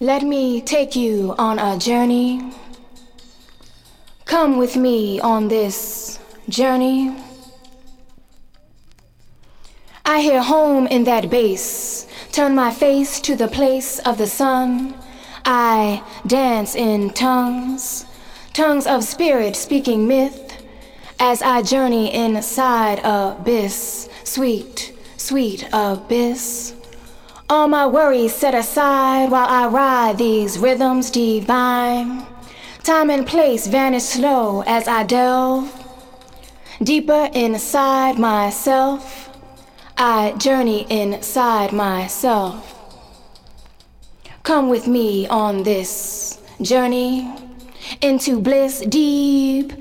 Let 0.00 0.24
me 0.24 0.60
take 0.60 0.96
you 0.96 1.36
on 1.38 1.60
a 1.60 1.78
journey. 1.78 2.52
Come 4.24 4.58
with 4.58 4.76
me 4.76 5.20
on 5.20 5.46
this 5.46 6.18
journey. 6.48 7.14
I 10.04 10.20
hear 10.20 10.42
home 10.42 10.88
in 10.88 11.04
that 11.04 11.30
bass. 11.30 12.08
Turn 12.32 12.56
my 12.56 12.72
face 12.72 13.20
to 13.20 13.36
the 13.36 13.46
place 13.46 14.00
of 14.00 14.18
the 14.18 14.26
sun. 14.26 14.96
I 15.44 16.02
dance 16.26 16.74
in 16.74 17.10
tongues, 17.10 18.04
tongues 18.52 18.88
of 18.88 19.04
spirit 19.04 19.54
speaking 19.54 20.08
myth, 20.08 20.60
as 21.20 21.40
I 21.40 21.62
journey 21.62 22.12
inside 22.12 23.00
abyss, 23.04 24.08
sweet, 24.24 24.92
sweet 25.16 25.68
abyss. 25.72 26.73
All 27.54 27.68
my 27.68 27.86
worries 27.86 28.34
set 28.34 28.52
aside 28.52 29.30
while 29.30 29.46
I 29.46 29.68
ride 29.68 30.18
these 30.18 30.58
rhythms 30.58 31.08
divine. 31.08 32.26
Time 32.82 33.10
and 33.10 33.24
place 33.24 33.68
vanish 33.68 34.02
slow 34.02 34.62
as 34.66 34.88
I 34.88 35.04
delve 35.04 35.70
deeper 36.82 37.30
inside 37.32 38.18
myself. 38.18 39.30
I 39.96 40.32
journey 40.32 40.84
inside 40.90 41.72
myself. 41.72 42.58
Come 44.42 44.68
with 44.68 44.88
me 44.88 45.28
on 45.28 45.62
this 45.62 46.40
journey 46.60 47.32
into 48.00 48.40
bliss 48.40 48.80
deep. 48.80 49.72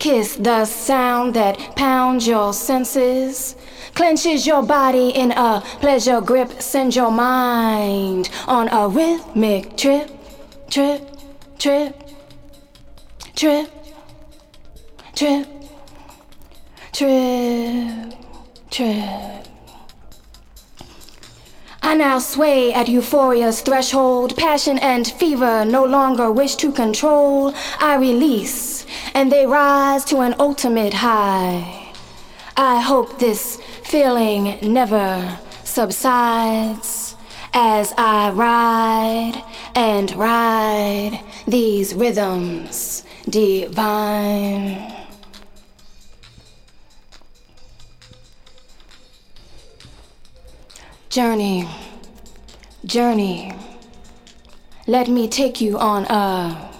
Kiss 0.00 0.34
the 0.34 0.64
sound 0.64 1.34
that 1.34 1.76
pounds 1.76 2.26
your 2.26 2.52
senses, 2.52 3.54
clenches 3.94 4.46
your 4.46 4.62
body 4.62 5.10
in 5.10 5.32
a 5.32 5.62
pleasure 5.80 6.20
grip, 6.20 6.60
send 6.60 6.94
your 6.96 7.10
mind 7.10 8.30
on 8.46 8.68
a 8.68 8.88
rhythmic 8.88 9.76
trip, 9.76 10.10
trip, 10.68 11.06
trip, 11.58 11.94
trip, 13.36 13.70
trip, 15.14 15.46
trip, 16.92 18.14
trip. 18.70 19.46
I 21.82 21.94
now 21.94 22.18
sway 22.20 22.72
at 22.72 22.86
euphoria's 22.86 23.62
threshold. 23.62 24.36
Passion 24.36 24.78
and 24.78 25.06
fever 25.06 25.64
no 25.64 25.84
longer 25.84 26.30
wish 26.30 26.54
to 26.56 26.70
control. 26.70 27.52
I 27.80 27.96
release, 27.96 28.86
and 29.14 29.32
they 29.32 29.46
rise 29.46 30.04
to 30.06 30.18
an 30.20 30.34
ultimate 30.38 30.94
high. 30.94 31.92
I 32.56 32.80
hope 32.80 33.18
this 33.18 33.58
feeling 33.90 34.56
never 34.62 35.36
subsides 35.64 37.16
as 37.52 37.92
I 37.98 38.30
ride 38.30 39.42
and 39.74 40.14
ride 40.14 41.20
these 41.48 41.92
rhythms 41.92 43.04
divine. 43.28 44.94
Journey, 51.08 51.68
journey, 52.84 53.52
let 54.86 55.08
me 55.08 55.26
take 55.26 55.60
you 55.60 55.76
on 55.80 56.04
a 56.04 56.70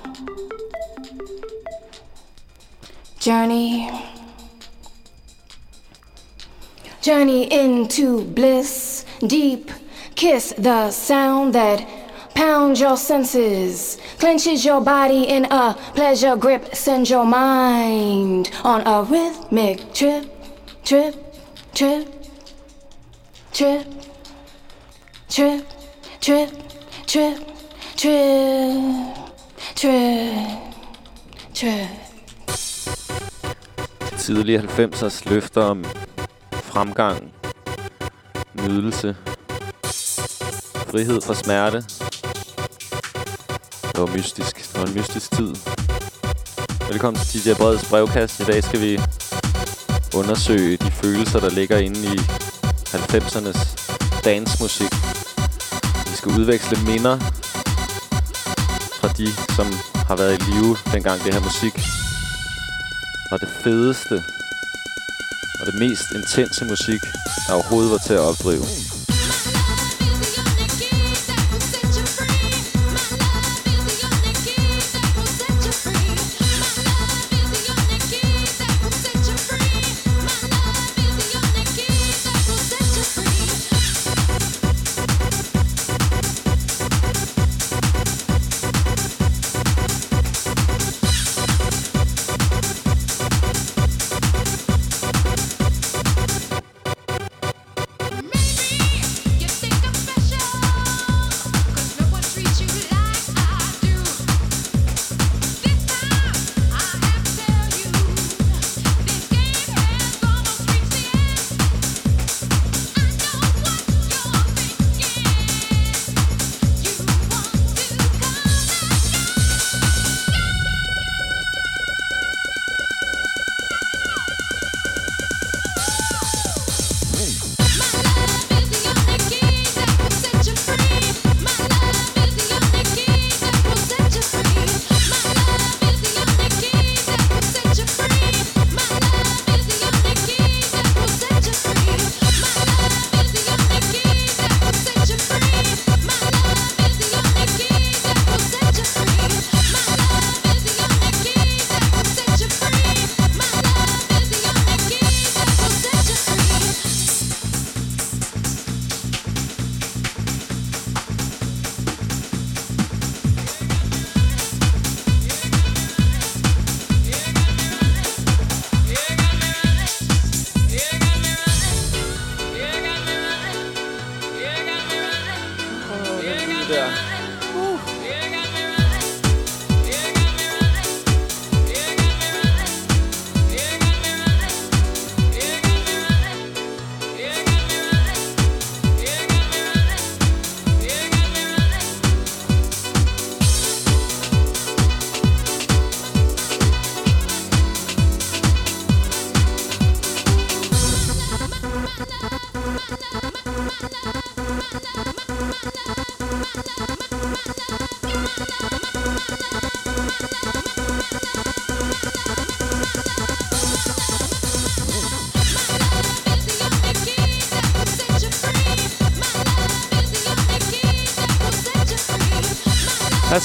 journey. 3.18 3.90
Journey 7.02 7.44
into 7.50 8.24
bliss, 8.24 9.04
deep, 9.26 9.70
kiss 10.14 10.54
the 10.58 10.90
sound 10.90 11.54
that 11.54 11.86
pounds 12.34 12.80
your 12.80 12.96
senses, 12.96 13.98
clenches 14.18 14.64
your 14.64 14.80
body 14.80 15.24
in 15.24 15.46
a 15.46 15.74
pleasure 15.94 16.36
grip, 16.36 16.74
sends 16.74 17.10
your 17.10 17.24
mind 17.24 18.50
on 18.64 18.86
a 18.86 19.02
rhythmic 19.02 19.94
trip, 19.94 20.24
trip, 20.84 21.14
trip, 21.74 22.06
trip 23.52 24.00
trip, 25.30 25.64
trip, 26.20 26.50
trip, 27.06 27.38
trip, 27.96 29.16
trip, 29.76 30.58
trip. 31.54 31.88
Tidlige 34.18 34.58
90'ers 34.58 35.30
løfter 35.30 35.62
om 35.62 35.84
fremgang, 36.70 37.32
nydelse, 38.54 39.16
frihed 40.90 41.20
fra 41.20 41.34
smerte. 41.34 41.84
Det 43.92 44.00
var 44.00 44.16
mystisk. 44.16 44.72
Det 44.72 44.80
var 44.80 44.86
en 44.86 44.94
mystisk 44.94 45.30
tid. 45.30 45.54
Velkommen 46.88 47.22
til 47.22 47.44
DJ 47.44 47.54
Breds 47.54 47.88
brevkast. 47.88 48.40
I 48.40 48.44
dag 48.44 48.64
skal 48.64 48.80
vi 48.80 49.00
undersøge 50.16 50.76
de 50.76 50.90
følelser, 50.90 51.40
der 51.40 51.50
ligger 51.50 51.78
inde 51.78 52.00
i 52.14 52.16
90'ernes 52.94 53.60
dansmusik. 54.24 54.92
Vi 56.10 56.16
skal 56.16 56.32
udveksle 56.40 56.78
minder 56.86 57.18
fra 59.00 59.08
de, 59.08 59.28
som 59.56 59.66
har 60.08 60.16
været 60.16 60.34
i 60.38 60.50
live 60.50 60.76
dengang 60.92 61.24
det 61.24 61.34
her 61.34 61.40
musik 61.40 61.74
var 63.30 63.36
det 63.36 63.48
fedeste 63.64 64.22
og 65.60 65.66
det 65.66 65.74
mest 65.74 66.06
intense 66.14 66.64
musik, 66.64 67.02
der 67.46 67.52
overhovedet 67.54 67.90
var 67.90 67.98
til 68.06 68.14
at 68.14 68.20
opdrive. 68.20 68.64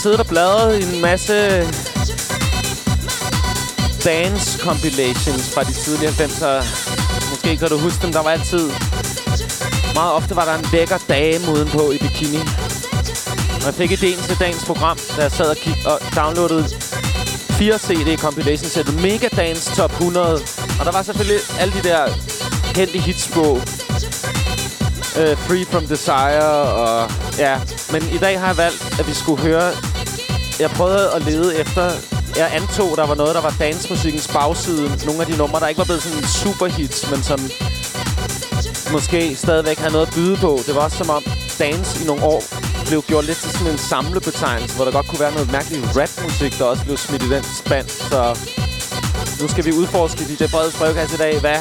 Siddet 0.05 0.19
og 0.19 0.27
bladret 0.27 0.79
i 0.79 0.95
en 0.95 1.01
masse 1.01 1.33
dance 4.03 4.59
compilations 4.59 5.53
fra 5.53 5.63
de 5.63 5.73
tidlige 5.73 6.09
90'er. 6.09 6.57
Måske 7.29 7.57
kan 7.57 7.67
du 7.69 7.77
huske 7.77 8.01
dem, 8.01 8.11
der 8.11 8.23
var 8.23 8.29
altid... 8.29 8.71
Meget 9.93 10.13
ofte 10.13 10.35
var 10.35 10.45
der 10.45 10.55
en 10.55 10.65
lækker 10.71 10.97
dame 11.09 11.51
udenpå 11.51 11.91
i 11.91 11.97
bikini. 11.97 12.41
Og 13.61 13.65
jeg 13.65 13.73
fik 13.73 13.91
idéen 13.91 14.27
til 14.27 14.39
dagens 14.39 14.65
program, 14.65 14.97
da 15.17 15.21
jeg 15.21 15.31
sad 15.31 15.49
og, 15.49 15.55
kig 15.55 15.75
og 15.85 15.99
downloadede 16.15 16.63
fire 17.59 17.77
CD 17.77 18.19
compilation 18.19 18.69
sættet 18.69 19.01
Mega 19.01 19.27
Dance 19.37 19.75
Top 19.75 19.91
100. 19.91 20.33
Og 20.79 20.85
der 20.85 20.91
var 20.91 21.03
selvfølgelig 21.03 21.39
alle 21.59 21.73
de 21.73 21.83
der 21.89 22.03
kendte 22.73 22.99
hits 22.99 23.27
på. 23.33 23.45
Uh, 25.19 25.37
Free 25.45 25.65
From 25.65 25.85
Desire 25.87 26.61
og... 26.83 27.11
Ja, 27.37 27.59
men 27.91 28.01
i 28.13 28.17
dag 28.17 28.39
har 28.39 28.47
jeg 28.47 28.57
valgt, 28.57 28.99
at 28.99 29.07
vi 29.07 29.13
skulle 29.13 29.41
høre... 29.41 29.71
Jeg 30.59 30.69
prøvede 30.69 31.11
at 31.11 31.21
lede 31.21 31.57
efter... 31.57 31.91
Jeg 32.35 32.49
antog, 32.53 32.97
der 32.97 33.05
var 33.07 33.15
noget, 33.15 33.35
der 33.35 33.41
var 33.41 33.55
dansmusikkens 33.59 34.27
bagside. 34.27 35.05
Nogle 35.05 35.21
af 35.21 35.27
de 35.27 35.37
numre, 35.37 35.59
der 35.59 35.67
ikke 35.67 35.77
var 35.77 35.85
blevet 35.85 36.03
sådan 36.03 36.23
superhits, 36.23 37.11
men 37.11 37.23
som 37.23 37.39
måske 38.91 39.35
stadigvæk 39.35 39.77
havde 39.77 39.93
noget 39.93 40.07
at 40.07 40.13
byde 40.13 40.37
på. 40.37 40.59
Det 40.67 40.75
var 40.75 40.81
også 40.81 40.97
som 40.97 41.09
om 41.09 41.23
dance 41.59 42.03
i 42.03 42.05
nogle 42.07 42.23
år 42.23 42.43
blev 42.87 43.01
gjort 43.01 43.25
lidt 43.25 43.37
til 43.37 43.51
sådan 43.51 43.71
en 43.71 43.77
samlebetegnelse, 43.77 44.75
hvor 44.75 44.85
der 44.85 44.91
godt 44.91 45.07
kunne 45.07 45.19
være 45.19 45.33
noget 45.33 45.51
mærkeligt 45.51 45.85
rapmusik, 45.97 46.57
der 46.59 46.65
også 46.65 46.83
blev 46.83 46.97
smidt 46.97 47.23
i 47.23 47.29
den 47.29 47.43
spand. 47.43 47.87
Så 47.89 48.21
nu 49.41 49.47
skal 49.47 49.65
vi 49.65 49.71
udforske 49.71 50.21
DJ 50.29 50.43
Breds 50.51 50.75
brevkasse 50.77 51.15
i 51.15 51.17
dag, 51.17 51.39
hvad, 51.39 51.59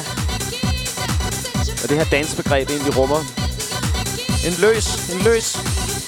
hvad 1.79 1.87
det 1.89 1.97
her 1.97 2.05
dansbegreb 2.11 2.69
egentlig 2.69 2.97
rummer. 2.97 3.21
En 4.47 4.53
løs, 4.65 4.87
en 5.13 5.19
løs 5.27 5.47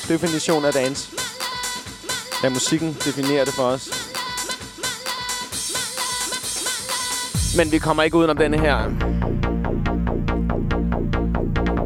definition 0.08 0.66
af 0.66 0.74
dans. 0.74 1.17
Ja, 2.44 2.50
musikken 2.50 2.98
definerer 3.06 3.46
det 3.46 3.54
for 3.54 3.64
os. 3.64 3.90
Men 7.58 7.72
vi 7.72 7.78
kommer 7.80 8.04
ikke 8.04 8.18
udenom 8.18 8.38
denne 8.38 8.60
her. 8.60 8.78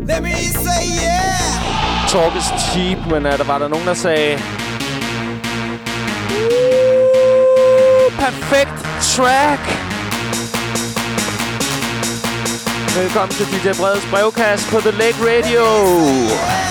Let 0.07 0.23
me 0.23 0.35
say 0.65 0.83
yeah! 1.03 2.09
Talk 2.09 2.35
is 2.35 2.49
cheap, 2.73 2.97
men 3.11 3.25
uh, 3.25 3.31
der 3.31 3.43
var 3.43 3.59
der 3.59 3.67
nogen, 3.67 3.87
der 3.87 3.93
sagde... 3.93 4.37
perfekt 8.19 8.85
track! 9.01 9.61
Velkommen 12.97 13.29
til 13.29 13.45
DJ 13.45 13.81
Breds 13.81 14.05
brevkast 14.11 14.71
på 14.71 14.79
The 14.79 14.91
Lake 14.91 15.17
Radio. 15.19 15.63
Yeah! 15.63 16.70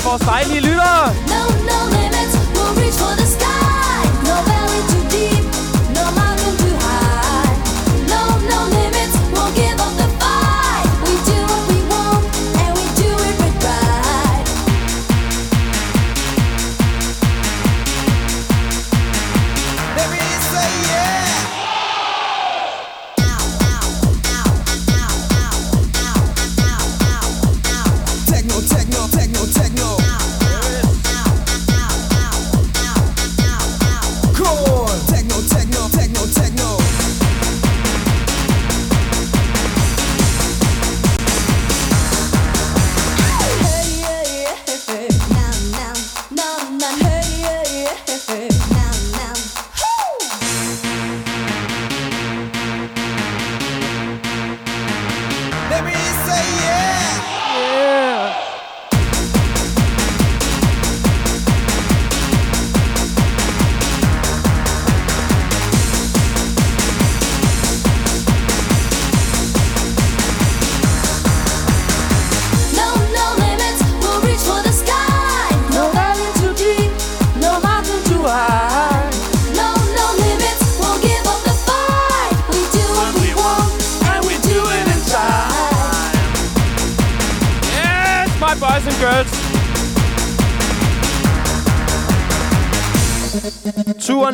Fra 0.00 0.08
vores 0.08 0.22
dejlige 0.22 0.60
lytter. 0.60 0.87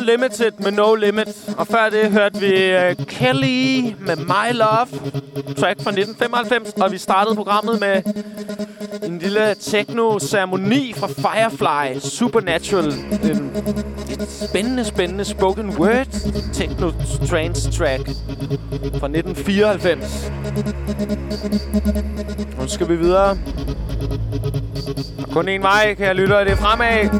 Limited 0.05 0.45
Unlimited 0.45 0.63
med 0.63 0.71
No 0.71 0.95
Limit. 0.95 1.27
Og 1.57 1.67
før 1.67 1.89
det 1.89 2.11
hørte 2.11 2.39
vi 2.39 2.75
uh, 2.75 3.05
Kelly 3.05 3.93
med 3.99 4.15
My 4.15 4.53
Love. 4.53 4.87
Track 5.57 5.81
fra 5.81 5.91
1995. 5.91 6.73
Og 6.81 6.91
vi 6.91 6.97
startede 6.97 7.35
programmet 7.35 7.79
med 7.79 8.01
en 9.03 9.19
lille 9.19 9.55
techno-ceremoni 9.59 10.93
fra 10.93 11.07
Firefly. 11.07 11.99
Supernatural. 11.99 12.85
En, 13.23 13.51
et 14.09 14.49
spændende, 14.49 14.85
spændende 14.85 15.25
spoken 15.25 15.69
word 15.69 16.07
techno-trance 16.53 17.71
track 17.71 18.09
fra 18.99 19.07
1994. 19.07 20.31
Nu 22.59 22.67
skal 22.67 22.89
vi 22.89 22.95
videre 22.95 23.37
kun 25.33 25.47
en 25.47 25.61
vej, 25.63 25.93
kan 25.93 26.05
jeg 26.05 26.15
lytte, 26.15 26.35
det 26.35 26.51
er 26.51 26.55
fremad. 26.55 27.19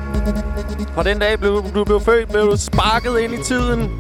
Fra 0.96 1.04
den 1.04 1.20
dag, 1.20 1.39
blev, 1.39 1.63
du 1.75 1.84
blev 1.84 2.01
født, 2.01 2.30
blev 2.30 2.51
du 2.51 2.58
sparket 2.58 3.20
ind 3.20 3.34
i 3.34 3.44
tiden. 3.44 3.92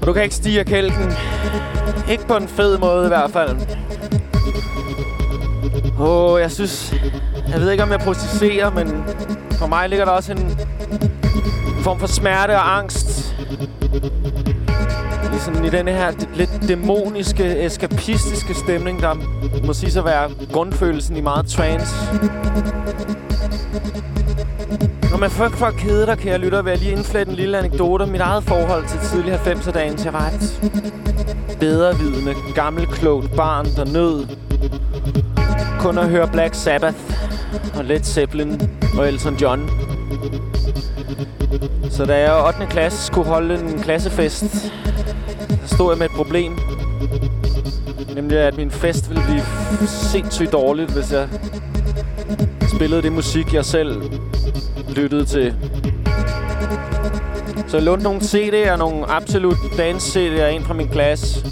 Og 0.00 0.06
du 0.06 0.12
kan 0.12 0.22
ikke 0.22 0.34
stige 0.34 0.60
af 0.60 0.66
kælken. 0.66 1.12
Ikke 2.10 2.26
på 2.26 2.36
en 2.36 2.48
fed 2.48 2.78
måde 2.78 3.04
i 3.04 3.08
hvert 3.08 3.30
fald. 3.30 3.56
Åh, 6.00 6.32
oh, 6.32 6.40
jeg 6.40 6.50
synes... 6.50 6.94
Jeg 7.48 7.60
ved 7.60 7.70
ikke, 7.70 7.82
om 7.82 7.90
jeg 7.90 8.00
processerer, 8.00 8.70
men 8.70 9.04
for 9.52 9.66
mig 9.66 9.88
ligger 9.88 10.04
der 10.04 10.12
også 10.12 10.32
en 10.32 10.58
form 11.82 11.98
for 11.98 12.06
smerte 12.06 12.50
og 12.50 12.76
angst. 12.78 13.34
Sådan, 15.46 15.64
i 15.64 15.70
denne 15.70 15.92
her 15.92 16.12
lidt 16.34 16.50
dæmoniske, 16.68 17.64
eskapistiske 17.64 18.54
stemning, 18.54 19.00
der 19.00 19.14
må 19.66 19.72
sige 19.72 19.92
sig 19.92 20.04
være 20.04 20.30
grundfølelsen 20.52 21.16
i 21.16 21.20
meget 21.20 21.46
trance. 21.46 21.94
Når 25.10 25.16
man 25.16 25.30
frygt 25.30 25.54
for 25.54 25.66
at 25.66 25.74
kede 25.74 26.06
dig, 26.06 26.18
kan 26.18 26.32
jeg 26.32 26.40
lytte, 26.40 26.64
vil 26.64 26.70
jeg 26.70 26.78
lige 26.78 26.92
indflætte 26.92 27.30
en 27.30 27.36
lille 27.36 27.58
anekdote. 27.58 28.06
Mit 28.06 28.20
eget 28.20 28.44
forhold 28.44 28.88
til 28.88 28.98
tidlig 29.00 29.34
90'er-dagen, 29.34 29.96
til 29.96 30.12
var 30.12 30.32
Bedrevidende, 31.60 32.34
gammel, 32.54 32.86
klogt 32.86 33.36
barn, 33.36 33.66
der 33.76 33.84
nød 33.84 34.26
kun 35.80 35.98
at 35.98 36.08
høre 36.08 36.28
Black 36.28 36.54
Sabbath 36.54 36.98
og 37.78 37.84
Led 37.84 38.02
Zeppelin 38.02 38.60
og 38.98 39.08
Elton 39.08 39.36
John. 39.36 39.70
Så 41.90 42.04
da 42.04 42.18
jeg 42.18 42.38
i 42.38 42.46
8. 42.46 42.66
klasse 42.70 43.06
skulle 43.06 43.28
holde 43.28 43.54
en 43.54 43.78
klassefest, 43.78 44.72
så 45.66 45.74
stod 45.74 45.90
jeg 45.90 45.98
med 45.98 46.06
et 46.06 46.12
problem. 46.12 46.58
Nemlig, 48.14 48.38
at 48.38 48.56
min 48.56 48.70
fest 48.70 49.08
ville 49.10 49.22
blive 49.24 49.42
sindssygt 49.86 50.52
dårligt, 50.52 50.92
hvis 50.92 51.12
jeg 51.12 51.28
spillede 52.74 53.02
det 53.02 53.12
musik, 53.12 53.54
jeg 53.54 53.64
selv 53.64 54.02
lyttede 54.96 55.24
til. 55.24 55.54
Så 57.66 57.76
jeg 57.76 57.82
lånte 57.82 58.04
nogle 58.04 58.20
CD'er, 58.20 58.76
nogle 58.76 59.10
absolut 59.10 59.56
Dance 59.78 60.18
CD'er 60.18 60.46
ind 60.46 60.64
fra 60.64 60.74
min 60.74 60.88
klasse, 60.88 61.46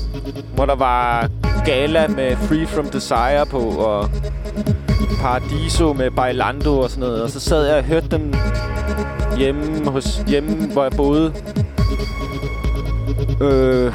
hvor 0.55 0.67
der 0.67 0.75
var 0.75 1.29
Gala 1.65 2.09
med 2.09 2.37
Free 2.37 2.67
From 2.67 2.87
Desire 2.87 3.47
på, 3.47 3.59
og 3.59 4.11
Paradiso 5.21 5.93
med 5.93 6.11
Bailando 6.11 6.79
og 6.79 6.91
sådan 6.91 7.01
noget. 7.01 7.23
Og 7.23 7.31
så 7.31 7.41
sad 7.41 7.67
jeg 7.67 7.77
og 7.77 7.85
hørte 7.85 8.09
dem 8.09 8.35
hjemme, 9.39 9.91
hos, 9.91 10.23
hjemme 10.27 10.73
hvor 10.73 10.83
jeg 10.83 10.93
boede. 10.97 11.33
Øh, 13.45 13.95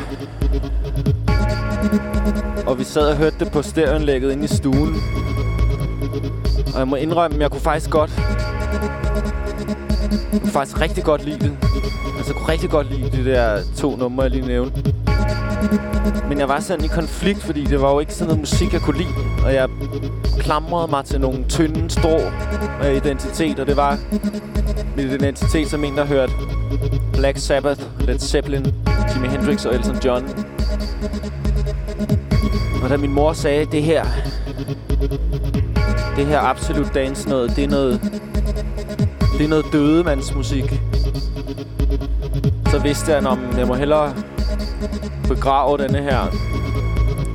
og 2.67 2.79
vi 2.79 2.83
sad 2.83 3.09
og 3.09 3.17
hørte 3.17 3.35
det 3.39 3.51
på 3.51 3.61
stereoanlægget 3.61 4.31
inde 4.31 4.43
i 4.43 4.47
stuen. 4.47 4.95
Og 6.73 6.79
jeg 6.79 6.87
må 6.87 6.95
indrømme, 6.95 7.35
at 7.35 7.41
jeg 7.41 7.51
kunne 7.51 7.61
faktisk 7.61 7.89
godt 7.89 8.11
jeg 10.33 10.41
kunne 10.41 10.51
faktisk 10.51 10.81
rigtig 10.81 11.03
godt 11.03 11.25
lide 11.25 11.39
det. 11.39 11.57
Altså, 12.17 12.33
jeg 12.33 12.35
kunne 12.35 12.49
rigtig 12.49 12.69
godt 12.69 12.91
lide 12.93 13.17
de 13.17 13.29
der 13.29 13.59
to 13.77 13.95
numre, 13.95 14.23
jeg 14.23 14.31
lige 14.31 14.47
nævnte. 14.47 14.93
Men 16.29 16.39
jeg 16.39 16.49
var 16.49 16.59
sådan 16.59 16.85
i 16.85 16.87
konflikt, 16.87 17.43
fordi 17.43 17.65
det 17.65 17.81
var 17.81 17.93
jo 17.93 17.99
ikke 17.99 18.13
sådan 18.13 18.27
noget 18.27 18.39
musik, 18.39 18.73
jeg 18.73 18.81
kunne 18.81 18.97
lide. 18.97 19.09
Og 19.45 19.53
jeg 19.53 19.69
klamrede 20.39 20.87
mig 20.87 21.05
til 21.05 21.21
nogle 21.21 21.43
tynde 21.49 21.89
strå 21.89 22.17
af 22.81 22.89
øh, 22.89 22.95
identitet, 22.95 23.59
og 23.59 23.67
det 23.67 23.77
var 23.77 23.97
min 24.97 25.07
identitet 25.07 25.69
som 25.69 25.83
en, 25.83 25.97
der 25.97 26.05
hørte 26.05 26.33
Black 27.13 27.37
Sabbath, 27.37 27.81
Led 27.99 28.19
Zeppelin, 28.19 28.65
Jimi 29.15 29.27
Hendrix 29.27 29.65
og 29.65 29.75
Elton 29.75 29.97
John. 30.05 30.29
Og 32.83 32.89
da 32.89 32.97
min 32.97 33.13
mor 33.13 33.33
sagde, 33.33 33.65
det 33.65 33.83
her, 33.83 34.05
det 36.15 36.25
her 36.25 36.39
absolut 36.39 36.93
dance 36.93 37.29
noget, 37.29 37.55
det 37.55 37.63
er 37.63 37.69
noget, 37.69 38.01
det 39.37 39.45
er 39.45 39.49
noget 39.49 39.65
dødemandsmusik. 39.71 40.81
Så 42.71 42.79
vidste 42.79 43.11
jeg, 43.11 43.27
om 43.27 43.39
jeg 43.57 43.67
må 43.67 43.73
hellere 43.73 44.13
begrave 45.29 45.77
denne 45.77 46.01
her 46.01 46.25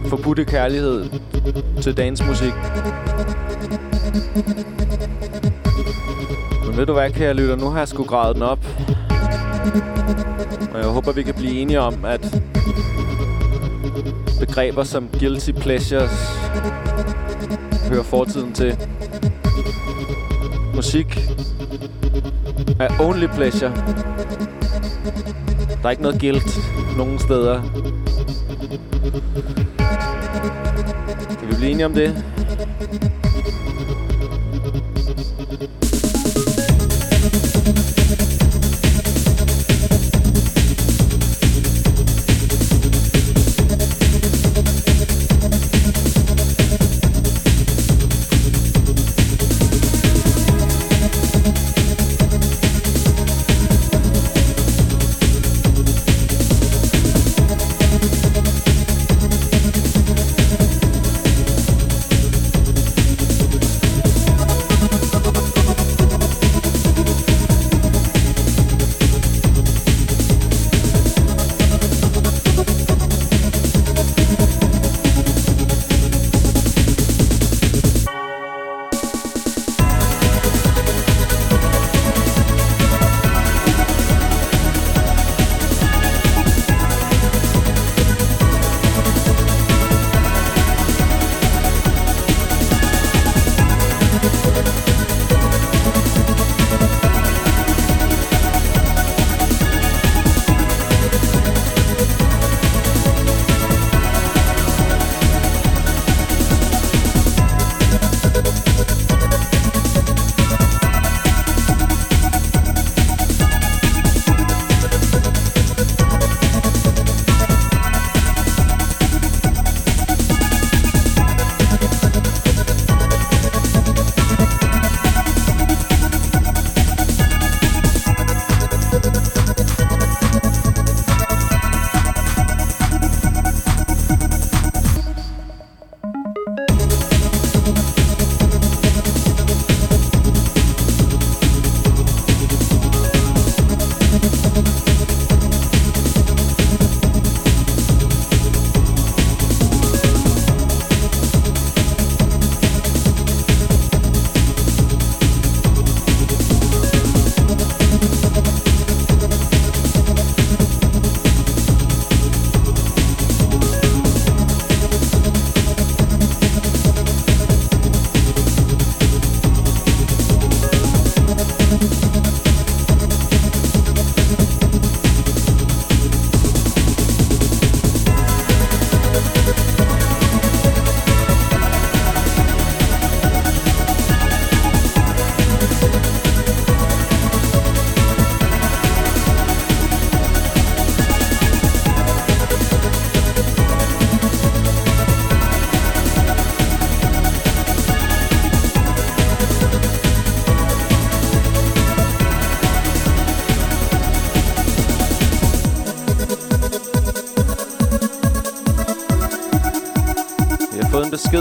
forbudte 0.06 0.44
kærlighed 0.44 1.04
til 1.82 1.96
dansmusik. 1.96 2.52
Men 6.66 6.76
ved 6.76 6.86
du 6.86 6.92
hvad, 6.92 7.10
kære 7.10 7.34
lytter? 7.34 7.56
Nu 7.56 7.70
har 7.70 7.78
jeg 7.78 7.88
sgu 7.88 8.04
gravet 8.04 8.34
den 8.34 8.42
op. 8.42 8.58
Og 10.72 10.78
jeg 10.80 10.88
håber, 10.88 11.12
vi 11.12 11.22
kan 11.22 11.34
blive 11.34 11.52
enige 11.52 11.80
om, 11.80 12.04
at 12.04 12.42
begreber 14.40 14.84
som 14.84 15.08
guilty 15.20 15.50
pleasures 15.50 16.38
hører 17.88 18.02
fortiden 18.02 18.52
til. 18.52 18.78
Musik 20.74 21.18
er 22.80 22.88
only 23.00 23.26
pleasure. 23.26 24.03
Der 25.84 25.88
er 25.88 25.90
ikke 25.90 26.02
noget 26.02 26.20
guilt 26.20 26.58
nogen 26.96 27.18
steder. 27.18 27.62
Kan 31.40 31.48
vi 31.48 31.54
blive 31.54 31.70
enige 31.70 31.86
om 31.86 31.94
det? 31.94 32.24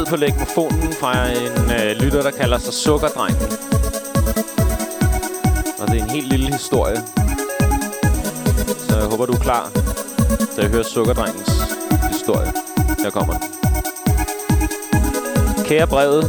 Besked 0.04 0.10
på 0.10 0.16
lægmofonen 0.16 0.94
fra 0.94 1.28
en 1.28 1.72
øh, 1.72 2.02
lytter, 2.02 2.22
der 2.22 2.32
kalder 2.32 2.58
sig 2.58 2.74
Sukkerdrengen. 2.74 3.42
Og 5.80 5.88
det 5.88 6.00
er 6.00 6.04
en 6.04 6.10
helt 6.10 6.28
lille 6.28 6.48
historie. 6.52 6.98
Så 8.78 8.98
jeg 8.98 9.06
håber, 9.06 9.26
du 9.26 9.34
er 9.34 9.40
klar, 9.40 9.72
til 10.56 10.62
at 10.62 10.70
hører 10.70 10.84
Sukkerdrengens 10.84 11.52
historie. 12.12 12.52
Her 13.04 13.10
kommer 13.10 13.34
den. 13.34 13.44
Kære 15.66 15.88
brevet, 15.88 16.24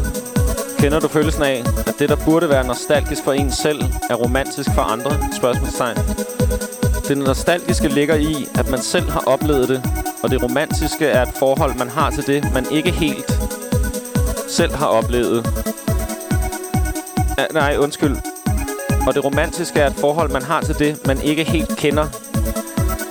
kender 0.79 1.01
du 1.01 1.09
følelsen 1.09 1.43
af, 1.43 1.65
at 1.87 1.95
det, 1.99 2.09
der 2.09 2.17
burde 2.25 2.49
være 2.49 2.67
nostalgisk 2.67 3.25
for 3.25 3.33
en 3.33 3.53
selv, 3.53 3.83
er 4.11 4.15
romantisk 4.15 4.71
for 4.75 4.83
andre? 4.83 5.11
Spørgsmålstegn. 5.37 5.97
Det 7.09 7.19
nostalgiske 7.19 7.89
ligger 7.89 8.15
i, 8.15 8.47
at 8.59 8.71
man 8.71 8.81
selv 8.81 9.11
har 9.11 9.23
oplevet 9.27 9.69
det, 9.69 9.83
og 10.23 10.31
det 10.31 10.43
romantiske 10.43 11.07
er 11.07 11.23
et 11.23 11.35
forhold, 11.39 11.79
man 11.79 11.89
har 11.89 12.11
til 12.11 12.27
det, 12.27 12.53
man 12.55 12.67
ikke 12.73 12.91
helt 12.91 13.34
selv 14.55 14.75
har 14.75 14.87
oplevet. 14.87 15.47
Ja, 17.39 17.45
nej, 17.53 17.77
undskyld. 17.79 18.17
Og 19.07 19.15
det 19.15 19.25
romantiske 19.25 19.81
er 19.81 19.87
et 19.87 19.95
forhold, 19.95 20.31
man 20.31 20.43
har 20.43 20.61
til 20.61 20.79
det, 20.79 21.07
man 21.07 21.21
ikke 21.23 21.45
helt 21.45 21.77
kender. 21.77 22.07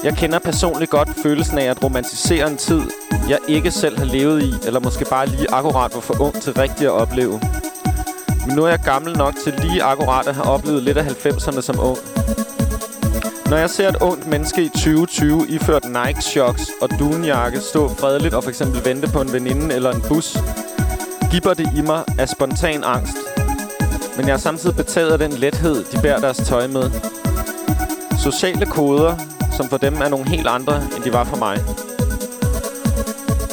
Jeg 0.04 0.13
kender 0.18 0.39
personligt 0.39 0.91
godt 0.91 1.10
følelsen 1.24 1.58
af 1.58 1.65
at 1.65 1.84
romantisere 1.84 2.52
en 2.52 2.58
tid, 2.58 2.82
jeg 3.30 3.39
ikke 3.48 3.72
selv 3.72 3.98
har 3.98 4.06
levet 4.06 4.44
i, 4.44 4.54
eller 4.65 4.80
måske 4.80 5.06
bare 5.06 5.28
lige 5.28 5.52
akkurat 5.52 5.91
var 5.94 6.00
for 6.00 6.22
ung 6.22 6.41
til 6.41 6.54
rigtigt 6.54 6.89
at 6.89 6.91
opleve. 6.91 7.41
Men 8.48 8.56
nu 8.56 8.63
er 8.63 8.70
jeg 8.70 8.80
gammel 8.80 9.18
nok 9.18 9.34
til 9.44 9.54
lige 9.60 9.84
akkurat 9.84 10.28
at 10.28 10.36
have 10.36 10.48
oplevet 10.48 10.84
lidt 10.84 10.98
af 10.98 11.04
90'erne 11.26 11.62
som 11.62 11.80
ung. 11.80 11.98
Når 13.50 13.58
jeg 13.58 13.70
ser 13.70 13.89
et 13.89 13.98
ungt 14.02 14.28
menneske 14.28 14.63
i 14.63 14.70
2020 14.70 15.46
iført 15.50 15.84
Nike 15.86 16.22
Shocks 16.22 16.63
og 16.82 16.89
dunjakke 17.00 17.60
stå 17.60 17.89
fredeligt 17.89 18.34
og 18.34 18.44
for 18.44 18.50
eksempel 18.50 18.86
vente 18.86 19.08
på 19.08 19.22
en 19.22 19.34
veninde 19.34 19.76
eller 19.76 19.91
en 19.91 20.02
bus, 20.02 20.38
giver 21.34 21.54
det 21.54 21.69
i 21.76 21.82
mig 21.82 22.04
af 22.19 22.30
spontan 22.30 22.84
angst. 22.84 23.17
Men 24.17 24.28
jeg 24.28 24.34
er 24.34 24.38
samtidig 24.38 24.76
betaget 24.76 25.12
af 25.12 25.19
den 25.19 25.32
lethed, 25.32 25.84
de 25.84 26.02
bærer 26.02 26.19
deres 26.19 26.38
tøj 26.38 26.67
med. 26.67 26.91
Sociale 28.24 28.65
koder, 28.65 29.17
som 29.58 29.69
for 29.69 29.78
dem 29.78 29.96
er 30.02 30.10
nogle 30.10 30.30
helt 30.30 30.48
andre, 30.48 30.76
end 30.96 31.04
de 31.04 31.13
var 31.13 31.24
for 31.24 31.38
mig. 31.38 31.58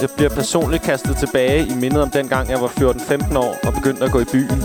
Jeg 0.00 0.08
bliver 0.16 0.30
personligt 0.30 0.82
kastet 0.82 1.16
tilbage 1.16 1.66
i 1.66 1.74
mindet 1.74 2.02
om 2.02 2.10
dengang 2.10 2.50
jeg 2.50 2.60
var 2.60 2.68
14-15 2.68 3.38
år 3.38 3.58
og 3.62 3.72
begyndte 3.74 4.04
at 4.04 4.12
gå 4.12 4.20
i 4.20 4.24
byen. 4.32 4.62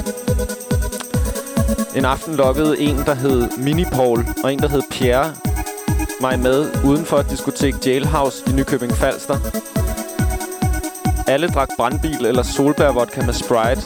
En 1.96 2.06
aften 2.06 2.36
lokkede 2.36 2.80
en, 2.80 2.96
der 2.96 3.14
hed 3.14 3.50
Mini 3.58 3.86
Paul, 3.86 4.26
og 4.44 4.54
en, 4.54 4.60
der 4.60 4.68
hed 4.68 4.82
Pierre, 4.92 5.34
mig 6.22 6.40
med 6.40 6.68
uden 6.86 7.06
for 7.06 7.18
et 7.18 7.30
diskotek 7.30 7.86
Jailhouse 7.86 8.44
i 8.48 8.52
Nykøbing 8.52 8.94
Falster. 8.94 9.65
Alle 11.28 11.48
drak 11.48 11.70
brandbil 11.78 12.26
eller 12.26 12.44
solbærvodka 12.44 13.26
med 13.26 13.34
Sprite. 13.34 13.82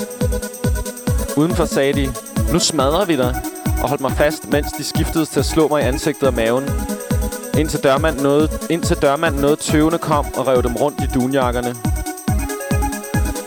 Udenfor 1.38 1.66
sagde 1.66 1.94
de, 1.94 2.14
nu 2.54 2.60
smadrer 2.60 3.06
vi 3.06 3.16
dig, 3.16 3.36
og 3.82 3.90
holdt 3.90 4.02
mig 4.02 4.12
fast, 4.12 4.52
mens 4.52 4.68
de 4.78 4.84
skiftede 4.84 5.26
til 5.26 5.40
at 5.40 5.46
slå 5.46 5.68
mig 5.68 5.82
i 5.84 5.86
ansigtet 5.86 6.28
og 6.28 6.34
maven. 6.34 6.64
Indtil 7.58 7.84
dørmanden 7.84 8.24
nåede, 8.24 8.50
indtil 8.70 8.98
dørmanden 9.02 9.42
nåede 9.42 9.56
tøvende 9.56 9.98
kom 9.98 10.26
og 10.38 10.48
rev 10.48 10.64
dem 10.64 10.76
rundt 10.76 11.04
i 11.04 11.08
dunjakkerne. 11.14 11.76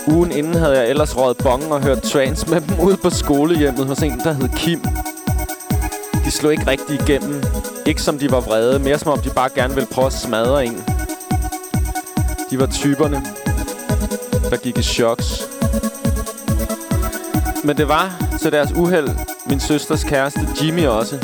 Ugen 0.06 0.32
inden 0.32 0.54
havde 0.54 0.78
jeg 0.78 0.90
ellers 0.90 1.16
røget 1.16 1.36
bongen 1.36 1.72
og 1.72 1.82
hørt 1.82 2.02
trance 2.02 2.50
med 2.50 2.60
dem 2.60 2.80
ude 2.80 2.96
på 2.96 3.10
skolehjemmet 3.10 3.86
hos 3.86 4.02
en, 4.02 4.20
der 4.24 4.32
hed 4.32 4.48
Kim. 4.56 4.80
De 6.24 6.30
slog 6.30 6.52
ikke 6.52 6.66
rigtig 6.66 7.00
igennem. 7.00 7.42
Ikke 7.86 8.02
som 8.02 8.18
de 8.18 8.30
var 8.30 8.40
vrede, 8.40 8.78
mere 8.78 8.98
som 8.98 9.12
om 9.12 9.18
de 9.18 9.30
bare 9.30 9.48
gerne 9.54 9.74
ville 9.74 9.88
prøve 9.92 10.06
at 10.06 10.12
smadre 10.12 10.66
en. 10.66 10.84
De 12.50 12.58
var 12.60 12.66
typerne, 12.66 13.22
der 14.52 14.58
gik 14.58 14.78
i 14.78 14.82
choks. 14.82 15.48
Men 17.64 17.76
det 17.76 17.88
var 17.88 18.22
til 18.40 18.52
deres 18.52 18.72
uheld 18.72 19.08
min 19.46 19.60
søsters 19.60 20.04
kæreste 20.04 20.40
Jimmy 20.62 20.86
også. 20.86 21.18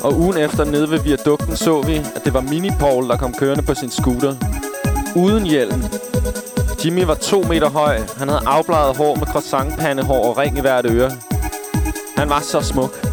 Og 0.00 0.18
ugen 0.18 0.36
efter 0.36 0.64
nede 0.64 0.90
ved 0.90 0.98
viadukten 0.98 1.56
så 1.56 1.82
vi, 1.82 1.96
at 1.96 2.24
det 2.24 2.34
var 2.34 2.40
Mini-Paul, 2.40 3.08
der 3.08 3.16
kom 3.16 3.34
kørende 3.34 3.62
på 3.62 3.74
sin 3.74 3.90
scooter. 3.90 4.34
Uden 5.16 5.46
hjelm. 5.46 5.82
Jimmy 6.84 7.02
var 7.02 7.14
to 7.14 7.42
meter 7.42 7.70
høj. 7.70 8.00
Han 8.18 8.28
havde 8.28 8.42
afbladet 8.46 8.96
hår 8.96 9.14
med 9.14 9.26
croissantpandehår 9.26 10.28
og 10.28 10.38
ring 10.38 10.58
i 10.58 10.60
hvert 10.60 10.86
øre. 10.90 11.10
Han 12.16 12.28
var 12.28 12.40
så 12.40 12.60
smuk. 12.60 13.06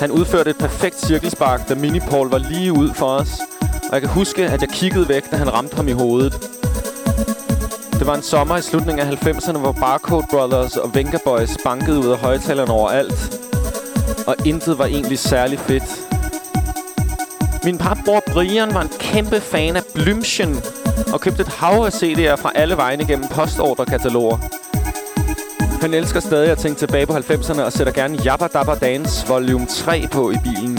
Han 0.00 0.10
udførte 0.10 0.50
et 0.50 0.58
perfekt 0.58 1.06
cirkelspark, 1.06 1.68
da 1.68 1.74
Mini-Paul 1.74 2.30
var 2.30 2.38
lige 2.38 2.72
ud 2.72 2.94
for 2.94 3.06
os. 3.06 3.30
Og 3.62 3.92
jeg 3.92 4.00
kan 4.00 4.10
huske, 4.10 4.46
at 4.46 4.60
jeg 4.60 4.68
kiggede 4.68 5.08
væk, 5.08 5.30
da 5.30 5.36
han 5.36 5.52
ramte 5.52 5.76
ham 5.76 5.88
i 5.88 5.92
hovedet. 5.92 6.57
Var 8.08 8.14
en 8.14 8.22
sommer 8.22 8.56
i 8.56 8.62
slutningen 8.62 9.06
af 9.06 9.26
90'erne, 9.26 9.58
hvor 9.58 9.72
Barcode 9.72 10.26
Brothers 10.30 10.76
og 10.76 10.94
Venga 10.94 11.18
Boys 11.24 11.56
bankede 11.64 11.98
ud 11.98 12.06
af 12.06 12.18
højtalerne 12.18 12.72
overalt 12.72 13.38
og 14.26 14.36
intet 14.44 14.78
var 14.78 14.84
egentlig 14.86 15.18
særlig 15.18 15.58
fedt. 15.58 15.82
Min 17.64 17.78
papbror 17.78 18.22
Brian 18.32 18.74
var 18.74 18.82
en 18.82 18.90
kæmpe 18.98 19.40
fan 19.40 19.76
af 19.76 19.80
Blümchen 19.80 20.50
og 21.12 21.20
købte 21.20 21.42
et 21.42 21.48
hav 21.48 21.84
af 21.84 21.94
CD'er 21.94 22.34
fra 22.34 22.52
alle 22.54 22.76
vegne 22.76 23.06
gennem 23.06 23.28
postordrekataloger. 23.28 24.38
Han 25.80 25.94
elsker 25.94 26.20
stadig 26.20 26.50
at 26.50 26.58
tænke 26.58 26.78
tilbage 26.78 27.06
på 27.06 27.12
90'erne 27.12 27.62
og 27.62 27.72
sætter 27.72 27.92
gerne 27.92 28.18
Jabba 28.24 28.46
Dabba 28.46 28.74
Dance 28.74 29.28
volume 29.28 29.66
3 29.66 30.06
på 30.12 30.30
i 30.30 30.36
bilen. 30.44 30.76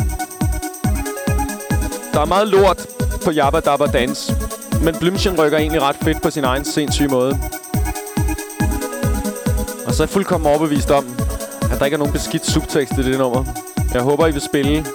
Der 2.13 2.21
er 2.21 2.25
meget 2.25 2.47
lort 2.47 2.87
på 3.25 3.31
Jabba 3.31 3.59
Dabba 3.59 3.85
Dance, 3.85 4.35
men 4.83 4.95
Blümchen 4.95 5.41
rykker 5.41 5.57
egentlig 5.57 5.81
ret 5.81 5.95
fedt 5.95 6.21
på 6.21 6.29
sin 6.29 6.43
egen 6.43 6.65
sindssyge 6.65 7.09
måde. 7.09 7.39
Og 9.87 9.93
så 9.93 10.03
er 10.03 10.05
jeg 10.05 10.09
fuldkommen 10.09 10.47
overbevist 10.47 10.91
om, 10.91 11.05
at 11.71 11.79
der 11.79 11.85
ikke 11.85 11.95
er 11.95 11.97
nogen 11.97 12.13
beskidt 12.13 12.45
subtekst 12.45 12.93
i 12.97 13.03
det 13.03 13.17
nummer. 13.17 13.45
Jeg 13.93 14.01
håber, 14.01 14.27
I 14.27 14.31
vil 14.31 14.41
spille. 14.41 14.85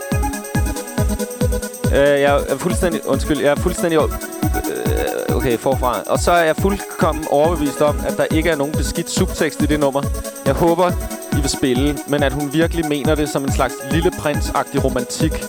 Øh, 1.95 2.21
jeg 2.21 2.43
er 2.49 2.57
fuldstændig... 2.59 3.07
Undskyld, 3.07 3.39
jeg 3.41 3.51
er 3.51 3.57
fuldstændig... 3.57 3.99
Øh, 3.99 5.37
okay, 5.37 5.59
forfra. 5.59 6.03
Og 6.07 6.19
så 6.19 6.33
er 6.33 6.45
jeg 6.45 6.57
fuldkommen 6.57 7.25
overbevist 7.31 7.81
om, 7.81 7.97
at 8.07 8.17
der 8.17 8.25
ikke 8.25 8.51
er 8.51 8.57
nogen 8.57 8.73
beskidt 8.73 9.11
subtekst 9.11 9.63
i 9.63 9.67
det 9.67 9.81
nummer. 9.81 10.03
Jeg 10.47 10.55
håber, 10.55 10.91
I 11.33 11.41
vil 11.41 11.51
spille, 11.51 11.99
men 12.09 12.23
at 12.23 12.33
hun 12.33 12.53
virkelig 12.53 12.89
mener 12.89 13.15
det 13.15 13.29
som 13.29 13.45
en 13.45 13.53
slags 13.53 13.75
lille 13.91 14.11
prinsagtig 14.19 14.85
romantik. 14.85 15.45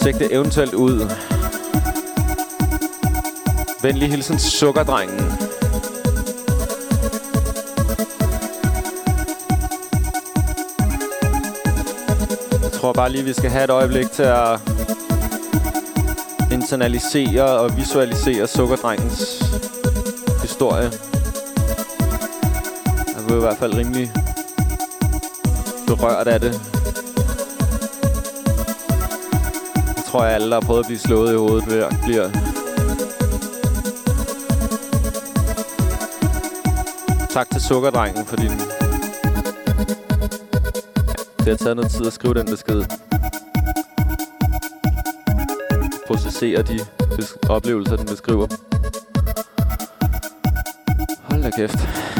Tjek 0.00 0.18
det 0.18 0.32
eventuelt 0.32 0.74
ud. 0.74 1.10
Venlig 3.86 4.10
hilsen, 4.10 4.38
sukkerdrengen. 4.38 5.20
tror 12.72 12.92
bare 12.92 13.12
lige, 13.12 13.24
vi 13.24 13.32
skal 13.32 13.50
have 13.50 13.64
et 13.64 13.70
øjeblik 13.70 14.10
til 14.10 14.22
at 14.22 14.60
internalisere 16.52 17.42
og 17.42 17.76
visualisere 17.76 18.46
sukkerdrengens 18.46 19.42
historie. 20.42 20.90
Jeg 23.06 23.24
var 23.28 23.36
i 23.36 23.40
hvert 23.40 23.58
fald 23.58 23.74
rimelig 23.74 24.12
berørt 25.86 26.28
af 26.28 26.40
det. 26.40 26.60
Jeg 29.96 30.04
tror, 30.06 30.24
jeg 30.24 30.34
alle, 30.34 30.46
der 30.46 30.54
har 30.54 30.66
prøvet 30.66 30.80
at 30.80 30.86
blive 30.86 30.98
slået 30.98 31.32
i 31.32 31.36
hovedet 31.36 31.64
bliver 32.04 32.45
Sukkerdrengen 37.68 38.26
for 38.26 38.36
din 38.36 38.50
det 41.46 41.52
har 41.52 41.56
taget 41.56 41.76
noget 41.76 41.90
tid 41.90 42.06
at 42.06 42.12
skrive 42.12 42.34
den 42.34 42.46
besked. 42.46 42.84
Processere 46.06 46.62
de 46.62 46.78
oplevelser, 47.48 47.96
den 47.96 48.06
beskriver. 48.06 48.46
Hold 51.22 51.42
da 51.42 51.50
kæft. 51.50 52.15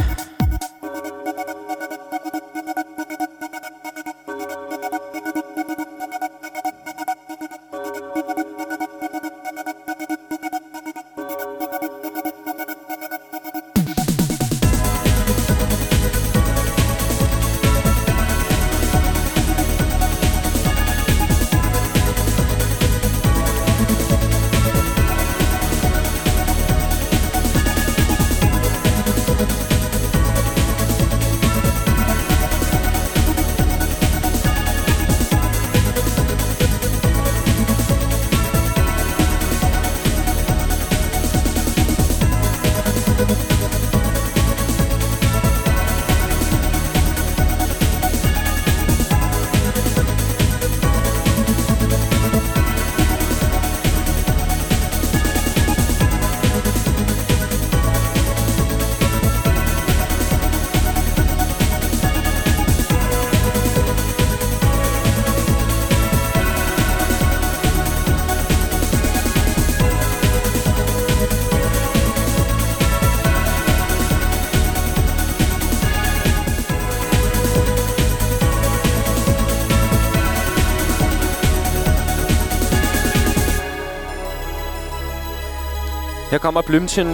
Her 86.37 86.41
kommer 86.41 86.63
Blümchen 86.63 87.09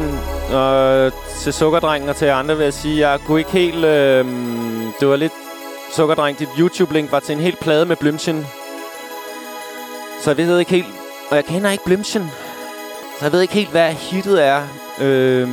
øh, 0.55 1.13
til 1.39 1.53
Sukkerdrengen 1.53 2.09
og 2.09 2.17
til 2.17 2.27
andre 2.27 2.57
vil 2.57 2.65
jeg 2.65 2.75
sige, 2.75 3.09
jeg 3.09 3.21
kunne 3.21 3.41
ikke 3.41 3.51
helt... 3.51 3.85
Øh, 3.85 4.25
det 5.01 5.09
var 5.09 5.17
lidt... 5.17 5.33
Sukkerdreng, 5.97 6.39
dit 6.39 6.49
YouTube-link 6.59 7.13
var 7.13 7.21
til 7.21 7.33
en 7.33 7.41
helt 7.41 7.61
plade 7.61 7.87
med 7.87 7.97
Blümchen. 7.97 8.47
Så 10.23 10.31
jeg 10.31 10.37
ved 10.37 10.59
ikke 10.59 10.71
helt... 10.71 10.87
Og 11.31 11.37
jeg 11.37 11.45
kender 11.45 11.71
ikke 11.71 11.85
Blümchen. 11.85 12.23
Så 13.19 13.23
jeg 13.23 13.33
ved 13.33 13.41
ikke 13.41 13.55
helt, 13.55 13.71
hvad 13.71 13.93
hittet 13.93 14.45
er. 14.45 14.63
Øh, 15.01 15.49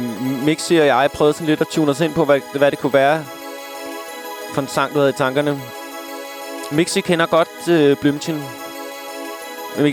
Mixi 0.45 0.77
og 0.77 0.85
jeg 0.85 1.09
prøvede 1.13 1.33
sådan 1.33 1.47
lidt 1.47 1.61
at 1.61 1.67
tune 1.67 1.91
os 1.91 2.01
ind 2.01 2.13
på, 2.13 2.25
hvad, 2.25 2.39
hvad 2.53 2.71
det 2.71 2.79
kunne 2.79 2.93
være 2.93 3.23
for 4.53 4.61
en 4.61 4.67
sang, 4.67 4.93
du 4.93 4.97
havde 4.97 5.09
i 5.09 5.13
tankerne. 5.13 5.61
Mixi 6.71 7.01
kender 7.01 7.25
godt 7.25 7.67
øh, 7.69 7.97
Blümchen. 7.97 8.35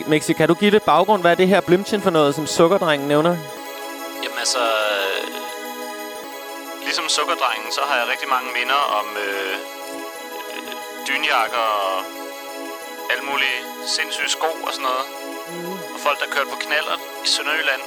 Mixi, 0.08 0.32
kan 0.32 0.48
du 0.48 0.54
give 0.54 0.70
lidt 0.70 0.84
baggrund? 0.84 1.20
Hvad 1.20 1.30
er 1.30 1.34
det 1.34 1.48
her 1.48 1.60
Blümchen 1.60 2.00
for 2.00 2.10
noget, 2.10 2.34
som 2.34 2.46
Sukkerdrengen 2.46 3.08
nævner? 3.08 3.36
Jamen 4.22 4.38
altså... 4.44 4.58
Øh, 4.58 5.26
ligesom 6.88 7.06
Sukkerdrengen, 7.16 7.70
så 7.76 7.82
har 7.88 7.96
jeg 8.00 8.06
rigtig 8.12 8.28
mange 8.28 8.48
minder 8.58 8.80
om 9.00 9.06
øh, 9.26 9.54
dynjakker 11.08 11.66
og 11.82 11.94
alle 13.10 13.24
mulige 13.30 13.58
sindssyge 13.96 14.30
sko 14.36 14.50
og 14.66 14.72
sådan 14.76 14.88
noget. 14.90 15.06
Mm. 15.48 15.94
Og 15.94 15.98
folk, 16.06 16.18
der 16.22 16.28
kørte 16.34 16.48
på 16.54 16.58
knaller 16.66 16.96
i 17.26 17.28
Sønderjylland. 17.34 17.82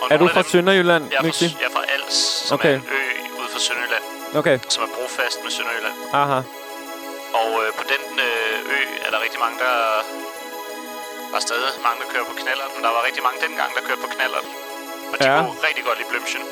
Og 0.00 0.04
er 0.10 0.16
du 0.22 0.26
fra 0.34 0.42
dem, 0.42 0.50
Sønderjylland, 0.52 1.02
jeg 1.12 1.18
er 1.18 1.32
fra, 1.32 1.46
jeg 1.62 1.68
er 1.70 1.74
fra 1.76 1.84
Als, 1.94 2.16
som 2.48 2.54
okay. 2.58 2.74
er 2.74 2.80
en 2.82 2.88
ø 2.98 3.02
ude 3.40 3.48
for 3.54 3.60
Sønderjylland. 3.66 4.04
Okay. 4.40 4.56
Som 4.74 4.80
er 4.86 4.90
brofast 4.96 5.38
med 5.44 5.50
Sønderjylland. 5.56 5.96
Aha. 6.22 6.40
Og 7.42 7.50
øh, 7.62 7.68
på 7.78 7.84
den 7.92 8.02
øh, 8.28 8.74
ø 8.76 8.80
er 9.06 9.10
der 9.14 9.20
rigtig 9.24 9.40
mange, 9.44 9.56
der... 9.64 9.74
var 11.34 11.40
stadig 11.48 11.70
mange, 11.86 11.98
der 12.02 12.08
kører 12.12 12.26
på 12.30 12.34
knaller, 12.42 12.66
men 12.74 12.80
der 12.84 12.90
var 12.96 13.02
rigtig 13.08 13.22
mange 13.26 13.38
dengang, 13.46 13.70
der 13.76 13.82
kørte 13.88 14.02
på 14.06 14.10
knaller. 14.16 14.42
Og 15.12 15.16
de 15.18 15.26
ja. 15.30 15.36
kunne 15.40 15.60
rigtig 15.68 15.84
godt 15.84 15.98
lide 15.98 16.10
Blümchen. 16.12 16.44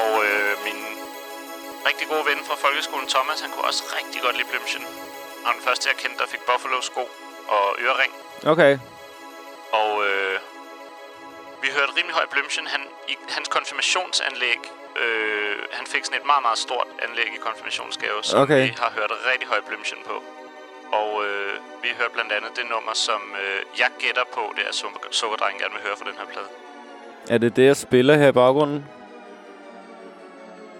Og 0.00 0.10
øh, 0.26 0.52
min 0.66 0.78
rigtig 1.88 2.06
gode 2.08 2.24
ven 2.30 2.40
fra 2.48 2.56
folkeskolen, 2.64 3.08
Thomas, 3.08 3.40
han 3.40 3.50
kunne 3.50 3.66
også 3.70 3.82
rigtig 3.98 4.22
godt 4.22 4.36
lide 4.36 4.48
Blümchen. 4.52 4.84
Han 5.36 5.44
var 5.44 5.52
den 5.52 5.62
første, 5.68 5.88
jeg 5.88 5.96
kendte, 6.02 6.18
der 6.22 6.28
fik 6.34 6.42
Buffalo-sko 6.50 7.04
og 7.48 7.66
ørering. 7.86 8.12
Okay. 8.52 8.78
Og 9.80 9.90
øh, 10.06 10.38
vi 11.62 11.68
hørte 11.76 11.92
rimelig 11.96 12.14
højt 12.20 12.30
Blümchen. 12.34 12.66
Han, 12.74 12.82
I 13.08 13.16
hans 13.28 13.48
konfirmationsanlæg, 13.48 14.60
øh, 15.02 15.58
han 15.72 15.86
fik 15.86 16.04
sådan 16.04 16.20
et 16.20 16.26
meget, 16.26 16.42
meget 16.42 16.58
stort 16.58 16.88
anlæg 17.04 17.28
i 17.36 17.40
konfirmationsgave, 17.48 18.18
som 18.22 18.40
okay. 18.42 18.62
vi 18.66 18.74
har 18.78 18.90
hørt 18.98 19.12
rigtig 19.30 19.48
højt 19.48 19.64
Blümchen 19.70 20.02
på. 20.10 20.16
Og 21.00 21.24
øh, 21.26 21.54
vi 21.82 21.88
hørte 21.98 22.12
blandt 22.12 22.32
andet 22.32 22.56
det 22.56 22.66
nummer, 22.74 22.94
som 22.94 23.20
øh, 23.42 23.60
jeg 23.78 23.90
gætter 23.98 24.24
på, 24.32 24.42
det 24.56 24.64
er 24.68 24.72
Sukkerdrengen 25.10 25.60
gerne 25.62 25.74
vil 25.74 25.82
høre 25.82 25.96
fra 25.96 26.04
den 26.10 26.16
her 26.20 26.26
plade. 26.32 26.48
Er 27.28 27.38
det 27.38 27.56
det, 27.56 27.64
jeg 27.64 27.76
spiller 27.76 28.16
her 28.16 28.28
i 28.28 28.32
baggrunden? 28.32 28.84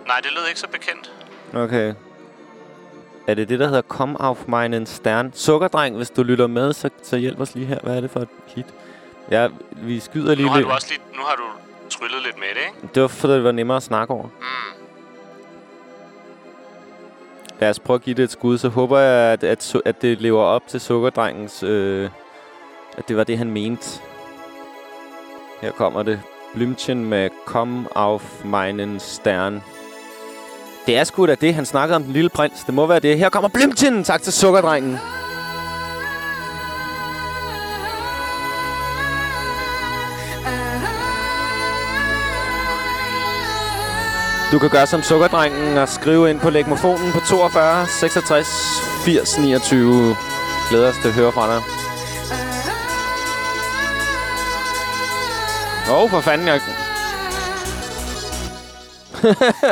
Nej, 0.07 0.17
det 0.23 0.33
lød 0.33 0.49
ikke 0.49 0.61
så 0.61 0.69
bekendt. 0.69 1.13
Okay. 1.55 1.95
Er 3.27 3.35
det 3.35 3.49
det, 3.49 3.59
der 3.59 3.67
hedder 3.67 3.83
Kom 3.83 4.17
auf 4.17 4.49
meinen 4.49 4.87
Stern? 4.87 5.33
Sukkerdreng, 5.35 5.97
hvis 5.97 6.11
du 6.11 6.23
lytter 6.23 6.47
med, 6.47 6.73
så, 6.73 6.91
så 7.03 7.17
hjælp 7.17 7.41
os 7.41 7.55
lige 7.55 7.67
her. 7.67 7.79
Hvad 7.83 7.97
er 7.97 8.01
det 8.01 8.11
for 8.11 8.21
et 8.21 8.29
hit? 8.47 8.67
Ja, 9.31 9.49
vi 9.73 10.01
skyder 10.01 10.35
lige 10.35 10.47
nu 10.47 10.51
har 10.51 10.59
lidt. 10.59 10.69
Du 10.69 10.73
også 10.73 10.89
lige, 10.91 11.01
nu 11.17 11.23
har 11.23 11.37
du 11.37 11.45
tryllet 11.91 12.23
lidt 12.23 12.39
med 12.39 12.47
det, 12.55 12.61
ikke? 12.67 12.95
Det 12.95 13.03
var, 13.03 13.09
fordi 13.09 13.33
det 13.33 13.45
var 13.45 13.53
nemmere 13.53 13.77
at 13.77 13.83
snakke 13.83 14.15
over. 14.15 14.25
Mm. 14.25 14.85
Lad 17.61 17.71
os 17.71 17.81
prøve 17.81 17.95
at 17.95 18.03
give 18.03 18.17
det 18.17 18.23
et 18.23 18.31
skud, 18.31 18.59
så 18.59 18.69
håber 18.69 18.99
jeg, 18.99 19.33
at, 19.33 19.45
at, 19.45 19.77
at 19.85 20.03
det 20.03 20.21
lever 20.21 20.43
op 20.43 20.63
til 20.67 20.81
Sukkerdrengens... 20.81 21.63
Øh, 21.63 22.11
at 22.99 23.09
det 23.09 23.17
var 23.17 23.25
det, 23.25 23.39
han 23.39 23.51
mente. 23.51 24.01
Her 25.61 25.71
kommer 25.71 26.03
det. 26.03 26.21
Blümchen 26.55 27.05
med 27.05 27.31
Kom 27.47 27.89
auf 27.95 28.45
meinen 28.45 29.01
Stern. 29.01 29.63
Det 30.87 30.97
er 30.97 31.05
sgu 31.05 31.27
da 31.27 31.35
det, 31.35 31.55
han 31.55 31.67
snakkede 31.67 31.97
om 31.97 32.03
den 32.03 32.13
lille 32.13 32.31
prins. 32.31 32.65
Det 32.65 32.75
må 32.75 32.87
være 32.87 33.01
det. 33.01 33.19
Her 33.19 33.29
kommer 33.29 33.49
Blümchen. 33.49 34.05
Tak 34.05 34.23
til 34.23 34.33
Sukkerdrengen. 34.33 34.99
Du 44.53 44.59
kan 44.59 44.71
gøre 44.71 44.87
som 44.87 45.03
Sukkerdrengen 45.03 45.79
og 45.79 45.89
skrive 45.89 46.31
ind 46.31 46.41
på 46.41 46.51
legmofonen 46.51 47.13
på 47.13 47.21
42 47.29 47.87
66 47.87 48.47
80 49.05 49.39
29. 49.39 50.17
Glæder 50.71 50.89
os 50.89 50.95
til 51.03 51.09
at 51.09 51.15
høre 51.15 51.33
fra 51.33 51.55
dig. 51.55 51.63
Åh, 55.89 56.03
oh, 56.03 56.11
for 56.11 56.21
fanden, 56.21 56.47
jeg... 56.49 56.61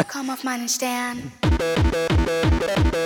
Kom 0.08 0.30
op, 0.30 0.44
meinen 0.44 0.68
Stern. 0.68 1.32
Ej, 1.42 3.01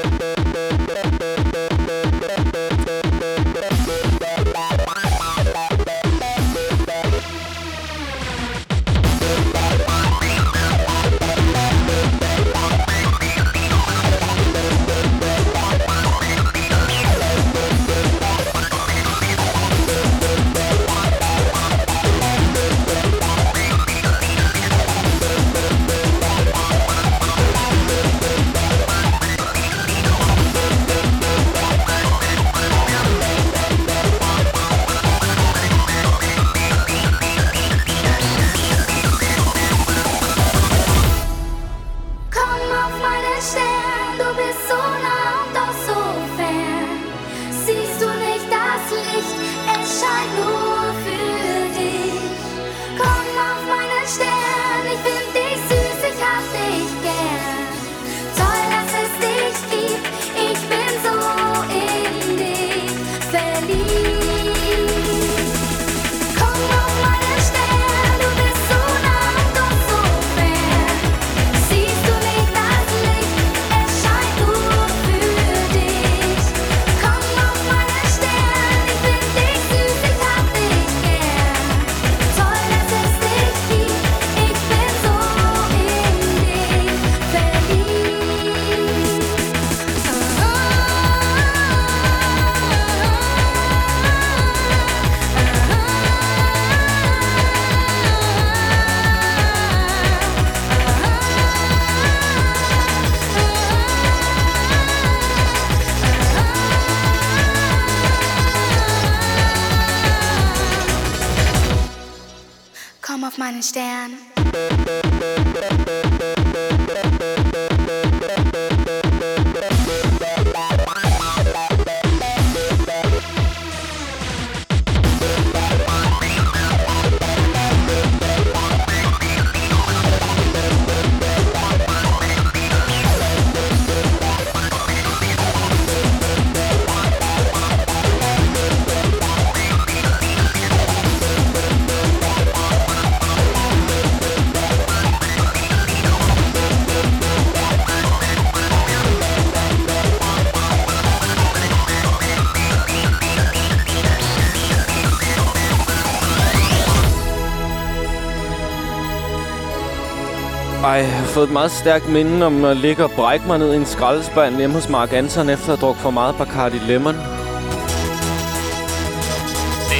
fået 161.37 161.46
et 161.46 161.53
meget 161.53 161.72
stærkt 161.72 162.09
minde 162.09 162.46
om 162.46 162.64
at 162.64 162.77
ligge 162.77 163.05
og 163.05 163.11
brække 163.11 163.46
mig 163.46 163.59
ned 163.59 163.72
i 163.72 163.77
en 163.77 163.87
skraldespand 163.87 164.57
hjemme 164.57 164.75
hos 164.75 164.88
Mark 164.88 165.12
Anton 165.12 165.49
efter 165.49 165.72
at 165.72 165.79
have 165.79 165.87
drukket 165.87 166.03
for 166.03 166.11
meget 166.11 166.37
Bacardi 166.37 166.79
Lemon. 166.79 167.14
Det 167.14 167.22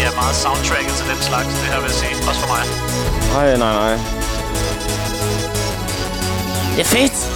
er 0.07 0.14
meget 0.20 0.37
soundtracket 0.37 0.92
til 0.99 1.07
den 1.12 1.22
slags, 1.29 1.46
det 1.46 1.68
her 1.72 1.81
vil 1.81 1.90
jeg 1.90 1.99
sige. 2.03 2.29
Også 2.29 2.40
for 2.40 2.51
mig. 2.55 2.64
Nej, 3.35 3.57
nej, 3.57 3.75
nej. 3.83 3.94
Det 6.77 6.81
er 6.81 6.85
fedt! 6.85 7.36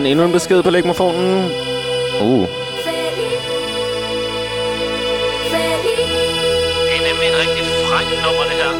En, 0.00 0.06
endnu 0.06 0.24
en 0.24 0.32
besked 0.32 0.62
på 0.62 0.70
lægmofonen. 0.70 1.44
Uh. 2.22 2.40
Det 2.40 2.46
er 6.96 7.02
nemlig 7.08 7.26
et 7.32 7.36
rigtig 7.42 7.64
frækt 7.88 8.10
nummer, 8.24 8.44
det 8.50 8.56
her. 8.62 8.72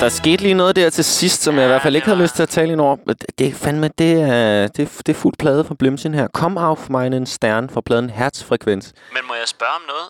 Der 0.00 0.08
skete 0.08 0.42
lige 0.42 0.54
noget 0.54 0.76
der 0.76 0.90
til 0.90 1.04
sidst, 1.04 1.42
som 1.42 1.54
ja, 1.54 1.60
jeg 1.60 1.68
i 1.68 1.72
hvert 1.72 1.82
fald 1.82 1.96
ikke 1.96 2.06
havde 2.06 2.22
lyst 2.22 2.34
til 2.34 2.42
at 2.42 2.48
tale 2.48 2.72
ind 2.72 2.80
over. 2.80 2.96
Det 3.38 3.46
er 3.46 3.52
fandme, 3.54 3.90
det 3.98 4.12
er, 4.12 4.66
det, 4.68 4.82
er, 4.82 5.02
det 5.06 5.08
er 5.08 5.14
fuld 5.14 5.34
plade 5.38 5.64
fra 5.64 5.74
Blimsen 5.78 6.14
her. 6.14 6.28
Kom 6.34 6.58
auf 6.58 6.90
meinen 6.90 7.26
Stern 7.26 7.70
fra 7.70 7.80
pladen 7.80 8.10
Herzfrekvens. 8.10 8.92
Men 9.12 9.22
må 9.28 9.34
jeg 9.34 9.48
spørge 9.48 9.72
om 9.76 9.82
noget? 9.88 10.08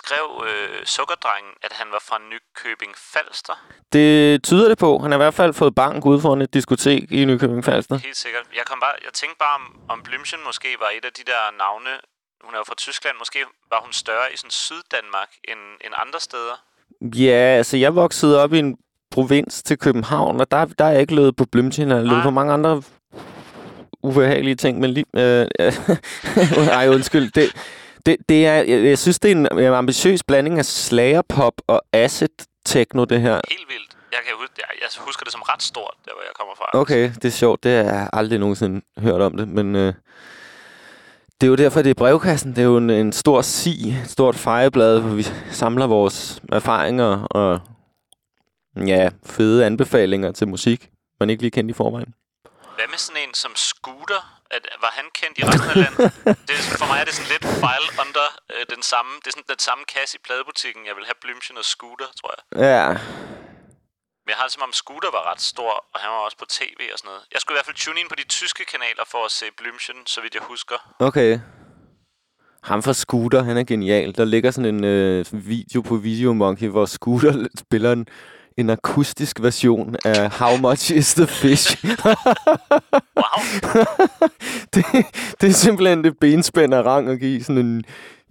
Skrev 0.00 0.26
øh, 0.48 0.86
Sukkerdrengen, 0.94 1.52
at 1.62 1.72
han 1.72 1.86
var 1.94 2.02
fra 2.08 2.18
Nykøbing 2.30 2.94
Falster? 3.12 3.56
Det 3.92 4.42
tyder 4.48 4.68
det 4.68 4.78
på. 4.78 4.98
Han 4.98 5.10
har 5.10 5.18
i 5.18 5.24
hvert 5.24 5.34
fald 5.34 5.54
fået 5.54 5.74
bank 5.74 6.06
ude 6.06 6.20
foran 6.20 6.42
et 6.42 6.54
diskotek 6.54 7.12
i 7.12 7.24
Nykøbing 7.24 7.64
Falster. 7.64 7.96
Helt 7.96 8.16
sikkert. 8.16 8.44
Jeg, 8.58 8.64
kom 8.66 8.80
bare, 8.80 8.94
jeg 9.06 9.12
tænkte 9.12 9.38
bare, 9.38 9.54
om, 9.60 9.64
om 9.88 9.98
Blümchen 10.08 10.46
måske 10.46 10.68
var 10.80 10.90
et 10.96 11.04
af 11.04 11.12
de 11.18 11.24
der 11.30 11.42
navne. 11.58 11.90
Hun 12.44 12.54
er 12.54 12.58
jo 12.58 12.64
fra 12.64 12.74
Tyskland. 12.74 13.16
Måske 13.18 13.38
var 13.70 13.80
hun 13.84 13.92
større 13.92 14.26
i 14.34 14.36
sådan 14.36 14.50
Syddanmark 14.50 15.30
end, 15.50 15.62
end 15.84 15.94
andre 16.04 16.20
steder. 16.20 16.56
Ja, 17.24 17.40
altså 17.60 17.76
jeg 17.76 17.94
voksede 17.94 18.42
op 18.42 18.52
i 18.52 18.58
en 18.58 18.76
provins 19.10 19.62
til 19.62 19.78
København, 19.78 20.40
og 20.40 20.50
der, 20.50 20.64
der 20.64 20.84
er 20.84 20.90
jeg 20.90 21.00
ikke 21.00 21.14
løbet 21.14 21.36
på 21.36 21.44
Blümchen. 21.56 21.88
Jeg 21.88 22.04
løbet 22.04 22.22
på 22.22 22.30
mange 22.30 22.52
andre 22.52 22.82
ubehagelige 24.02 24.54
ting, 24.54 24.80
men 24.80 24.90
lige... 24.90 25.06
Øh, 25.16 25.46
ej, 26.78 26.88
undskyld. 26.88 27.30
Det, 27.30 27.52
det, 28.06 28.16
det 28.28 28.46
er, 28.46 28.54
jeg, 28.54 28.84
jeg 28.84 28.98
synes, 28.98 29.18
det 29.18 29.32
er 29.32 29.36
en, 29.36 29.58
en 29.58 29.64
ambitiøs 29.72 30.22
blanding 30.22 30.58
af 30.58 30.64
slagerpop 30.64 31.54
og 31.66 31.82
acid 31.92 32.28
techno, 32.64 33.04
det 33.04 33.20
her. 33.20 33.40
Helt 33.48 33.68
vildt. 33.68 33.96
Jeg, 34.12 34.20
kan 34.26 34.32
huske, 34.40 34.54
jeg, 34.58 34.64
jeg 34.80 34.88
husker 34.98 35.24
det 35.24 35.32
som 35.32 35.42
ret 35.42 35.62
stort, 35.62 35.94
der 36.04 36.10
hvor 36.12 36.22
jeg 36.22 36.32
kommer 36.34 36.54
fra. 36.56 36.80
Okay, 36.80 37.12
det 37.14 37.24
er 37.24 37.30
sjovt. 37.30 37.64
Det 37.64 37.72
har 37.72 37.92
jeg 37.92 38.10
aldrig 38.12 38.38
nogensinde 38.38 38.80
hørt 38.98 39.20
om 39.20 39.36
det, 39.36 39.48
men... 39.48 39.76
Øh, 39.76 39.94
det 41.40 41.46
er 41.46 41.50
jo 41.50 41.56
derfor, 41.56 41.82
det 41.82 41.90
er 41.90 41.94
brevkassen. 41.94 42.50
Det 42.50 42.58
er 42.58 42.64
jo 42.64 42.76
en, 42.76 42.90
en 42.90 43.12
stor 43.12 43.42
si, 43.42 43.88
et 43.88 44.10
stort 44.10 44.36
fejreblad, 44.36 45.00
hvor 45.00 45.14
vi 45.14 45.26
samler 45.50 45.86
vores 45.86 46.40
erfaringer 46.52 47.22
og 47.22 47.60
ja, 48.86 49.08
fede 49.26 49.66
anbefalinger 49.66 50.32
til 50.32 50.48
musik, 50.48 50.90
man 51.20 51.30
ikke 51.30 51.42
lige 51.42 51.50
kendte 51.50 51.72
i 51.72 51.74
forvejen. 51.74 52.14
Hvad 52.74 52.84
med 52.90 52.98
sådan 52.98 53.22
en 53.28 53.34
som 53.34 53.52
Scooter? 53.56 54.41
At, 54.56 54.64
var 54.84 54.92
han 54.98 55.06
kendt 55.20 55.34
i 55.40 55.42
resten 55.50 55.70
af 55.74 55.78
landet? 55.84 56.06
det, 56.48 56.56
for 56.80 56.86
mig 56.90 56.98
er 57.02 57.06
det 57.08 57.14
sådan 57.18 57.32
lidt 57.34 57.46
file 57.62 57.88
under 58.02 58.26
øh, 58.54 58.64
den 58.74 58.82
samme, 58.92 59.10
det 59.20 59.26
er 59.30 59.34
sådan 59.36 59.50
den 59.54 59.62
samme 59.68 59.82
kasse 59.94 60.12
i 60.18 60.20
pladebutikken. 60.26 60.82
Jeg 60.88 60.94
vil 60.98 61.04
have 61.10 61.18
Blümchen 61.24 61.56
og 61.62 61.66
Scooter, 61.74 62.08
tror 62.18 62.30
jeg. 62.36 62.42
Ja. 62.68 62.86
Men 64.22 64.28
jeg 64.32 64.38
har 64.40 64.46
det 64.48 64.54
som 64.56 64.64
om 64.68 64.74
Scooter 64.82 65.10
var 65.16 65.22
ret 65.30 65.42
stor, 65.52 65.72
og 65.92 65.98
han 66.02 66.10
var 66.14 66.20
også 66.26 66.38
på 66.42 66.48
tv 66.58 66.80
og 66.92 66.98
sådan 66.98 67.08
noget. 67.10 67.22
Jeg 67.32 67.40
skulle 67.40 67.54
i 67.54 67.58
hvert 67.58 67.68
fald 67.70 67.80
tune 67.84 67.98
ind 68.00 68.08
på 68.12 68.18
de 68.20 68.26
tyske 68.38 68.62
kanaler 68.72 69.04
for 69.12 69.20
at 69.28 69.32
se 69.38 69.46
Blümchen, 69.58 69.98
så 70.12 70.18
vidt 70.22 70.34
jeg 70.38 70.44
husker. 70.52 70.78
Okay. 71.08 71.32
Ham 72.70 72.82
fra 72.82 72.92
Scooter, 72.92 73.42
han 73.42 73.56
er 73.56 73.64
genial. 73.64 74.16
Der 74.16 74.24
ligger 74.24 74.50
sådan 74.50 74.74
en 74.74 74.84
øh, 74.84 75.24
video 75.32 75.80
på 75.80 75.96
Video 75.96 76.32
Monkey, 76.32 76.68
hvor 76.68 76.86
Scooter 76.86 77.46
spiller 77.64 77.92
en 77.92 78.06
en 78.56 78.70
akustisk 78.70 79.42
version 79.42 79.96
af 80.04 80.30
How 80.30 80.56
Much 80.56 80.92
Is 80.92 81.14
The 81.14 81.26
Fish. 81.26 81.84
wow. 83.16 83.44
det, 84.74 84.84
det 85.40 85.48
er 85.48 85.52
simpelthen 85.52 86.04
det 86.04 86.18
benspænd 86.20 86.74
af 86.74 86.82
rang 86.82 87.08
at 87.08 87.20
give 87.20 87.42
sådan 87.42 87.66
en 87.66 87.84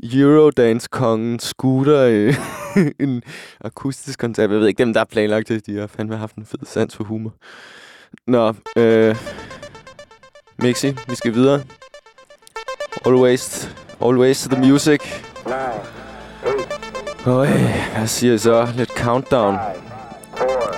Eurodance-kongen 0.03 1.39
scooter 1.39 2.01
øh, 2.01 2.35
en 3.05 3.23
akustisk 3.61 4.19
koncert. 4.19 4.51
Jeg 4.51 4.59
ved 4.59 4.67
ikke, 4.67 4.77
dem 4.77 4.93
der 4.93 4.99
er 4.99 5.05
planlagt 5.05 5.47
det, 5.47 5.65
de 5.65 5.77
har 5.77 5.87
fandme 5.87 6.17
haft 6.17 6.35
en 6.35 6.45
fed 6.45 6.59
sans 6.65 6.95
for 6.95 7.03
humor. 7.03 7.33
Nå, 8.27 8.53
øh, 8.77 9.15
Mixi, 10.59 10.95
vi 11.07 11.15
skal 11.15 11.33
videre. 11.33 11.61
Always, 13.05 13.69
always 14.01 14.43
to 14.43 14.55
the 14.55 14.71
music. 14.71 15.01
Øj, 17.25 17.47
hvad 17.97 18.07
siger 18.07 18.33
jeg 18.33 18.39
så? 18.39 18.67
Lidt 18.75 18.89
countdown 18.89 19.57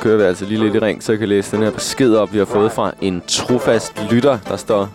kører 0.04 0.18
vi 0.18 0.24
altså 0.24 0.46
lige 0.46 0.60
lidt 0.60 0.76
i 0.76 0.80
ring, 0.80 1.04
så 1.04 1.12
jeg 1.12 1.20
kan 1.20 1.30
læse 1.30 1.56
den 1.56 1.64
her 1.64 1.72
besked 1.72 2.16
op, 2.16 2.34
vi 2.34 2.38
har 2.38 2.46
fået 2.46 2.72
fra 2.72 2.92
en 3.02 3.22
trofast 3.28 4.02
lytter, 4.12 4.38
der 4.48 4.56
står... 4.56 4.90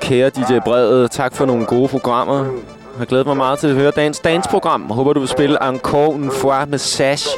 Kære 0.00 0.30
DJ 0.30 0.58
Brevet, 0.64 1.10
tak 1.10 1.34
for 1.34 1.46
nogle 1.46 1.66
gode 1.66 1.88
programmer. 1.88 2.44
Jeg 2.44 2.98
har 2.98 3.04
glædet 3.04 3.26
mig 3.26 3.36
meget 3.36 3.58
til 3.58 3.66
at 3.66 3.74
høre 3.74 3.90
dagens 3.90 4.18
dansprogram. 4.18 4.90
Håber, 4.90 5.12
du 5.12 5.20
vil 5.20 5.28
spille 5.28 5.68
Encore 5.68 6.14
une 6.14 6.30
fois 6.30 6.68
med 6.68 6.78
Sash 6.78 7.28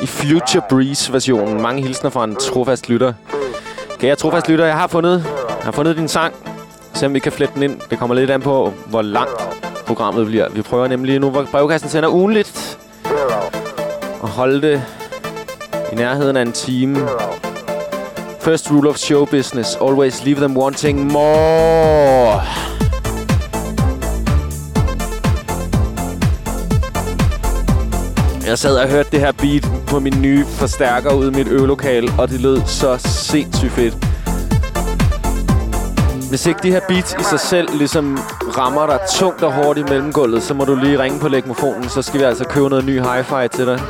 i 0.00 0.06
Future 0.06 0.62
Breeze-versionen. 0.70 1.62
Mange 1.62 1.82
hilsner 1.82 2.10
fra 2.10 2.24
en 2.24 2.36
trofast 2.36 2.88
lytter. 2.88 3.12
Kære 3.98 4.16
trofast 4.16 4.48
lytter, 4.48 4.64
jeg 4.64 4.74
har 4.74 4.86
fundet, 4.86 5.24
jeg 5.48 5.64
har 5.64 5.72
fundet 5.72 5.96
din 5.96 6.08
sang. 6.08 6.34
Se 6.94 7.06
om 7.06 7.14
vi 7.14 7.18
kan 7.18 7.32
flette 7.32 7.54
den 7.54 7.62
ind. 7.62 7.80
Det 7.90 7.98
kommer 7.98 8.14
lidt 8.14 8.30
an 8.30 8.40
på, 8.40 8.72
hvor 8.86 9.02
langt 9.02 9.58
programmet 9.86 10.26
bliver. 10.26 10.48
Vi 10.50 10.62
prøver 10.62 10.88
nemlig 10.88 11.18
nu, 11.18 11.30
hvor 11.30 11.46
brevkassen 11.50 11.88
sender 11.88 12.08
ugenligt. 12.08 12.78
Og 14.20 14.28
holde 14.28 14.62
det 14.62 14.82
i 15.92 15.94
nærheden 15.94 16.36
af 16.36 16.42
en 16.42 16.52
time. 16.52 17.08
First 18.40 18.70
rule 18.70 18.90
of 18.90 18.96
show 18.96 19.24
business. 19.24 19.76
Always 19.82 20.24
leave 20.24 20.40
them 20.40 20.56
wanting 20.56 21.12
more. 21.12 22.40
Jeg 28.46 28.58
sad 28.58 28.76
og 28.76 28.88
hørte 28.88 29.08
det 29.12 29.20
her 29.20 29.32
beat 29.32 29.68
på 29.86 30.00
min 30.00 30.22
nye 30.22 30.44
forstærker 30.44 31.14
ude 31.14 31.28
i 31.28 31.34
mit 31.34 31.48
øvelokal, 31.48 32.10
og 32.18 32.28
det 32.28 32.40
lød 32.40 32.60
så 32.66 32.96
sindssygt 32.98 33.72
fedt. 33.72 33.94
Hvis 36.28 36.46
ikke 36.46 36.60
de 36.62 36.70
her 36.70 36.80
beats 36.88 37.16
i 37.20 37.22
sig 37.22 37.40
selv 37.40 37.68
ligesom 37.78 38.18
rammer 38.56 38.86
dig 38.86 38.98
tungt 39.14 39.42
og 39.42 39.52
hårdt 39.52 39.78
i 39.78 39.82
mellemgulvet, 39.82 40.42
så 40.42 40.54
må 40.54 40.64
du 40.64 40.74
lige 40.74 41.02
ringe 41.02 41.20
på 41.20 41.28
legmofonen, 41.28 41.88
så 41.88 42.02
skal 42.02 42.20
vi 42.20 42.24
altså 42.24 42.44
købe 42.44 42.68
noget 42.68 42.84
ny 42.84 43.00
hi-fi 43.00 43.48
til 43.48 43.66
dig. 43.66 43.80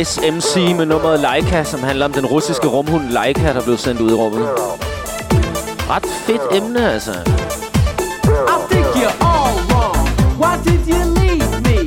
Ice 0.00 0.20
MC 0.30 0.74
med 0.76 0.86
nummeret 0.86 1.20
Laika, 1.20 1.64
som 1.64 1.82
handler 1.82 2.04
om 2.04 2.12
den 2.12 2.26
russiske 2.26 2.66
rumhund 2.66 3.08
Laika, 3.10 3.52
der 3.52 3.62
blev 3.64 3.76
sendt 3.76 4.00
ud 4.00 4.10
i 4.10 4.14
rummet. 4.14 4.48
Ret 5.90 6.06
fedt 6.06 6.42
emne, 6.52 6.92
altså. 6.92 7.12
I 7.12 8.58
think 8.70 8.86
you're 9.00 9.16
all 9.32 9.54
wrong. 9.70 9.98
Why 10.42 10.54
did 10.68 10.80
you 10.92 11.00
leave 11.20 11.50
me? 11.68 11.78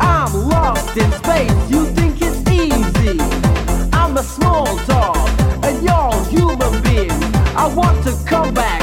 I'm 0.00 0.32
lost 0.54 0.96
in 1.02 1.10
space. 1.22 1.56
You 1.72 1.82
think 1.96 2.14
it's 2.26 2.40
easy? 2.62 3.18
I'm 3.92 4.12
a 4.16 4.24
small 4.36 4.66
dog, 4.92 5.18
and 5.66 5.74
you're 5.86 6.12
a 6.18 6.24
human 6.36 6.72
being. 6.86 7.20
I 7.62 7.66
want 7.80 7.96
to 8.06 8.12
come 8.32 8.54
back 8.54 8.75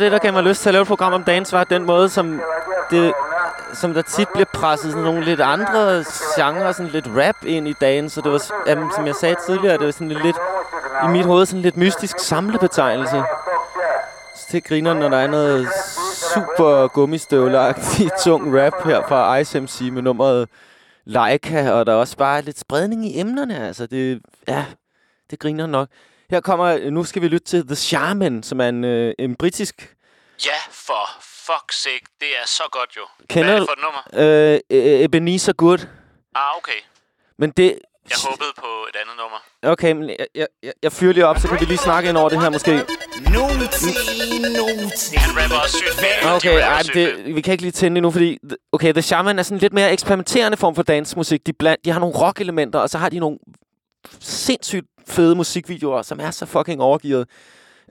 af 0.00 0.10
det, 0.10 0.12
der 0.12 0.18
gav 0.18 0.32
mig 0.32 0.42
lyst 0.42 0.62
til 0.62 0.68
at 0.68 0.72
lave 0.72 0.82
et 0.82 0.88
program 0.88 1.12
om 1.12 1.24
dagens 1.24 1.52
var 1.52 1.64
den 1.64 1.84
måde, 1.84 2.08
som, 2.08 2.40
det, 2.90 3.12
som 3.74 3.94
der 3.94 4.02
tit 4.02 4.28
bliver 4.28 4.46
presset 4.54 4.90
sådan 4.92 5.04
nogle 5.04 5.24
lidt 5.24 5.40
andre 5.40 6.04
genrer, 6.36 6.72
sådan 6.72 6.90
lidt 6.92 7.08
rap 7.16 7.36
ind 7.46 7.68
i 7.68 7.72
dagen. 7.72 8.10
Så 8.10 8.20
det 8.20 8.32
var, 8.32 8.42
jamen, 8.66 8.90
som 8.96 9.06
jeg 9.06 9.14
sagde 9.14 9.36
tidligere, 9.46 9.78
det 9.78 9.86
var 9.86 9.92
sådan 9.92 10.08
lidt, 10.08 10.36
i 11.04 11.08
mit 11.08 11.26
hoved 11.26 11.46
sådan 11.46 11.62
lidt 11.62 11.76
mystisk 11.76 12.18
samlebetegnelse. 12.18 13.22
Så 14.36 14.46
det 14.52 14.64
griner, 14.64 14.94
når 14.94 15.08
der 15.08 15.16
er 15.16 15.26
noget 15.26 15.68
super 16.34 16.88
gummistøvleagtigt 16.88 18.12
tung 18.24 18.60
rap 18.60 18.84
her 18.84 19.02
fra 19.08 19.36
Ice 19.36 19.60
MC 19.60 19.80
med 19.92 20.02
nummeret 20.02 20.48
Leica, 21.04 21.72
og 21.72 21.86
der 21.86 21.92
er 21.92 21.96
også 21.96 22.16
bare 22.16 22.42
lidt 22.42 22.58
spredning 22.58 23.06
i 23.06 23.20
emnerne, 23.20 23.66
altså. 23.66 23.86
Det, 23.86 24.20
ja, 24.48 24.64
det 25.30 25.38
griner 25.38 25.66
nok. 25.66 25.88
Her 26.30 26.40
kommer, 26.40 26.90
nu 26.90 27.04
skal 27.04 27.22
vi 27.22 27.28
lytte 27.28 27.46
til 27.46 27.66
The 27.66 27.76
Shaman, 27.76 28.42
som 28.42 28.60
er 28.60 28.68
en, 28.68 28.84
øh, 28.84 29.14
en 29.18 29.36
britisk 29.36 29.96
Ja, 30.46 30.58
for 30.70 31.04
fuck's 31.50 31.82
sake. 31.82 32.04
Det 32.20 32.28
er 32.42 32.46
så 32.46 32.62
godt 32.72 32.96
jo. 32.96 33.02
Kender 33.28 33.44
Hvad 33.44 33.54
er 33.54 33.58
det 33.60 33.68
for 33.68 33.72
et 33.72 34.14
nummer? 34.14 34.60
øh, 34.70 35.04
Ebenezer 35.04 35.52
Good. 35.52 35.78
Ah, 36.34 36.56
okay. 36.56 36.80
Men 37.38 37.50
det... 37.50 37.78
Jeg 38.10 38.18
håbede 38.30 38.52
på 38.58 38.66
et 38.88 38.96
andet 39.00 39.16
nummer. 39.16 39.38
Okay, 39.72 39.92
men 39.92 40.08
jeg, 40.08 40.26
jeg, 40.34 40.46
jeg, 40.62 40.72
jeg 40.82 40.92
fyrer 40.92 41.12
lige 41.12 41.26
op, 41.26 41.38
så 41.38 41.48
kan 41.48 41.60
vi 41.60 41.64
lige 41.64 41.78
snakke 41.78 42.08
ind 42.08 42.16
over 42.16 42.28
det 42.28 42.40
her 42.40 42.50
måske. 42.50 42.70
Han 42.70 42.86
rapper 45.42 45.56
også 45.62 45.76
sygt 45.76 45.94
fedt. 45.94 46.34
Okay, 46.36 46.60
ej, 46.60 46.82
det, 46.94 47.34
vi 47.34 47.40
kan 47.40 47.52
ikke 47.52 47.62
lige 47.62 47.72
tænde 47.72 47.94
det 47.94 48.02
nu, 48.02 48.10
fordi... 48.10 48.38
Okay, 48.72 48.92
The 48.92 49.02
Shaman 49.02 49.38
er 49.38 49.42
sådan 49.42 49.56
en 49.56 49.60
lidt 49.60 49.72
mere 49.72 49.92
eksperimenterende 49.92 50.56
form 50.56 50.74
for 50.74 50.82
dancemusik. 50.82 51.46
De, 51.46 51.52
bland, 51.52 51.78
de 51.84 51.90
har 51.90 52.00
nogle 52.00 52.14
rock-elementer, 52.18 52.78
og 52.78 52.90
så 52.90 52.98
har 52.98 53.08
de 53.08 53.18
nogle 53.18 53.38
sindssygt 54.20 54.86
fede 55.08 55.34
musikvideoer, 55.34 56.02
som 56.02 56.20
er 56.20 56.30
så 56.30 56.46
fucking 56.46 56.82
overgivet. 56.82 57.26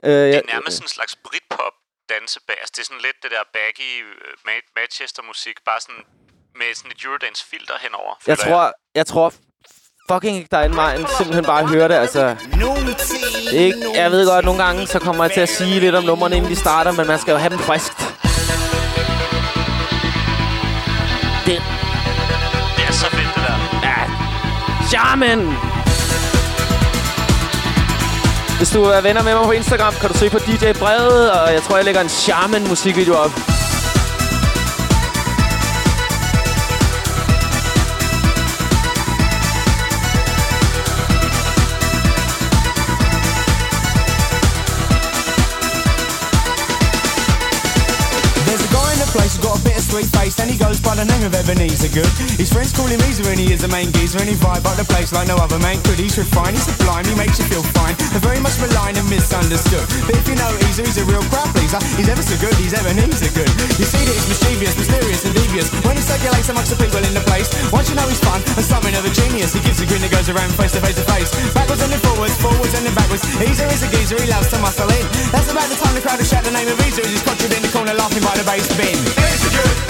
Uh, 0.02 0.10
Det 0.10 0.36
er 0.36 0.42
nærmest 0.54 0.82
en 0.82 0.88
slags 0.88 1.16
Britpop 1.24 1.72
dansebag. 2.08 2.56
Altså, 2.60 2.72
det 2.76 2.80
er 2.82 2.84
sådan 2.90 3.02
lidt 3.08 3.16
det 3.22 3.30
der 3.30 3.42
baggy 3.52 3.90
øh, 4.04 4.32
Ma- 4.48 4.72
Manchester-musik, 4.80 5.56
bare 5.64 5.80
sådan 5.80 6.02
med 6.60 6.74
sådan 6.74 6.90
et 6.90 7.04
Eurodance-filter 7.04 7.74
henover. 7.80 8.14
Jeg 8.26 8.38
tror, 8.38 8.72
jeg 8.94 9.06
tror 9.06 9.32
fucking 10.10 10.36
ikke, 10.36 10.48
der 10.50 10.58
er 10.58 10.64
en 10.64 11.00
end 11.00 11.06
simpelthen 11.18 11.44
bare 11.44 11.66
høre 11.66 11.88
det, 11.88 11.94
altså. 11.94 12.36
Ikke, 13.52 13.78
jeg 13.94 14.10
ved 14.10 14.26
godt, 14.28 14.38
at 14.38 14.44
nogle 14.44 14.64
gange 14.64 14.86
så 14.86 14.98
kommer 14.98 15.24
jeg 15.24 15.32
til 15.32 15.40
at 15.40 15.48
sige 15.48 15.80
lidt 15.80 15.94
om 15.94 16.04
numrene, 16.04 16.36
inden 16.36 16.50
de 16.50 16.56
starter, 16.56 16.92
men 16.92 17.06
man 17.06 17.18
skal 17.18 17.32
jo 17.32 17.38
have 17.38 17.50
dem 17.50 17.58
friskt. 17.58 17.98
Det 21.46 21.56
Det 22.76 22.84
er 22.88 22.92
så 22.92 23.06
fedt, 23.10 23.34
det 23.34 23.42
der. 23.48 23.58
er 23.82 24.06
Shaman! 24.88 25.69
Hvis 28.60 28.70
du 28.70 28.82
er 28.82 29.00
venner 29.00 29.22
med 29.22 29.34
mig 29.34 29.44
på 29.44 29.50
Instagram, 29.52 29.94
kan 30.00 30.08
du 30.08 30.18
søge 30.18 30.30
på 30.30 30.38
DJ 30.38 30.72
Brede, 30.72 31.32
og 31.32 31.52
jeg 31.52 31.62
tror, 31.62 31.76
jeg 31.76 31.84
lægger 31.84 32.00
en 32.00 32.08
Shaman 32.08 32.68
musikvideo 32.68 33.14
op. 33.14 33.59
sweet 50.00 50.16
face 50.16 50.36
and 50.40 50.48
he 50.48 50.56
goes 50.56 50.80
by 50.80 50.94
the 50.96 51.04
name 51.04 51.24
of 51.28 51.34
Ebenezer 51.34 51.92
Good. 51.92 52.08
His 52.40 52.48
friends 52.48 52.72
call 52.72 52.88
him 52.88 53.00
Easer 53.04 53.28
and 53.28 53.36
he 53.36 53.52
is 53.52 53.60
the 53.60 53.68
main 53.68 53.92
geezer 53.92 54.16
and 54.16 54.28
he 54.28 54.36
vibe 54.36 54.64
up 54.64 54.76
the 54.80 54.86
place 54.88 55.12
like 55.12 55.28
no 55.28 55.36
other 55.36 55.58
man 55.60 55.76
could. 55.84 56.00
He's 56.00 56.16
refined, 56.16 56.56
he's 56.56 56.64
sublime, 56.64 57.04
he 57.04 57.14
makes 57.14 57.36
you 57.36 57.44
feel 57.52 57.64
fine. 57.76 57.92
They're 58.08 58.24
very 58.24 58.40
much 58.40 58.56
maligned 58.60 58.96
and 58.96 59.08
misunderstood. 59.12 59.84
But 60.08 60.16
if 60.16 60.24
you 60.24 60.36
know 60.40 60.48
Easer, 60.68 60.86
he's 60.86 60.96
a 60.96 61.04
real 61.04 61.24
crowd 61.28 61.52
pleaser. 61.52 61.80
He's 62.00 62.08
ever 62.08 62.24
so 62.24 62.36
good, 62.40 62.54
he's 62.56 62.72
Ebenezer 62.72 63.32
Good. 63.36 63.50
You 63.76 63.84
see 63.84 64.00
that 64.00 64.14
he's 64.16 64.28
mischievous, 64.30 64.72
mysterious 64.78 65.20
and 65.28 65.34
devious. 65.36 65.68
When 65.84 65.96
he 65.96 66.04
circulates 66.04 66.48
amongst 66.48 66.72
the 66.72 66.78
people 66.80 67.02
in 67.04 67.12
the 67.12 67.24
place, 67.28 67.50
once 67.68 67.92
you 67.92 67.96
know 67.96 68.06
he's 68.08 68.22
fun 68.24 68.40
and 68.56 68.64
something 68.64 68.94
of 68.96 69.04
a 69.04 69.12
genius, 69.12 69.52
he 69.52 69.60
gives 69.60 69.84
a 69.84 69.86
grin 69.86 70.00
that 70.00 70.12
goes 70.12 70.32
around 70.32 70.48
face 70.56 70.72
to 70.72 70.80
face 70.80 70.96
to 70.96 71.04
face. 71.12 71.28
Backwards 71.52 71.82
and 71.84 71.92
then 71.92 72.00
forwards, 72.00 72.36
forwards 72.40 72.72
and 72.72 72.88
then 72.88 72.94
backwards. 72.96 73.26
Easer 73.42 73.68
is 73.68 73.84
a 73.84 73.88
geezer, 73.92 74.16
he 74.16 74.28
loves 74.30 74.48
to 74.48 74.58
muscle 74.64 74.88
in. 74.88 75.04
That's 75.28 75.50
about 75.52 75.68
the 75.68 75.76
time 75.76 75.92
the 75.92 76.00
crowd 76.00 76.16
will 76.16 76.30
shout 76.30 76.46
the 76.46 76.54
name 76.54 76.68
of 76.70 76.78
Easer 76.88 77.04
as 77.04 77.12
he's 77.12 77.24
conjured 77.26 77.52
in 77.52 77.60
the 77.60 77.72
corner 77.74 77.92
laughing 77.92 78.24
by 78.24 78.32
the 78.38 78.46
bass 78.48 78.64
bin. 78.78 78.96
Easy 78.96 79.50
good, 79.50 79.89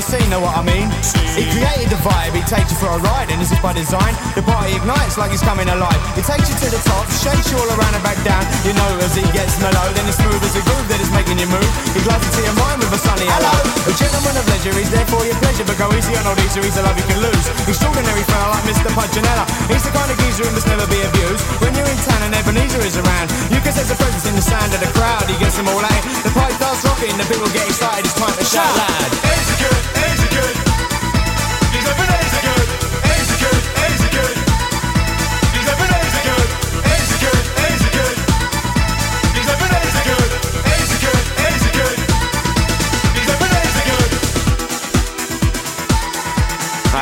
the 0.00 0.16
scene, 0.16 0.30
know 0.32 0.40
what 0.40 0.56
I 0.56 0.64
mean? 0.64 0.88
He 1.36 1.44
created 1.52 1.92
the 1.92 2.00
vibe, 2.00 2.32
he 2.32 2.40
takes 2.48 2.72
you 2.72 2.78
for 2.80 2.88
a 2.88 3.00
ride, 3.04 3.28
and 3.28 3.36
this 3.36 3.52
is 3.52 3.60
by 3.60 3.76
design. 3.76 4.16
The 4.32 4.40
party 4.40 4.72
ignites 4.72 5.20
like 5.20 5.28
it's 5.28 5.44
coming 5.44 5.68
alive. 5.68 6.00
He 6.16 6.24
takes 6.24 6.48
you 6.48 6.56
to 6.56 6.68
the 6.72 6.80
top, 6.88 7.04
shakes 7.20 7.52
you 7.52 7.60
all 7.60 7.68
around 7.68 7.92
and 7.92 8.04
back 8.04 8.16
down. 8.24 8.40
You 8.64 8.72
know 8.72 8.90
as 9.04 9.12
he 9.12 9.24
gets 9.36 9.60
mellow, 9.60 9.84
then 9.92 10.08
it's 10.08 10.16
smooth 10.16 10.40
as 10.40 10.56
a 10.56 10.64
groove 10.64 10.88
that 10.88 11.00
is 11.04 11.12
making 11.12 11.36
you 11.36 11.48
move. 11.52 11.68
He 11.92 12.00
glides 12.00 12.24
into 12.24 12.40
your 12.40 12.56
mind 12.56 12.80
with 12.80 12.96
a 12.96 13.00
sunny 13.00 13.28
hello. 13.28 13.52
A 13.84 13.92
gentleman 13.92 14.34
of 14.40 14.44
leisure, 14.48 14.72
he's 14.72 14.88
there 14.88 15.04
for 15.12 15.20
your 15.28 15.36
pleasure, 15.44 15.68
but 15.68 15.76
go 15.76 15.92
easy 15.92 16.16
on 16.16 16.24
old 16.24 16.40
Easter, 16.40 16.64
he's 16.64 16.80
a 16.80 16.82
love 16.86 16.96
you 16.96 17.04
can 17.04 17.20
lose. 17.20 17.46
Extraordinary 17.68 18.24
fella 18.24 18.56
like 18.56 18.64
Mr. 18.64 18.88
Punchinella. 18.96 19.44
He's 19.68 19.84
the 19.84 19.92
kind 19.92 20.08
of 20.08 20.16
geezer 20.24 20.48
who 20.48 20.52
must 20.56 20.68
never 20.70 20.88
be 20.88 21.00
abused. 21.04 21.44
When 21.60 21.76
you're 21.76 21.88
in 21.88 22.00
town 22.08 22.24
and 22.24 22.32
Ebenezer 22.40 22.80
is 22.88 22.96
around, 22.96 23.28
you 23.52 23.60
can 23.60 23.76
sense 23.76 23.92
a 23.92 23.96
presence 24.00 24.24
in 24.24 24.32
the 24.32 24.44
sound 24.44 24.72
of 24.72 24.80
the 24.80 24.88
crowd. 24.96 25.28
He 25.28 25.36
gets 25.36 25.60
them 25.60 25.68
all 25.68 25.84
out. 25.84 26.02
The 26.24 26.32
pipe 26.32 26.56
starts 26.56 26.88
rocking, 26.88 27.12
the 27.20 27.26
people 27.28 27.52
get 27.52 27.68
excited. 27.68 28.08
It's 28.08 28.16
time 28.16 28.32
to 28.32 28.46
shout 28.48 28.72
loud. 28.80 29.12
Easy 29.28 29.79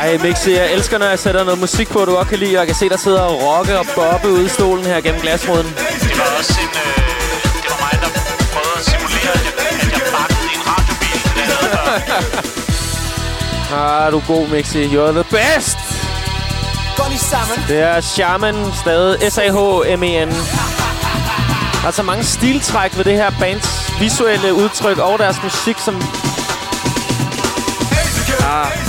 Hej 0.09 0.18
Mixi, 0.18 0.53
jeg 0.53 0.72
elsker, 0.72 0.99
når 0.99 1.07
jeg 1.07 1.18
sætter 1.18 1.44
noget 1.44 1.61
musik 1.61 1.88
på, 1.88 2.05
du 2.05 2.16
også 2.16 2.28
kan 2.28 2.38
lide, 2.38 2.51
og 2.51 2.59
jeg 2.59 2.66
kan 2.66 2.76
se, 2.76 2.88
der 2.88 2.96
sidder 2.96 3.20
og 3.20 3.42
rocke 3.42 3.78
og 3.78 3.86
bobbe 3.94 4.28
ude 4.28 4.44
i 4.44 4.49
stolen 4.49 4.84
her 4.84 5.01
gennem 5.01 5.20
glasruden. 5.20 5.66
Det 5.66 6.18
var 6.18 6.38
også 6.38 6.61
en... 6.61 7.03
Øh 7.03 7.08
Ah, 13.71 14.11
du 14.11 14.16
er 14.16 14.27
god, 14.27 14.49
Mixi. 14.49 14.85
You're 14.87 15.12
the 15.12 15.25
best! 15.25 15.79
Går 16.97 17.09
lige 17.09 17.19
sammen. 17.19 17.57
Det 17.69 17.81
er 17.83 18.01
Shaman, 18.01 18.55
stadig 18.75 19.33
S-A-H-M-E-N. 19.33 20.29
Der 21.83 21.89
er 21.89 21.91
så 21.91 22.03
mange 22.03 22.25
stiltræk 22.25 22.97
ved 22.97 23.05
det 23.05 23.14
her 23.14 23.31
bands 23.41 23.93
visuelle 24.01 24.55
udtryk 24.55 24.99
og 24.99 25.19
deres 25.19 25.43
musik, 25.43 25.77
som... 25.79 25.95
Ah, 28.41 28.88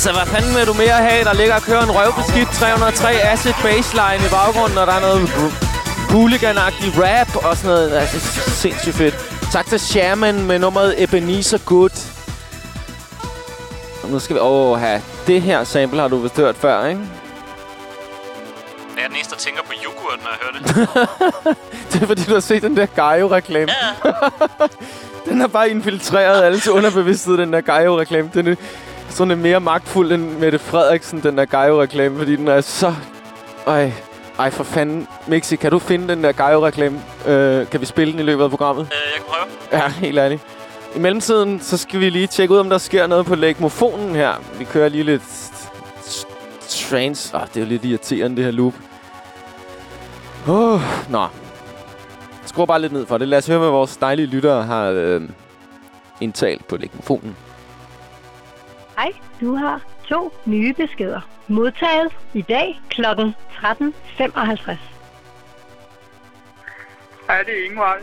altså, 0.00 0.12
hvad 0.12 0.26
fanden 0.34 0.54
vil 0.56 0.66
du 0.66 0.72
mere 0.72 0.98
have? 1.08 1.24
Der 1.24 1.34
ligger 1.34 1.54
og 1.54 1.62
kører 1.62 1.82
en 1.82 1.90
røvbeskidt 1.90 2.48
303 2.48 3.10
acid 3.32 3.52
bassline 3.62 4.22
i 4.26 4.30
baggrunden, 4.30 4.78
og 4.78 4.86
der 4.86 4.92
er 4.92 5.00
noget 5.00 5.28
hooligan-agtig 6.12 6.90
rap 7.02 7.36
og 7.44 7.56
sådan 7.56 7.70
noget. 7.70 7.90
Altså, 7.92 8.20
sindssygt 8.50 8.94
fedt. 8.94 9.14
Tak 9.52 9.66
til 9.66 9.80
Shaman 9.80 10.46
med 10.46 10.58
nummeret 10.58 11.02
Ebenezer 11.02 11.58
Good. 11.58 11.96
Nu 14.08 14.18
skal 14.18 14.36
vi... 14.36 14.40
Åh, 14.40 14.78
have 14.78 15.02
det 15.26 15.42
her 15.42 15.64
sample 15.64 16.00
har 16.00 16.08
du 16.08 16.18
vist 16.18 16.36
hørt 16.36 16.56
før, 16.56 16.86
ikke? 16.86 17.00
Jeg 18.96 19.04
er 19.04 19.08
den 19.08 19.16
eneste, 19.16 19.34
der 19.34 19.40
tænker 19.40 19.62
på 19.62 19.72
yoghurt, 19.84 20.18
når 20.24 20.30
jeg 20.30 20.38
hører 20.42 20.52
det. 20.52 21.56
Det 21.92 22.02
er 22.02 22.06
fordi, 22.06 22.22
du 22.24 22.32
har 22.32 22.40
set 22.40 22.62
den 22.62 22.76
der 22.76 22.86
Gaio-reklame. 22.86 23.72
Ja. 24.04 24.10
Den 25.30 25.40
har 25.40 25.46
bare 25.46 25.70
infiltreret 25.70 26.42
alles 26.42 26.68
underbevidsthed, 26.68 27.36
den 27.36 27.52
der 27.52 27.60
Gaio-reklame. 27.60 28.30
Den 28.34 28.56
er 29.10 29.14
sådan 29.14 29.38
mere 29.38 29.60
magtfuld 29.60 30.12
end 30.12 30.38
Mette 30.38 30.58
Frederiksen, 30.58 31.22
den 31.22 31.38
der 31.38 31.44
Gaio-reklame, 31.44 32.18
fordi 32.18 32.36
den 32.36 32.48
er 32.48 32.60
så... 32.60 32.94
Ej, 33.66 33.92
ej 34.38 34.50
for 34.50 34.64
fanden. 34.64 35.08
Mixi, 35.26 35.56
kan 35.56 35.70
du 35.70 35.78
finde 35.78 36.08
den 36.08 36.24
der 36.24 36.32
Gaio-reklame? 36.32 37.00
Øh, 37.26 37.66
kan 37.66 37.80
vi 37.80 37.86
spille 37.86 38.12
den 38.12 38.20
i 38.20 38.22
løbet 38.22 38.44
af 38.44 38.50
programmet? 38.50 38.82
Øh, 38.82 38.90
jeg 38.92 39.14
kan 39.14 39.24
prøve. 39.28 39.82
Ja, 39.82 39.88
helt 39.88 40.18
ærligt. 40.18 40.42
I 40.96 40.98
mellemtiden, 40.98 41.60
så 41.60 41.76
skal 41.76 42.00
vi 42.00 42.10
lige 42.10 42.26
tjekke 42.26 42.54
ud, 42.54 42.58
om 42.58 42.70
der 42.70 42.78
sker 42.78 43.06
noget 43.06 43.26
på 43.26 43.34
lægmofonen 43.34 44.14
her. 44.14 44.32
Vi 44.58 44.64
kører 44.64 44.88
lige 44.88 45.04
lidt... 45.04 45.22
Trance. 46.68 47.36
Ah, 47.36 47.46
det 47.48 47.56
er 47.56 47.60
jo 47.60 47.66
lidt 47.66 47.84
irriterende, 47.84 48.36
det 48.36 48.44
her 48.44 48.52
loop. 48.52 48.74
Oh, 50.48 50.80
nå. 51.10 51.26
Skru 52.46 52.64
bare 52.64 52.80
lidt 52.80 52.92
ned 52.92 53.06
for 53.06 53.18
det. 53.18 53.28
Lad 53.28 53.38
os 53.38 53.46
høre, 53.46 53.58
hvad 53.58 53.68
vores 53.68 53.96
dejlige 53.96 54.26
lyttere 54.26 54.62
har 54.62 54.84
øh, 54.84 55.22
indtalt 56.20 56.68
på 56.68 56.76
lægmofonen. 56.76 57.36
Hej, 59.00 59.12
du 59.40 59.54
har 59.54 59.80
to 60.08 60.32
nye 60.44 60.74
beskeder. 60.74 61.20
Modtaget 61.48 62.16
i 62.34 62.42
dag 62.42 62.80
kl. 62.90 63.02
13.55. 63.02 63.06
Hej, 67.26 67.42
det 67.42 67.60
er 67.60 67.64
Ingvej. 67.64 68.00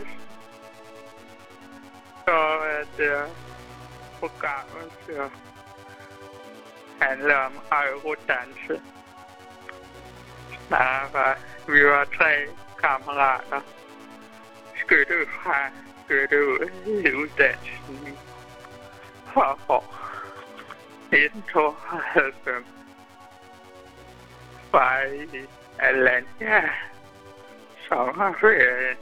Så 2.24 2.32
øh, 2.32 2.80
at 2.80 3.00
uh, 3.00 3.30
programmet 4.18 4.92
skal 5.02 5.30
handler 7.00 7.36
om 7.36 7.52
aerodanse. 7.70 8.82
Der 10.68 11.12
var, 11.12 11.38
vi 11.68 11.84
var 11.84 12.04
tre 12.04 12.46
kammerater. 12.82 13.60
Skytte 14.76 15.26
fra 15.42 15.70
skytte 16.04 16.46
ud 16.46 16.70
i 16.86 17.14
uddannelsen 17.14 18.18
for 19.34 19.58
år 19.68 20.07
1992 21.12 22.66
var 24.72 25.02
i 25.02 25.46
Alanya 25.78 26.70
sommerferie 27.88 28.96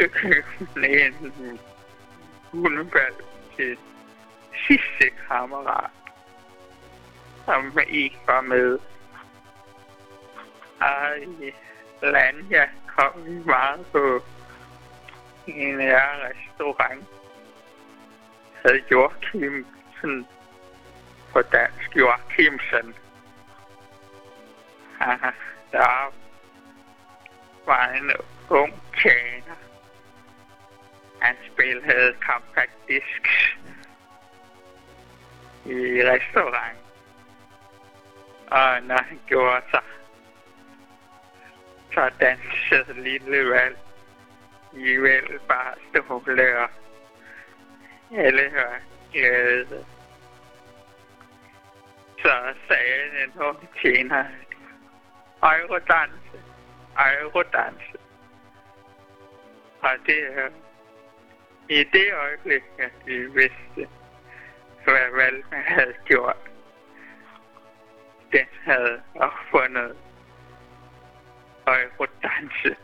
købte 0.08 1.06
en 1.06 1.60
hundevalg 2.52 3.24
til 3.56 3.78
sidste 4.66 5.16
kammerat, 5.28 5.90
som 7.44 7.78
ikke 7.88 8.18
var 8.26 8.40
med. 8.40 8.78
Og 10.80 11.18
i 11.18 11.52
Lanja 12.02 12.68
kom 12.86 13.24
vi 13.26 13.42
meget 13.44 13.86
på 13.92 14.22
en 15.46 15.80
restaurant. 15.80 17.04
Havde 18.64 18.82
Hed 19.32 19.64
Hansen 20.00 20.26
på 21.32 21.42
dansk 21.42 21.96
Joachimsen. 21.96 22.94
Der 25.72 26.12
var 27.66 27.88
en 27.88 28.12
ung 28.48 28.82
tjener. 28.96 29.56
Han 31.20 31.36
spillede 31.52 32.14
compact 32.20 32.72
discs 32.88 33.56
i 35.64 36.02
restaurant. 36.04 36.78
Og 38.46 38.82
når 38.82 39.02
han 39.02 39.20
gjorde 39.26 39.62
sig, 39.70 39.82
så 41.94 42.10
dansede 42.20 43.02
lille 43.02 43.50
valg 43.50 43.78
i 44.72 44.96
vel 44.96 45.38
bare 45.48 45.74
stole 45.90 46.58
og 46.58 46.70
alle 48.10 48.50
hørte 48.50 48.89
glade. 49.12 49.84
Så 52.22 52.54
sagde 52.68 53.02
den 53.20 53.42
unge 53.42 53.68
tjener, 53.82 54.24
Eurodanse, 55.42 56.40
Eurodanse. 57.20 57.98
Og 59.80 59.90
det 60.06 60.38
er 60.38 60.48
i 61.68 61.84
det 61.84 62.14
øjeblik, 62.14 62.62
at 62.78 62.92
vi 63.06 63.26
vidste, 63.26 63.88
hvad 64.84 65.16
Valme 65.16 65.56
havde 65.66 65.94
gjort. 66.04 66.36
Den 68.32 68.46
havde 68.62 69.02
opfundet 69.14 69.96
Eurodanse. 71.66 72.76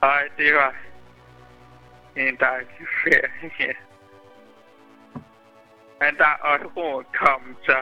Og 0.00 0.20
det 0.36 0.54
var 0.54 0.74
en 2.16 2.36
dejlig 2.36 2.86
ferie. 3.04 3.74
Men 6.00 6.16
der 6.16 6.36
da 6.42 6.54
Euro 6.54 7.02
kom, 7.12 7.56
så, 7.66 7.76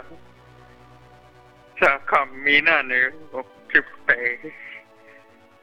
så 1.79 1.91
kom 2.07 2.29
minderne 2.29 2.95
jo 2.95 3.45
tilbage 3.71 4.53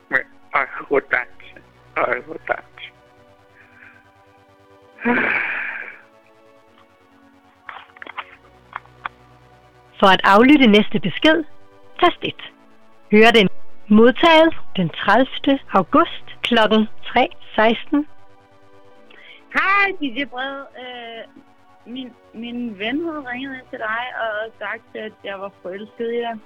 med 0.10 0.20
Eurodans. 0.56 1.44
Eurodans. 1.98 2.92
For 10.00 10.08
at 10.08 10.22
aflytte 10.24 10.68
næste 10.68 11.00
besked, 11.00 11.44
tast 12.00 12.18
1. 12.22 12.54
Hør 13.12 13.32
den 13.32 13.50
modtaget 13.88 14.54
den 14.76 14.90
30. 14.90 15.60
august 15.74 16.26
kl. 16.42 16.56
3.16. 16.56 18.06
Hej, 19.54 19.92
DJ 20.02 20.26
Bred. 20.26 20.60
Øh, 20.84 21.24
min, 21.86 22.14
min 22.34 22.80
ven 22.80 23.06
havde 23.06 23.30
ringet 23.32 23.54
ind 23.56 23.68
til 23.70 23.80
dig 23.80 24.04
og 24.22 24.52
sagt, 24.60 24.96
at 24.96 25.12
jeg 25.24 25.40
var 25.40 25.52
forelsket 25.62 26.14
i 26.14 26.18
dig. 26.18 26.40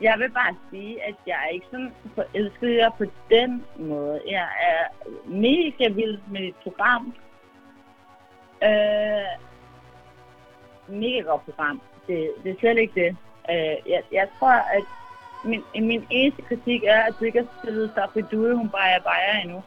Jeg 0.00 0.18
vil 0.18 0.30
bare 0.30 0.54
sige, 0.70 1.02
at 1.04 1.14
jeg 1.26 1.38
er 1.44 1.48
ikke 1.48 1.66
sådan 1.70 1.94
forelsket 2.14 2.68
i 2.68 2.76
dig 2.76 2.92
på 2.98 3.04
den 3.30 3.64
måde. 3.76 4.20
Jeg 4.28 4.48
er 4.70 4.84
mega 5.26 5.88
vild 5.88 6.18
med 6.30 6.40
dit 6.40 6.56
program. 6.62 7.14
Øh, 8.62 9.32
mega 10.88 11.20
godt 11.20 11.44
program. 11.44 11.80
Det, 12.06 12.32
det 12.44 12.50
er 12.50 12.60
slet 12.60 12.78
ikke 12.78 13.00
det. 13.00 13.16
Øh, 13.50 13.90
jeg, 13.90 14.02
jeg 14.12 14.28
tror, 14.38 14.52
at 14.52 14.84
min, 15.44 15.62
min 15.74 16.06
eneste 16.10 16.42
kritik 16.42 16.84
er, 16.84 17.02
at 17.02 17.14
du 17.20 17.24
ikke 17.24 17.38
har 17.38 17.48
spillet 17.62 17.92
Safri 17.94 18.20
Due, 18.20 18.56
hun 18.56 18.68
bare 18.68 18.90
er 18.90 19.00
bare 19.00 19.42
endnu. 19.42 19.62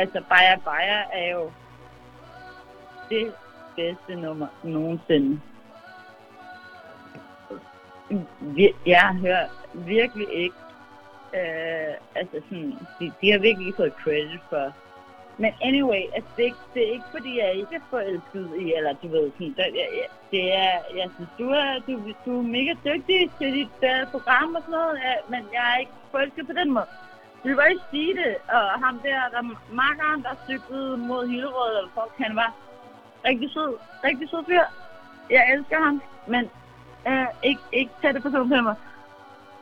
Altså, 0.00 0.18
Baja 0.28 0.56
Baja 0.64 0.98
er 1.12 1.28
jo 1.36 1.52
det 3.10 3.34
bedste 3.76 4.14
nummer 4.16 4.48
nogensinde. 4.62 5.40
Vi- 8.56 8.74
Jeg 8.86 9.14
hører 9.22 9.46
virkelig 9.72 10.28
ikke, 10.32 10.56
øh, 11.34 11.94
altså 12.14 12.36
sådan, 12.48 12.72
de, 13.00 13.04
de 13.20 13.30
har 13.32 13.38
virkelig 13.38 13.66
ikke 13.66 13.76
fået 13.76 13.94
credit 14.04 14.42
for, 14.48 14.72
Men 15.40 15.52
anyway, 15.68 16.02
altså, 16.14 16.30
det, 16.36 16.42
er, 16.42 16.46
ikke- 16.52 16.68
det 16.74 16.82
er 16.88 16.92
ikke 16.92 17.10
fordi, 17.16 17.38
jeg 17.38 17.54
ikke 17.54 17.74
er 17.74 17.86
forelsket 17.90 18.46
i, 18.64 18.74
eller 18.76 18.92
du 19.02 19.08
ved, 19.08 19.32
sådan, 19.32 19.54
det, 19.58 19.64
jeg, 19.80 19.88
jeg, 20.00 20.08
det 20.32 20.44
er, 20.64 20.74
jeg 21.00 21.08
synes, 21.14 21.30
du 21.38 21.46
er, 21.62 21.70
du, 21.86 21.92
du 22.26 22.38
er 22.38 22.42
mega 22.58 22.72
dygtig 22.88 23.18
til 23.38 23.48
dit 23.58 23.76
uh, 23.92 24.10
program 24.10 24.54
og 24.56 24.62
sådan 24.62 24.72
noget, 24.78 24.98
ja, 25.06 25.14
men 25.32 25.40
jeg 25.52 25.64
er 25.74 25.78
ikke 25.80 25.92
forelsket 26.10 26.46
på 26.46 26.52
den 26.60 26.70
måde 26.76 26.86
vi 27.42 27.50
var 27.50 27.56
bare 27.56 27.70
ikke 27.70 27.82
sige 27.90 28.14
det, 28.14 28.36
og 28.48 28.64
ham 28.84 28.98
der, 28.98 29.20
der 29.34 29.42
makkeren, 29.72 30.22
der 30.22 30.34
cyklede 30.48 30.96
mod 30.96 31.28
Hillerød, 31.28 31.76
eller 31.78 31.90
folk, 31.94 32.12
han 32.18 32.36
var 32.36 32.52
rigtig 33.24 33.50
sød, 33.50 33.76
rigtig 34.04 34.30
sød 34.30 34.44
fyr. 34.46 34.62
Jeg 35.30 35.52
elsker 35.54 35.84
ham, 35.84 36.02
men 36.26 36.50
øh, 37.08 37.26
ikke, 37.42 37.60
ikke 37.72 37.92
tage 38.00 38.12
det 38.12 38.22
personligt 38.22 38.54
til 38.54 38.62
mig. 38.62 38.74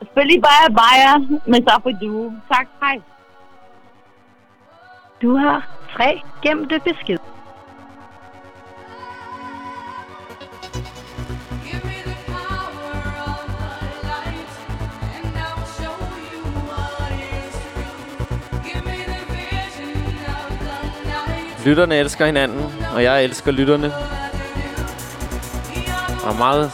Spil 0.03 0.27
lige 0.27 0.41
bare 0.41 0.75
Bayer 0.81 1.41
med 1.47 1.69
Safri 1.69 1.93
Duo. 1.93 2.33
Tak, 2.53 2.67
hej. 2.81 3.01
Du 5.23 5.37
har 5.37 5.69
tre 5.93 6.23
gemte 6.43 6.81
beskeder. 6.85 7.36
Lytterne 21.67 21.97
elsker 21.97 22.27
hinanden, 22.27 22.65
og 22.95 23.03
jeg 23.03 23.25
elsker 23.25 23.53
lytterne. 23.53 23.93
Og 26.25 26.33
er 26.33 26.39
meget, 26.39 26.73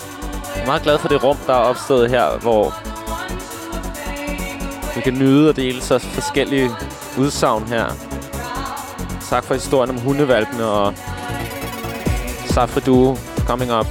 meget 0.67 0.83
glad 0.83 0.99
for 0.99 1.09
det 1.09 1.25
rum, 1.25 1.37
der 1.47 1.53
er 1.53 1.59
opstået 1.59 2.11
her, 2.11 2.39
hvor 2.41 2.75
vi 4.95 5.01
kan 5.01 5.15
nyde 5.15 5.49
og 5.49 5.57
dele 5.57 5.83
så 5.83 5.99
forskellige 5.99 6.71
udsagn 7.19 7.69
her. 7.69 7.87
Tak 9.31 9.45
for 9.45 9.55
historien 9.55 9.91
om 9.91 9.99
hundevalpene 9.99 10.65
og 10.65 10.95
Safri 12.47 12.81
Duo 12.81 13.17
coming 13.47 13.73
up. 13.73 13.87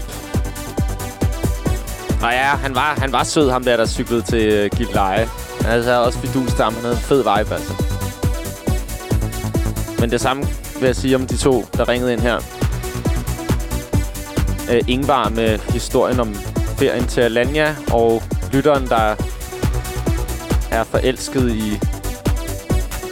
Og 2.24 2.32
ja, 2.32 2.48
han 2.48 2.76
var, 2.76 2.96
han 2.98 3.12
var 3.12 3.24
sød, 3.24 3.50
ham 3.50 3.64
der, 3.64 3.78
der 3.78 3.86
cyklede 3.86 4.22
til 4.22 4.54
øh, 4.54 4.66
uh, 4.66 4.78
Gildleje. 4.78 5.28
Altså, 5.68 6.04
også 6.04 6.20
fidus 6.20 6.52
ham. 6.52 6.74
Han 6.74 6.82
havde 6.82 6.96
en 6.96 7.02
fed 7.02 7.18
vibe, 7.18 7.54
altså. 7.54 7.74
Men 10.00 10.12
det 10.12 10.22
samme 10.22 10.44
vil 10.82 10.88
jeg 10.88 10.96
sige 10.96 11.16
om 11.16 11.28
de 11.28 11.38
to, 11.38 11.66
der 11.78 11.90
ringede 11.90 12.14
ind 12.14 12.22
her. 12.22 12.40
Øh, 14.72 14.82
Ingvar 14.88 15.30
med 15.30 15.60
historien 15.60 16.20
om 16.20 16.36
ferien 16.78 17.08
til 17.08 17.22
Alanya, 17.22 17.76
og 17.92 18.24
lytteren, 18.54 18.88
der 18.88 19.16
er 20.72 20.84
forelsket 20.84 21.52
i 21.52 21.80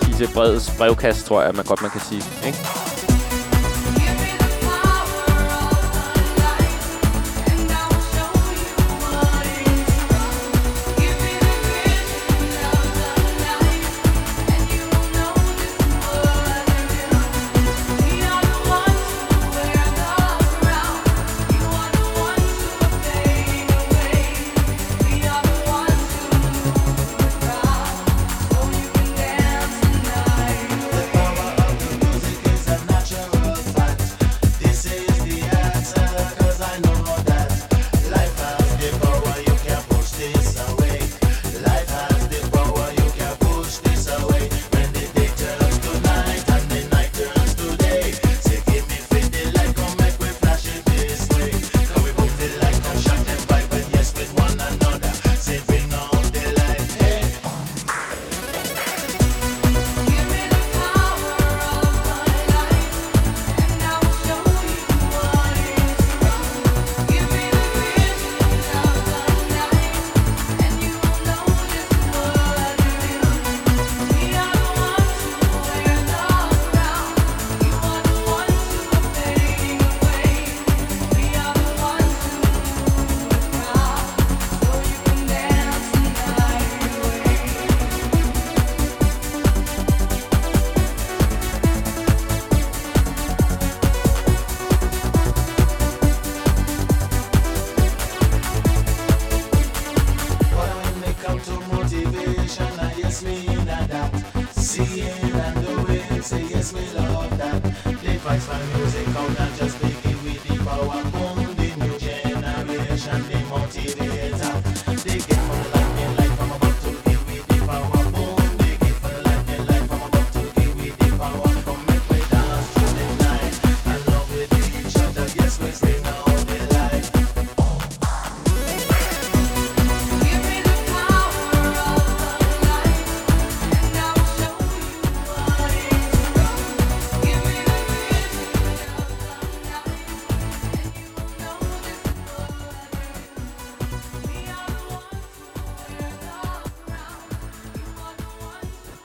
DJ 0.01 0.23
Breds 0.33 0.71
brevkast, 0.77 1.25
tror 1.25 1.41
jeg, 1.41 1.55
man 1.55 1.65
godt 1.65 1.81
man 1.81 1.91
kan 1.91 2.01
sige. 2.01 2.23
Ikke? 2.47 2.78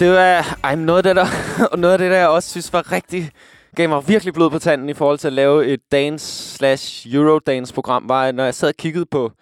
Det 0.05 0.13
var 0.13 0.59
ej, 0.65 0.75
noget, 0.75 1.07
af 1.07 1.15
det, 1.15 1.17
der, 1.17 1.27
og 1.73 1.79
noget 1.83 1.93
af 1.93 1.99
det, 1.99 2.11
der 2.11 2.17
jeg 2.17 2.29
også 2.29 2.51
synes 2.51 2.73
var 2.73 2.93
rigtig... 2.93 3.31
gav 3.77 3.89
mig 3.89 4.09
virkelig 4.09 4.35
blod 4.35 4.51
på 4.51 4.59
tanden 4.59 4.89
i 4.89 4.95
forhold 4.95 5.19
til 5.19 5.27
at 5.27 5.33
lave 5.33 5.67
et 5.67 5.81
dance 5.93 6.57
slash 6.57 7.15
Eurodance-program, 7.15 8.09
var, 8.09 8.33
når 8.33 8.45
jeg 8.45 8.55
sad 8.55 8.69
og 8.69 8.75
kiggede 8.75 9.07
på, 9.07 9.33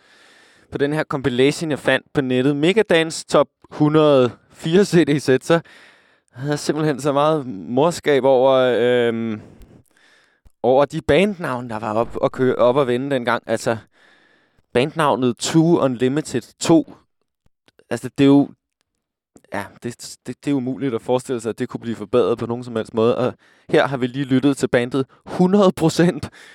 på 0.72 0.78
den 0.78 0.92
her 0.92 1.04
compilation, 1.04 1.70
jeg 1.70 1.78
fandt 1.78 2.06
på 2.14 2.20
nettet, 2.20 2.56
Megadance 2.56 3.26
Top 3.26 3.46
104 3.72 4.84
CD-sæt, 4.84 5.44
så 5.44 5.60
havde 6.32 6.50
jeg 6.50 6.58
simpelthen 6.58 7.00
så 7.00 7.12
meget 7.12 7.46
morskab 7.46 8.24
over, 8.24 8.74
øhm, 8.78 9.40
over 10.62 10.84
de 10.84 11.00
bandnavne, 11.00 11.68
der 11.68 11.78
var 11.78 11.94
op 11.94 12.16
og, 12.16 12.32
køre, 12.32 12.54
op 12.54 12.76
og 12.76 12.86
vende 12.86 13.10
dengang. 13.10 13.42
Altså, 13.46 13.76
bandnavnet 14.72 15.36
Two 15.36 15.78
Unlimited 15.80 16.42
2. 16.60 16.94
Altså, 17.90 18.10
det 18.18 18.24
er 18.24 18.28
jo, 18.28 18.48
ja, 19.54 19.64
det, 19.82 20.16
det, 20.26 20.44
det 20.44 20.50
er 20.50 20.54
umuligt 20.54 20.94
at 20.94 21.02
forestille 21.02 21.40
sig, 21.40 21.50
at 21.50 21.58
det 21.58 21.68
kunne 21.68 21.80
blive 21.80 21.96
forbedret 21.96 22.38
på 22.38 22.46
nogen 22.46 22.64
som 22.64 22.76
helst 22.76 22.94
måde. 22.94 23.18
Og 23.18 23.34
her 23.68 23.86
har 23.86 23.96
vi 23.96 24.06
lige 24.06 24.24
lyttet 24.24 24.56
til 24.56 24.68
bandet 24.68 25.06
100% 25.28 25.32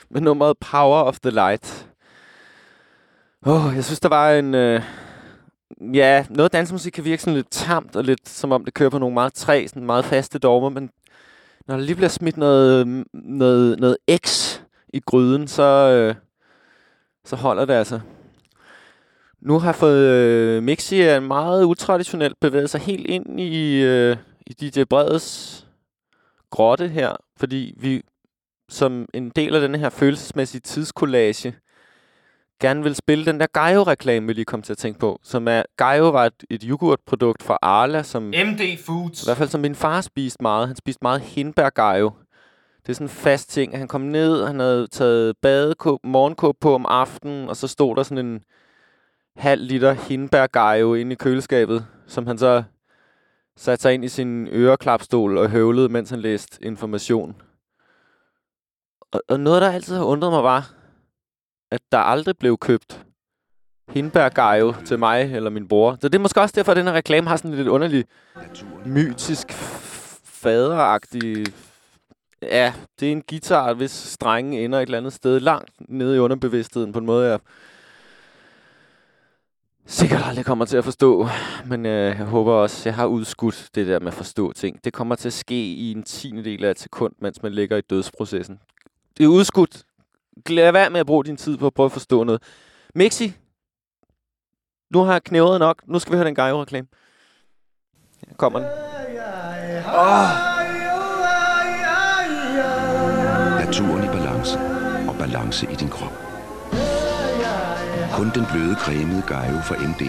med 0.10 0.22
nummeret 0.22 0.58
Power 0.58 1.02
of 1.02 1.20
the 1.20 1.32
Light. 1.32 1.88
Åh, 3.46 3.66
oh, 3.66 3.76
jeg 3.76 3.84
synes, 3.86 4.00
der 4.00 4.10
var 4.10 4.32
en... 4.32 4.56
Øh, 4.56 4.82
ja, 5.94 6.26
noget 6.30 6.54
dansmusik 6.54 6.92
kan 6.92 7.04
virke 7.04 7.22
sådan 7.22 7.36
lidt 7.36 7.52
tamt, 7.52 7.96
og 7.96 8.04
lidt 8.04 8.30
som 8.30 8.52
om 8.52 8.66
det 8.66 8.74
kører 8.74 8.90
på 8.90 9.00
nogle 9.00 9.14
meget 9.14 9.34
træ, 9.34 9.68
sådan 9.68 9.86
meget 9.86 10.06
faste 10.06 10.40
dogmer, 10.40 10.70
men 10.70 10.90
når 11.68 11.76
der 11.76 11.84
lige 11.84 11.96
bliver 11.96 12.10
smidt 12.10 12.38
noget, 12.38 13.06
noget, 13.14 13.80
noget 13.80 13.98
X 14.26 14.58
i 14.94 15.00
gryden, 15.00 15.48
så, 15.48 15.64
øh, 15.64 16.16
så 17.26 17.36
holder 17.36 17.66
det 17.66 17.74
altså. 17.74 18.00
Nu 19.42 19.60
har 19.60 19.72
fået 19.72 20.06
øh, 20.06 20.64
Mixi 20.64 21.20
meget 21.20 21.64
utraditionelt 21.64 22.40
bevæget 22.40 22.70
sig 22.70 22.82
helt 22.82 23.08
ind 23.08 23.40
i, 23.40 23.84
øh, 23.84 24.18
i 24.48 24.54
DJ 24.54 24.84
Breds 24.84 25.68
grotte 26.50 26.88
her, 26.88 27.16
fordi 27.38 27.74
vi 27.78 28.02
som 28.70 29.06
en 29.14 29.30
del 29.30 29.56
af 29.56 29.62
den 29.62 29.76
her 29.76 29.90
følelsesmæssige 29.90 30.62
tidskollage 30.62 31.56
gerne 32.62 32.84
vil 32.84 32.96
spille 32.96 33.26
den 33.26 33.40
der 33.40 33.48
Gaio-reklame, 33.54 34.28
vi 34.28 34.34
lige 34.34 34.46
kom 34.46 34.62
til 34.62 34.74
at 34.74 34.78
tænke 34.78 35.00
på. 35.00 35.20
Som 35.24 35.48
er, 35.48 35.64
Gaio 35.78 36.10
var 36.10 36.26
et, 36.26 36.44
et 36.50 36.64
yoghurtprodukt 36.64 37.44
fra 37.44 37.58
Arla, 37.62 38.04
som 38.04 38.24
MD 38.24 38.78
Foods. 38.86 39.24
i 39.24 39.26
hvert 39.28 39.38
fald 39.38 39.50
som 39.50 39.62
min 39.62 39.76
far 39.76 40.02
spiste 40.02 40.42
meget. 40.42 40.68
Han 40.68 40.76
spiste 40.76 41.00
meget 41.02 41.22
hindbær 41.22 41.70
Gaio. 41.70 42.12
Det 42.82 42.90
er 42.90 42.94
sådan 42.94 43.06
en 43.06 43.10
fast 43.10 43.50
ting, 43.50 43.78
han 43.78 43.88
kom 43.88 44.02
ned, 44.02 44.46
han 44.46 44.60
havde 44.60 44.88
taget 44.88 45.38
badekåb, 45.42 46.00
morgenkåb 46.04 46.56
på 46.62 46.76
om 46.76 46.86
aftenen, 46.90 47.50
og 47.50 47.56
så 47.58 47.68
stod 47.68 47.96
der 47.96 48.04
sådan 48.04 48.26
en 48.26 48.42
halv 49.38 49.62
liter 49.62 49.92
hindbærgejo 49.94 50.94
inde 50.94 51.12
i 51.12 51.16
køleskabet, 51.16 51.86
som 52.08 52.28
han 52.28 52.38
så 52.38 52.64
satte 53.58 53.82
sig 53.82 53.94
ind 53.94 54.06
i 54.06 54.08
sin 54.08 54.48
øreklapstol 54.48 55.38
og 55.38 55.50
høvlede, 55.50 55.90
mens 55.90 56.10
han 56.10 56.20
læste 56.20 56.66
information. 56.66 57.36
Og, 59.12 59.22
og 59.30 59.40
noget, 59.40 59.62
der 59.62 59.72
altid 59.72 59.96
har 59.96 60.04
undret 60.04 60.32
mig, 60.32 60.44
var, 60.44 60.72
at 61.72 61.82
der 61.92 61.98
aldrig 61.98 62.38
blev 62.38 62.58
købt 62.58 63.06
hindbærgejo 63.90 64.74
til 64.86 65.00
mig 65.00 65.36
eller 65.36 65.50
min 65.50 65.68
bror. 65.68 65.98
Så 66.02 66.10
det 66.10 66.16
er 66.16 66.22
måske 66.22 66.42
også 66.42 66.54
derfor, 66.56 66.72
at 66.72 66.78
den 66.78 66.86
her 66.86 66.94
reklame 66.94 67.28
har 67.28 67.38
sådan 67.38 67.52
en 67.52 67.58
lidt 67.58 67.68
underlig, 67.68 68.06
mytisk, 68.86 69.52
faderagtig... 70.24 71.46
Ja, 72.42 72.74
det 73.00 73.08
er 73.08 73.12
en 73.12 73.24
guitar, 73.30 73.74
hvis 73.74 73.92
strenge 73.92 74.66
ender 74.66 74.80
et 74.80 74.86
eller 74.86 74.98
andet 74.98 75.14
sted 75.14 75.40
langt 75.40 75.72
nede 75.90 76.16
i 76.16 76.20
underbevidstheden 76.20 76.94
på 76.94 77.00
en 77.00 77.06
måde, 77.06 77.30
jeg 77.30 77.40
sikkert 79.88 80.22
aldrig 80.26 80.46
kommer 80.46 80.66
til 80.66 80.78
at 80.78 80.84
forstå. 80.84 81.28
Men 81.66 81.86
øh, 81.86 82.18
jeg 82.18 82.26
håber 82.26 82.54
også, 82.54 82.82
jeg 82.90 82.96
har 82.96 83.06
udskudt 83.06 83.70
det 83.76 83.88
der 83.88 84.00
med 84.00 84.08
at 84.08 84.14
forstå 84.14 84.54
ting. 84.54 84.84
Det 84.84 84.94
kommer 84.94 85.16
til 85.16 85.30
at 85.30 85.34
ske 85.34 85.74
i 85.74 85.92
en 85.92 86.04
tiende 86.04 86.44
del 86.44 86.66
af 86.66 86.72
et 86.72 86.80
sekund, 86.80 87.14
mens 87.22 87.44
man 87.44 87.54
ligger 87.54 87.78
i 87.78 87.82
dødsprocessen. 87.82 88.60
Det 89.18 89.24
er 89.24 89.28
udskudt. 89.28 89.84
Lad 90.50 90.72
være 90.72 90.90
med 90.90 91.00
at 91.00 91.06
bruge 91.06 91.26
din 91.26 91.38
tid 91.38 91.58
på 91.58 91.68
at 91.68 91.74
prøve 91.74 91.86
at 91.86 91.92
forstå 91.92 92.24
noget. 92.24 92.44
Mixi, 92.96 93.34
nu 94.90 95.00
har 95.00 95.12
jeg 95.12 95.24
knævet 95.24 95.60
nok. 95.60 95.82
Nu 95.88 96.00
skal 96.00 96.12
vi 96.12 96.18
høre 96.18 96.28
den 96.28 96.36
Gaio-reklame. 96.36 96.88
Her 98.28 98.36
kommer 98.38 98.60
den. 98.60 98.68
Naturen 103.66 104.04
i 104.04 104.08
balance 104.08 104.60
og 105.10 105.16
balance 105.20 105.72
i 105.72 105.76
din 105.76 105.90
krop. 105.90 106.27
Kun 108.18 108.32
den 108.36 108.46
bløde 108.52 108.76
cremede 108.84 109.24
Gaio 109.28 109.60
fra 109.68 109.76
MD 109.92 110.02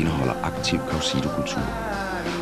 indeholder 0.00 0.36
aktiv 0.50 0.78
caucidokultur. 0.90 1.68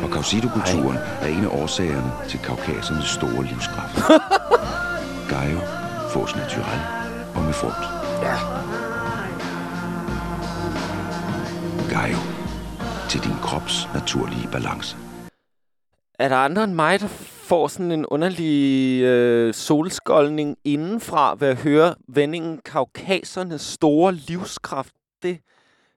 Og 0.03 0.09
caucidokulturen 0.15 0.97
er 1.23 1.27
en 1.27 1.43
af 1.43 1.61
årsagerne 1.61 2.11
til 2.29 2.39
kaukasernes 2.39 3.09
store 3.17 3.43
livskraft. 3.51 3.95
Gaio 5.31 5.59
fås 6.13 6.35
naturel 6.35 6.81
og 7.35 7.41
med 7.47 7.53
frugt. 7.53 7.83
Ja. 8.25 8.35
Gaio 11.93 12.21
til 13.09 13.19
din 13.23 13.37
krops 13.41 13.89
naturlige 13.93 14.47
balance. 14.51 14.97
Er 16.19 16.27
der 16.29 16.35
andre 16.35 16.63
end 16.63 16.73
mig, 16.73 16.99
der 16.99 17.07
får 17.49 17.67
sådan 17.67 17.91
en 17.91 18.05
underlig 18.05 19.01
øh, 19.03 19.53
solskoldning 19.53 20.57
indenfra 20.63 21.35
ved 21.39 21.47
at 21.47 21.57
høre 21.57 21.95
vendingen 22.07 22.59
Kaukasernes 22.65 23.61
store 23.61 24.13
livskraft? 24.13 24.93
Det, 25.21 25.41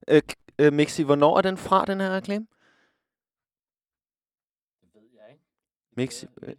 øh, 0.08 0.22
øh, 0.58 0.72
Mixi, 0.72 1.02
hvornår 1.02 1.38
er 1.38 1.42
den 1.42 1.56
fra, 1.56 1.84
den 1.84 2.00
her 2.00 2.10
reklame? 2.10 2.46
Mixi, 5.96 6.26
øh, 6.42 6.54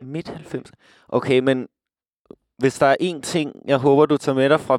midt 0.00 0.28
90. 0.28 0.72
Okay, 1.08 1.38
men 1.38 1.68
hvis 2.58 2.78
der 2.78 2.86
er 2.86 2.96
én 3.00 3.20
ting, 3.20 3.62
jeg 3.64 3.78
håber, 3.78 4.06
du 4.06 4.16
tager 4.16 4.36
med 4.36 4.50
dig 4.50 4.60
fra, 4.60 4.78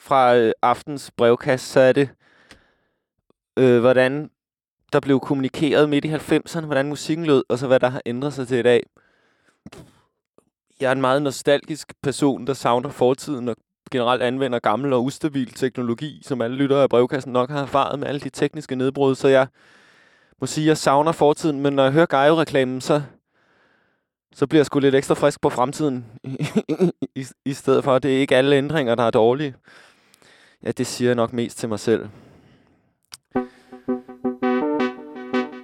fra 0.00 0.36
øh, 0.36 0.52
aftens 0.62 1.10
brevkast, 1.10 1.66
så 1.66 1.80
er 1.80 1.92
det, 1.92 2.08
øh, 3.56 3.80
hvordan 3.80 4.30
der 4.92 5.00
blev 5.00 5.20
kommunikeret 5.20 5.88
midt 5.88 6.04
i 6.04 6.14
90'erne, 6.14 6.64
hvordan 6.64 6.88
musikken 6.88 7.26
lød, 7.26 7.44
og 7.48 7.58
så 7.58 7.66
hvad 7.66 7.80
der 7.80 7.88
har 7.88 8.02
ændret 8.06 8.32
sig 8.32 8.48
til 8.48 8.58
i 8.58 8.62
dag. 8.62 8.82
Jeg 10.80 10.88
er 10.88 10.92
en 10.92 11.00
meget 11.00 11.22
nostalgisk 11.22 11.92
person, 12.02 12.46
der 12.46 12.52
savner 12.52 12.88
fortiden 12.88 13.48
og 13.48 13.56
generelt 13.90 14.22
anvender 14.22 14.58
gammel 14.58 14.92
og 14.92 15.04
ustabil 15.04 15.52
teknologi, 15.52 16.20
som 16.24 16.42
alle 16.42 16.56
lyttere 16.56 16.82
af 16.82 16.88
brevkassen 16.88 17.32
nok 17.32 17.50
har 17.50 17.62
erfaret 17.62 17.98
med 17.98 18.08
alle 18.08 18.20
de 18.20 18.30
tekniske 18.30 18.76
nedbrud, 18.76 19.14
så 19.14 19.28
jeg 19.28 19.46
må 20.40 20.46
sige, 20.46 20.64
at 20.64 20.68
jeg 20.68 20.76
savner 20.76 21.12
fortiden, 21.12 21.60
men 21.60 21.72
når 21.72 21.82
jeg 21.82 21.92
hører 21.92 22.06
Gaio-reklamen, 22.06 22.80
så, 22.80 23.02
så 24.34 24.46
bliver 24.46 24.60
jeg 24.60 24.66
sgu 24.66 24.78
lidt 24.78 24.94
ekstra 24.94 25.14
frisk 25.14 25.40
på 25.40 25.50
fremtiden, 25.50 26.06
I, 27.14 27.26
i 27.44 27.52
stedet 27.52 27.84
for, 27.84 27.94
at 27.94 28.02
det 28.02 28.16
er 28.16 28.20
ikke 28.20 28.36
alle 28.36 28.56
ændringer, 28.56 28.94
der 28.94 29.04
er 29.04 29.10
dårlige. 29.10 29.54
Ja, 30.62 30.70
det 30.70 30.86
siger 30.86 31.08
jeg 31.08 31.16
nok 31.16 31.32
mest 31.32 31.58
til 31.58 31.68
mig 31.68 31.80
selv. 31.80 32.08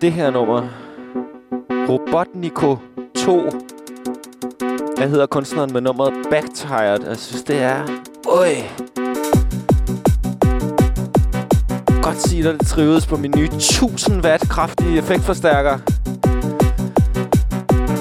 det 0.03 0.13
her 0.13 0.31
nummer. 0.31 0.69
Robotniko 1.89 2.77
2. 3.17 3.51
Jeg 4.99 5.11
hedder 5.11 5.27
kunstneren 5.27 5.73
med 5.73 5.81
nummeret 5.81 6.13
Backtired. 6.31 7.05
Jeg 7.05 7.17
synes, 7.17 7.43
det 7.43 7.63
er... 7.63 8.12
Øj! 8.33 8.55
Godt 12.03 12.23
sige 12.29 12.43
dig, 12.43 12.55
det 12.55 12.67
trives 12.67 13.07
på 13.07 13.17
min 13.17 13.35
nye 13.37 13.45
1000 13.45 14.25
watt 14.25 14.49
kraftige 14.49 14.99
effektforstærker. 14.99 15.79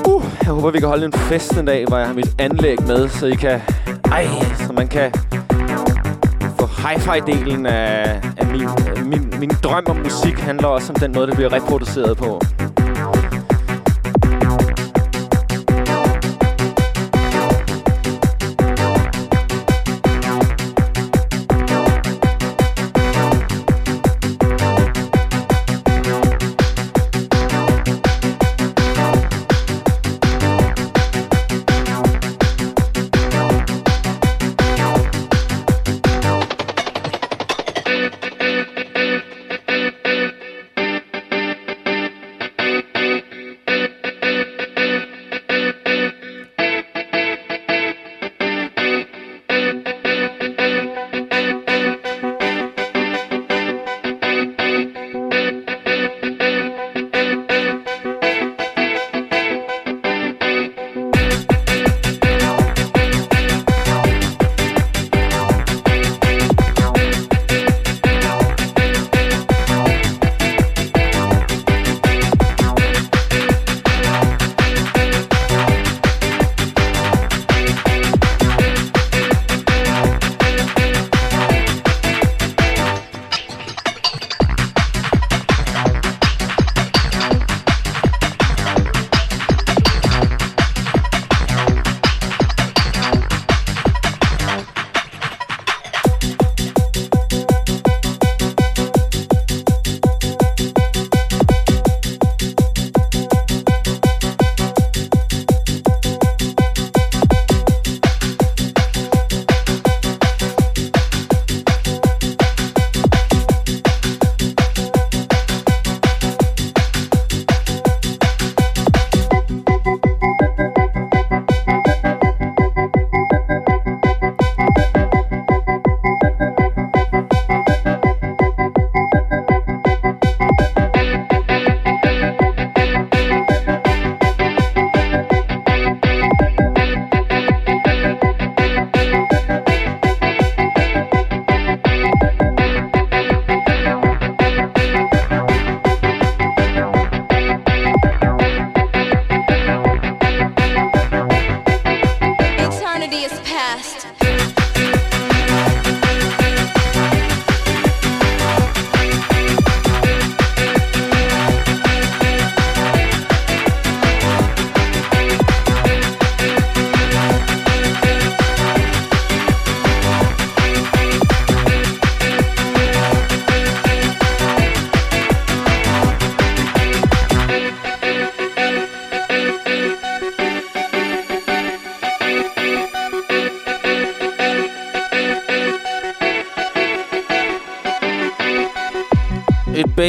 Uh, 0.08 0.24
jeg 0.44 0.52
håber, 0.52 0.72
vi 0.72 0.80
kan 0.80 0.88
holde 0.88 1.06
en 1.06 1.14
fest 1.14 1.54
en 1.54 1.66
dag, 1.66 1.86
hvor 1.88 1.98
jeg 1.98 2.08
har 2.08 2.14
mit 2.14 2.30
anlæg 2.40 2.82
med, 2.88 3.10
så 3.10 3.26
I 3.26 3.36
kan... 3.36 3.62
Ej, 4.06 4.28
så 4.68 4.74
man 4.74 4.88
kan 4.88 5.12
få 6.60 6.66
hi-fi-delen 6.66 7.66
af, 7.66 8.22
af 8.38 8.46
min, 8.46 8.70
min, 9.10 9.34
min 9.40 9.52
drøm 9.64 9.84
om 9.90 9.96
musik 9.96 10.40
handler 10.40 10.68
også 10.68 10.94
om 10.94 11.00
den 11.00 11.12
måde, 11.12 11.28
det 11.28 11.36
bliver 11.36 11.54
reproduceret 11.54 12.18
på. 12.18 12.42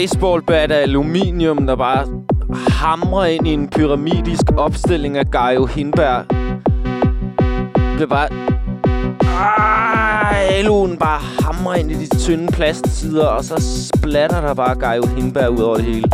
Baseballbat 0.03 0.73
af 0.73 0.83
aluminium, 0.83 1.67
der 1.67 1.77
bare 1.77 2.07
hamrer 2.69 3.25
ind 3.25 3.47
i 3.47 3.53
en 3.53 3.69
pyramidisk 3.69 4.43
opstilling 4.57 5.17
af 5.17 5.31
Gaio 5.31 5.67
Hindberg. 5.67 6.25
Det 7.75 7.95
bliver 7.97 8.07
bare... 8.07 8.29
Ah, 9.21 10.59
aluen 10.59 10.97
bare 10.97 11.21
hamrer 11.41 11.75
ind 11.75 11.91
i 11.91 11.95
de 11.95 12.19
tynde 12.19 12.53
plastsider, 12.53 13.27
og 13.27 13.45
så 13.45 13.89
splatter 13.95 14.41
der 14.41 14.55
bare 14.55 14.75
Gaio 14.75 15.07
Hindberg 15.07 15.51
ud 15.51 15.61
over 15.61 15.77
det 15.77 15.85
hele. 15.85 16.09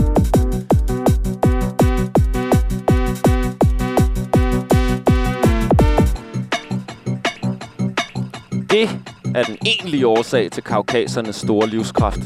Det 8.70 8.88
er 9.34 9.42
den 9.42 9.56
egentlige 9.66 10.06
årsag 10.06 10.50
til 10.50 10.62
kaukasernes 10.62 11.36
store 11.36 11.68
livskraft. 11.68 12.20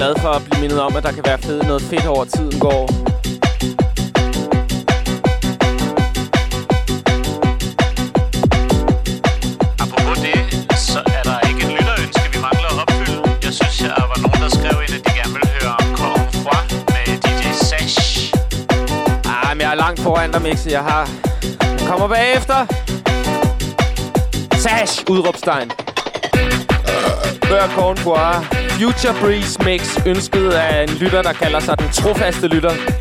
Glad 0.00 0.16
for 0.16 0.28
at 0.28 0.42
blive 0.44 0.60
mindet 0.60 0.80
om, 0.80 0.96
at 0.96 1.02
der 1.02 1.12
kan 1.12 1.24
være 1.26 1.38
fed, 1.38 1.62
noget 1.62 1.82
fedt 1.82 2.06
over 2.06 2.24
tiden 2.24 2.60
går. 2.60 2.90
Er. 19.24 19.50
Ah, 19.50 19.70
er 19.70 19.74
langt 19.74 20.00
foran 20.00 20.32
dig, 20.32 20.42
Mixi. 20.42 20.70
Jeg 20.70 20.80
har... 20.82 21.08
Jeg 21.62 21.86
kommer 21.86 22.08
bagefter. 22.08 22.66
Sash! 24.58 25.04
Udråbstegn 25.10 25.70
før 27.50 27.66
Corn 27.76 27.96
Bois. 28.04 28.36
Future 28.78 29.14
Breeze 29.20 29.58
Mix, 29.64 30.06
ønsket 30.06 30.50
af 30.50 30.82
en 30.82 30.88
lytter, 30.88 31.22
der 31.22 31.32
kalder 31.32 31.60
sig 31.60 31.78
den 31.78 31.88
trofaste 31.88 32.48
lytter. 32.48 32.99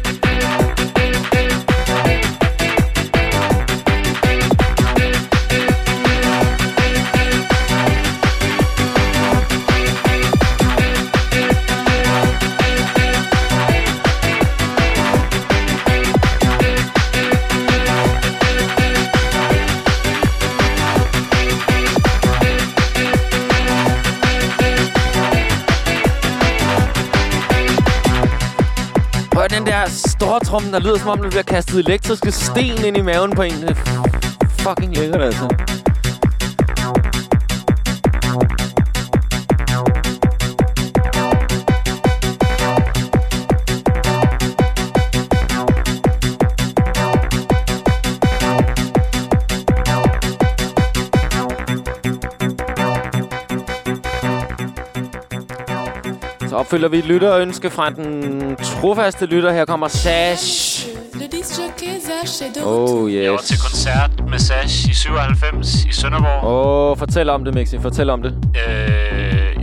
Trommen, 30.50 30.74
der 30.74 30.80
lyder 30.80 30.97
som 30.97 31.10
om, 31.10 31.22
der 31.22 31.30
bliver 31.30 31.43
kastet 31.43 31.80
elektriske 31.80 32.32
sten 32.32 32.86
ind 32.86 32.97
i 32.97 33.02
maven 33.02 33.32
på 33.36 33.41
en. 33.41 33.52
Det 33.52 33.70
er 33.70 33.76
fucking 34.50 34.97
lækkert, 34.97 35.22
altså. 35.22 35.47
Opfylder 56.60 56.88
vi 56.88 56.97
et 56.97 57.05
lytterønske 57.05 57.70
fra 57.70 57.89
den 57.89 58.55
trofaste 58.55 59.26
lytter. 59.26 59.51
Her 59.51 59.66
kommer 59.66 59.88
Sash. 59.88 60.88
Oh, 62.66 63.14
Jeg 63.14 63.32
var 63.32 63.39
yes. 63.39 63.47
til 63.47 63.57
koncert 63.60 64.12
med 64.30 64.39
Sash 64.39 64.89
i 64.89 64.93
97 64.93 65.86
i 65.86 65.93
Sønderborg. 65.93 66.43
Åh, 66.43 66.91
oh, 66.91 66.97
fortæl 66.97 67.30
om 67.30 67.43
det, 67.45 67.53
Mixi. 67.53 67.80
Fortæl 67.80 68.10
om 68.10 68.22
det. 68.22 68.34
Øh, 68.55 69.09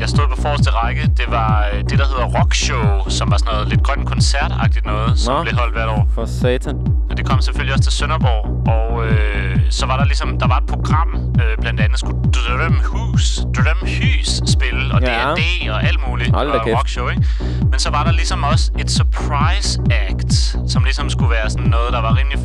jeg 0.07 0.11
stod 0.11 0.29
på 0.37 0.43
forreste 0.43 0.71
række. 0.71 1.03
Det 1.21 1.27
var 1.29 1.67
øh, 1.73 1.79
det, 1.91 1.99
der 1.99 2.07
hedder 2.13 2.27
Rock 2.39 2.55
Show, 2.55 2.87
som 3.09 3.31
var 3.31 3.37
sådan 3.37 3.53
noget 3.55 3.69
lidt 3.69 3.83
grøn 3.83 4.05
koncertagtigt 4.05 4.87
noget, 4.87 5.19
som 5.19 5.35
Nå. 5.35 5.43
blev 5.43 5.55
holdt 5.55 5.75
hvert 5.75 5.89
år. 5.89 6.09
For 6.15 6.27
satan. 6.27 6.77
Og 7.11 7.17
det 7.17 7.27
kom 7.29 7.41
selvfølgelig 7.41 7.73
også 7.75 7.85
til 7.85 7.93
Sønderborg. 7.93 8.43
Og 8.79 9.07
øh, 9.07 9.59
så 9.71 9.87
var 9.87 9.97
der 9.97 10.05
ligesom, 10.05 10.39
der 10.39 10.47
var 10.49 10.57
et 10.63 10.67
program, 10.67 11.09
øh, 11.41 11.53
blandt 11.63 11.81
andet 11.81 11.99
skulle 11.99 12.19
Drømhus, 12.37 13.41
Drømhus 13.57 14.29
spille, 14.55 14.95
og 14.95 15.01
Ja. 15.03 15.35
D&D 15.37 15.71
og 15.71 15.85
alt 15.89 16.01
muligt. 16.09 16.31
Hold 16.35 16.49
og 16.51 16.65
kæft. 16.65 16.77
rock 16.79 16.89
show, 16.89 17.09
ikke? 17.09 17.23
Men 17.71 17.79
så 17.79 17.91
var 17.91 18.05
der 18.05 18.13
ligesom 18.13 18.43
også 18.43 18.71
et 18.79 18.91
surprise 18.91 19.81
act, 19.91 20.33
som 20.73 20.85
ligesom 20.85 21.11
skulle 21.11 21.31
være 21.31 21.51
sådan 21.51 21.71
noget, 21.77 21.93
der 21.93 22.01
var 22.01 22.17
rimelig 22.19 22.39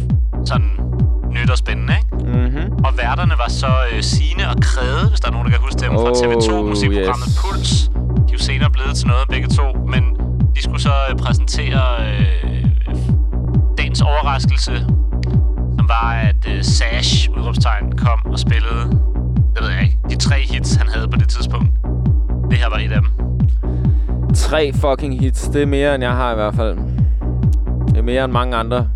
sådan 0.46 0.70
nyt 1.38 1.50
og 1.50 1.58
spændende, 1.58 1.94
ikke? 2.00 2.10
Mhm. 2.40 2.72
Og 2.86 2.92
værterne 2.98 3.34
var 3.44 3.50
så 3.50 3.72
øh, 3.94 4.02
Sine 4.04 4.44
og 4.50 4.56
Krede, 4.62 5.04
hvis 5.10 5.20
der 5.20 5.28
er 5.28 5.32
nogen, 5.32 5.46
der 5.48 5.52
kan 5.52 5.62
huske 5.68 5.80
dem, 5.82 5.92
fra 5.94 6.10
Oh, 6.12 6.18
TV2-musikprogrammet 6.20 7.28
yes. 7.28 7.40
Puls. 7.42 7.72
De 8.28 8.34
er 8.34 8.34
jo 8.34 8.38
senere 8.50 8.70
blevet 8.70 8.96
til 8.96 9.08
noget, 9.08 9.24
begge 9.30 9.48
to. 9.48 9.66
Men 9.94 10.04
de 10.56 10.62
skulle 10.64 10.82
så 10.82 10.94
øh, 11.10 11.16
præsentere 11.18 11.84
øh, 12.08 12.66
dagens 13.78 14.02
overraskelse, 14.02 14.76
som 15.78 15.86
var, 15.96 16.12
at 16.30 16.42
øh, 16.54 16.64
Sash, 16.64 17.30
udråbstegn, 17.38 17.92
kom 17.98 18.20
og 18.26 18.40
spillede, 18.40 18.84
det 19.54 19.60
ved 19.62 19.70
jeg 19.70 19.82
ikke, 19.84 19.98
de 20.10 20.16
tre 20.16 20.36
hits, 20.52 20.76
han 20.76 20.88
havde 20.94 21.08
på 21.08 21.18
det 21.18 21.30
tidspunkt. 21.30 21.70
Det 22.50 22.58
her 22.60 22.70
var 22.70 22.78
et 22.78 22.92
af 22.92 23.02
dem. 23.02 23.10
Tre 24.36 24.74
fucking 24.74 25.20
hits. 25.22 25.42
Det 25.48 25.62
er 25.62 25.66
mere, 25.66 25.96
end 25.96 26.04
jeg 26.04 26.14
har 26.14 26.32
i 26.32 26.36
hvert 26.36 26.56
fald. 26.56 26.78
Det 27.88 27.98
er 27.98 28.02
mere 28.02 28.24
end 28.26 28.32
mange 28.34 28.56
andre. 28.58 28.88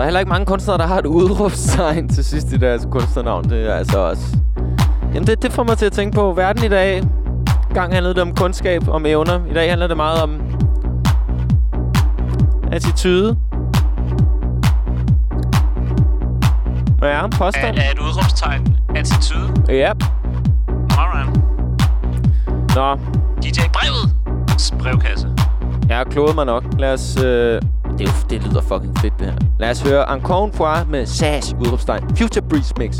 Der 0.00 0.04
er 0.04 0.08
heller 0.08 0.20
ikke 0.20 0.28
mange 0.30 0.46
kunstnere, 0.46 0.78
der 0.78 0.86
har 0.86 0.98
et 0.98 1.06
udråbstegn 1.06 2.08
til 2.08 2.24
sidst 2.24 2.52
i 2.52 2.56
deres 2.56 2.88
kunstnernavn. 2.90 3.50
Det 3.50 3.70
er 3.70 3.74
altså 3.74 3.98
også... 3.98 4.36
Jamen, 5.14 5.26
det, 5.26 5.42
det 5.42 5.52
får 5.52 5.62
mig 5.62 5.78
til 5.78 5.86
at 5.86 5.92
tænke 5.92 6.14
på 6.14 6.32
verden 6.32 6.64
i 6.64 6.68
dag. 6.68 7.02
Gang 7.74 7.92
handlede 7.92 8.14
det 8.14 8.22
om 8.22 8.34
kundskab, 8.34 8.88
om 8.88 9.06
evner. 9.06 9.40
I 9.50 9.54
dag 9.54 9.68
handler 9.68 9.86
det 9.86 9.96
meget 9.96 10.22
om... 10.22 10.40
Attitude. 12.72 13.36
Ja, 17.02 17.06
Er, 17.06 17.28
påstand. 17.28 17.76
er 17.78 17.90
et 17.92 17.98
udråbstegn 17.98 18.76
attitude? 18.96 19.64
Ja. 19.68 19.92
Alright. 20.98 21.40
Nå, 22.76 22.94
DJ 23.42 23.60
Brevet. 23.72 24.14
Brevkasse. 24.78 25.28
Jeg 25.88 25.96
har 25.96 26.04
kloget 26.04 26.34
mig 26.34 26.46
nok. 26.46 26.64
Lad 26.78 26.92
os... 26.92 27.22
Øh, 27.24 27.62
det, 28.00 28.08
jo, 28.08 28.12
det 28.30 28.46
lyder 28.46 28.60
fucking 28.60 28.98
fedt, 28.98 29.18
det 29.18 29.26
her. 29.26 29.34
Lad 29.58 29.70
os 29.70 29.82
høre 29.82 30.16
Encore 30.16 30.44
une 30.44 30.52
fois 30.52 30.86
med 30.88 31.06
Sash, 31.06 31.54
udråbstegn. 31.60 32.16
Future 32.16 32.42
Breeze 32.42 32.74
Mix. 32.78 32.98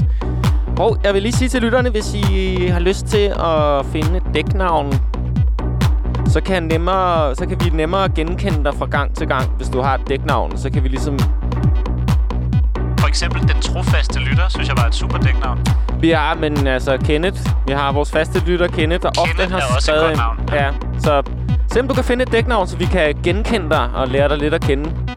Og 0.78 0.98
jeg 1.05 1.14
vil 1.14 1.22
lige 1.22 1.32
sige 1.32 1.48
til 1.48 1.62
lytterne, 1.62 1.90
hvis 1.90 2.14
I 2.14 2.66
har 2.66 2.80
lyst 2.80 3.07
til 3.07 3.32
at 3.38 3.86
finde 3.86 4.20
dæknavn, 4.34 4.92
så 6.26 6.40
kan, 6.40 6.62
nemmere, 6.62 7.34
så 7.34 7.46
kan 7.46 7.57
vi 7.64 7.70
nemmere 7.70 8.09
genkende 8.09 8.64
dig 8.64 8.74
fra 8.74 8.86
gang 8.86 9.16
til 9.16 9.26
gang, 9.28 9.51
hvis 9.57 9.68
du 9.68 9.80
har 9.80 9.94
et 9.94 10.09
dæknavn. 10.09 10.59
Så 10.59 10.70
kan 10.70 10.82
vi 10.82 10.88
ligesom... 10.88 11.18
For 13.01 13.09
eksempel 13.09 13.40
Den 13.40 13.61
Trofaste 13.61 14.18
Lytter, 14.18 14.48
synes 14.48 14.68
jeg 14.68 14.76
var 14.76 14.86
et 14.86 14.94
super 14.94 15.18
dæknavn. 15.18 15.59
Vi 16.01 16.11
har, 16.11 16.34
men 16.34 16.66
altså 16.66 16.96
Kenneth. 16.96 17.40
Vi 17.66 17.72
har 17.72 17.92
vores 17.92 18.11
faste 18.11 18.42
lytter 18.46 18.66
Kenneth, 18.66 19.03
der 19.03 19.09
ofte 19.09 19.34
Kenneth 19.34 19.53
har 19.53 19.61
er 19.61 19.64
også 19.76 19.92
et 19.92 19.98
skrevet... 19.98 20.16
navn. 20.16 20.38
Ja, 20.53 20.70
så 20.98 21.22
se 21.72 21.80
om 21.80 21.88
du 21.88 21.94
kan 21.94 22.04
finde 22.04 22.22
et 22.22 22.32
dæknavn, 22.32 22.66
så 22.66 22.76
vi 22.76 22.84
kan 22.84 23.14
genkende 23.22 23.70
dig 23.70 23.90
og 23.94 24.08
lære 24.08 24.28
dig 24.28 24.38
lidt 24.38 24.54
at 24.54 24.60
kende. 24.60 25.09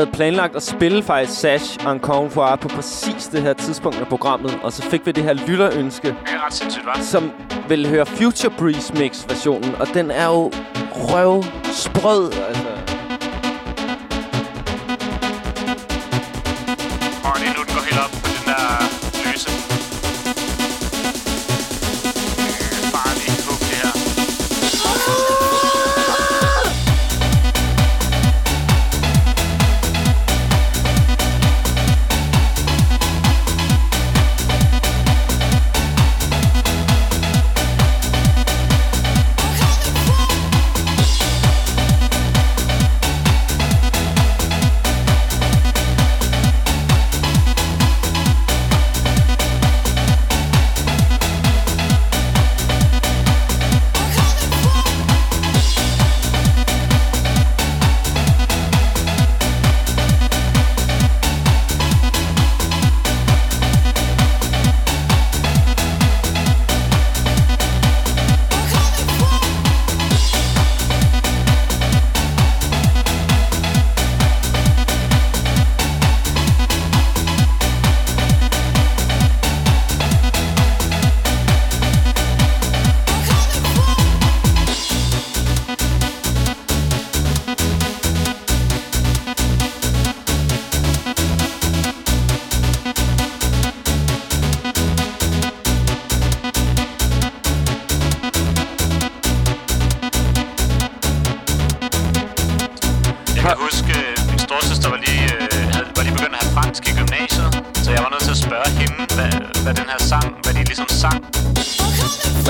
Havde 0.00 0.12
planlagt 0.12 0.56
at 0.56 0.62
spille 0.62 1.02
faktisk 1.02 1.40
Sash 1.40 1.86
Encore 1.86 2.30
Foire 2.30 2.58
på 2.58 2.68
præcis 2.68 3.26
det 3.26 3.42
her 3.42 3.52
tidspunkt 3.52 4.00
af 4.00 4.06
programmet, 4.06 4.58
og 4.62 4.72
så 4.72 4.82
fik 4.82 5.06
vi 5.06 5.12
det 5.12 5.24
her 5.24 5.32
lytterønske, 5.32 6.08
Det 6.08 6.16
er 6.26 6.46
ret 6.46 6.54
sindssygt, 6.54 6.84
hva'? 6.84 7.02
som 7.02 7.30
vil 7.68 7.88
høre 7.88 8.06
Future 8.06 8.52
Breeze 8.58 8.94
Mix 8.94 9.24
versionen, 9.28 9.74
og 9.80 9.86
den 9.94 10.10
er 10.10 10.26
jo 10.26 10.52
røv 10.92 11.44
sprød, 11.64 12.32
altså. 12.48 12.79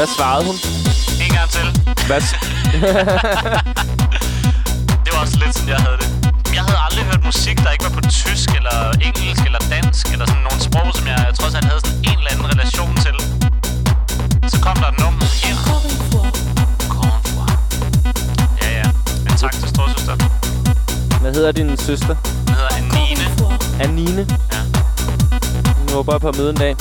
Hvad 0.00 0.08
svarede 0.16 0.44
hun? 0.48 0.56
En 1.24 1.30
gang 1.36 1.48
til. 1.56 1.66
Hvad? 2.08 2.20
Det 5.04 5.10
var 5.12 5.20
også 5.24 5.36
lidt 5.42 5.54
sådan, 5.54 5.68
jeg 5.68 5.80
havde 5.86 5.98
det. 6.02 6.08
Jeg 6.56 6.62
havde 6.68 6.80
aldrig 6.86 7.04
hørt 7.10 7.24
musik, 7.24 7.56
der 7.64 7.70
ikke 7.70 7.84
var 7.84 7.90
på 7.90 8.00
tysk, 8.00 8.48
eller 8.58 8.78
engelsk, 9.06 9.42
eller 9.48 9.62
dansk, 9.74 10.12
eller 10.12 10.26
sådan 10.26 10.42
nogle 10.48 10.60
sprog, 10.68 10.88
som 10.94 11.06
jeg 11.06 11.18
trods 11.38 11.54
alt 11.54 11.64
havde 11.64 11.80
sådan 11.84 11.98
en 12.10 12.18
eller 12.18 12.30
anden 12.32 12.46
relation 12.52 12.92
til. 13.04 13.16
Så 14.52 14.56
kom 14.66 14.76
der 14.82 14.88
et 14.92 14.98
nummer 15.02 15.24
her. 15.44 15.56
Ja, 18.62 18.70
ja. 18.80 18.88
Men 19.24 19.32
tak 19.42 19.52
til 19.52 19.68
storsøster. 19.74 20.14
Hvad 21.20 21.34
hedder 21.34 21.52
din 21.52 21.76
søster? 21.76 22.14
Den 22.46 22.54
hedder 22.58 22.72
Anine. 22.80 23.24
Anine? 23.84 24.22
Ja. 24.52 24.60
Nu 25.86 25.92
håber 25.96 26.12
jeg 26.12 26.20
på 26.20 26.28
at 26.28 26.36
møde 26.36 26.50
en 26.50 26.56
dag. 26.56 26.76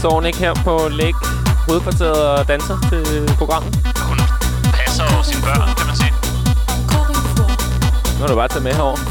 Står 0.00 0.14
hun 0.14 0.26
ikke 0.26 0.38
her 0.38 0.54
på 0.54 0.88
Læg 0.90 1.14
hovedkvarteret 1.68 2.28
og 2.28 2.48
danser 2.48 2.76
til 2.90 3.34
programmet? 3.38 3.70
Hun 4.08 4.18
passer 4.72 5.04
over 5.14 5.22
sine 5.22 5.42
børn, 5.42 5.68
kan 5.78 5.86
man 5.86 5.96
sige. 5.96 6.12
Nu 8.18 8.24
er 8.24 8.28
du 8.28 8.34
bare 8.34 8.48
tage 8.48 8.64
med 8.64 8.72
herover. 8.72 9.09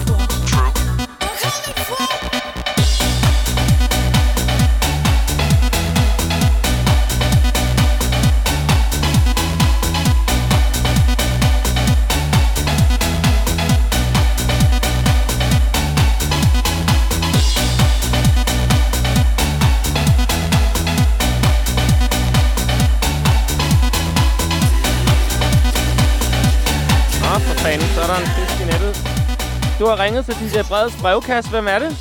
Du 29.79 29.85
har 29.85 30.03
ringet 30.03 30.25
til 30.25 30.33
DJ 30.33 30.61
Breds 30.69 30.95
brevkasse. 31.01 31.49
Hvem 31.49 31.67
er 31.67 31.79
det? 31.79 31.97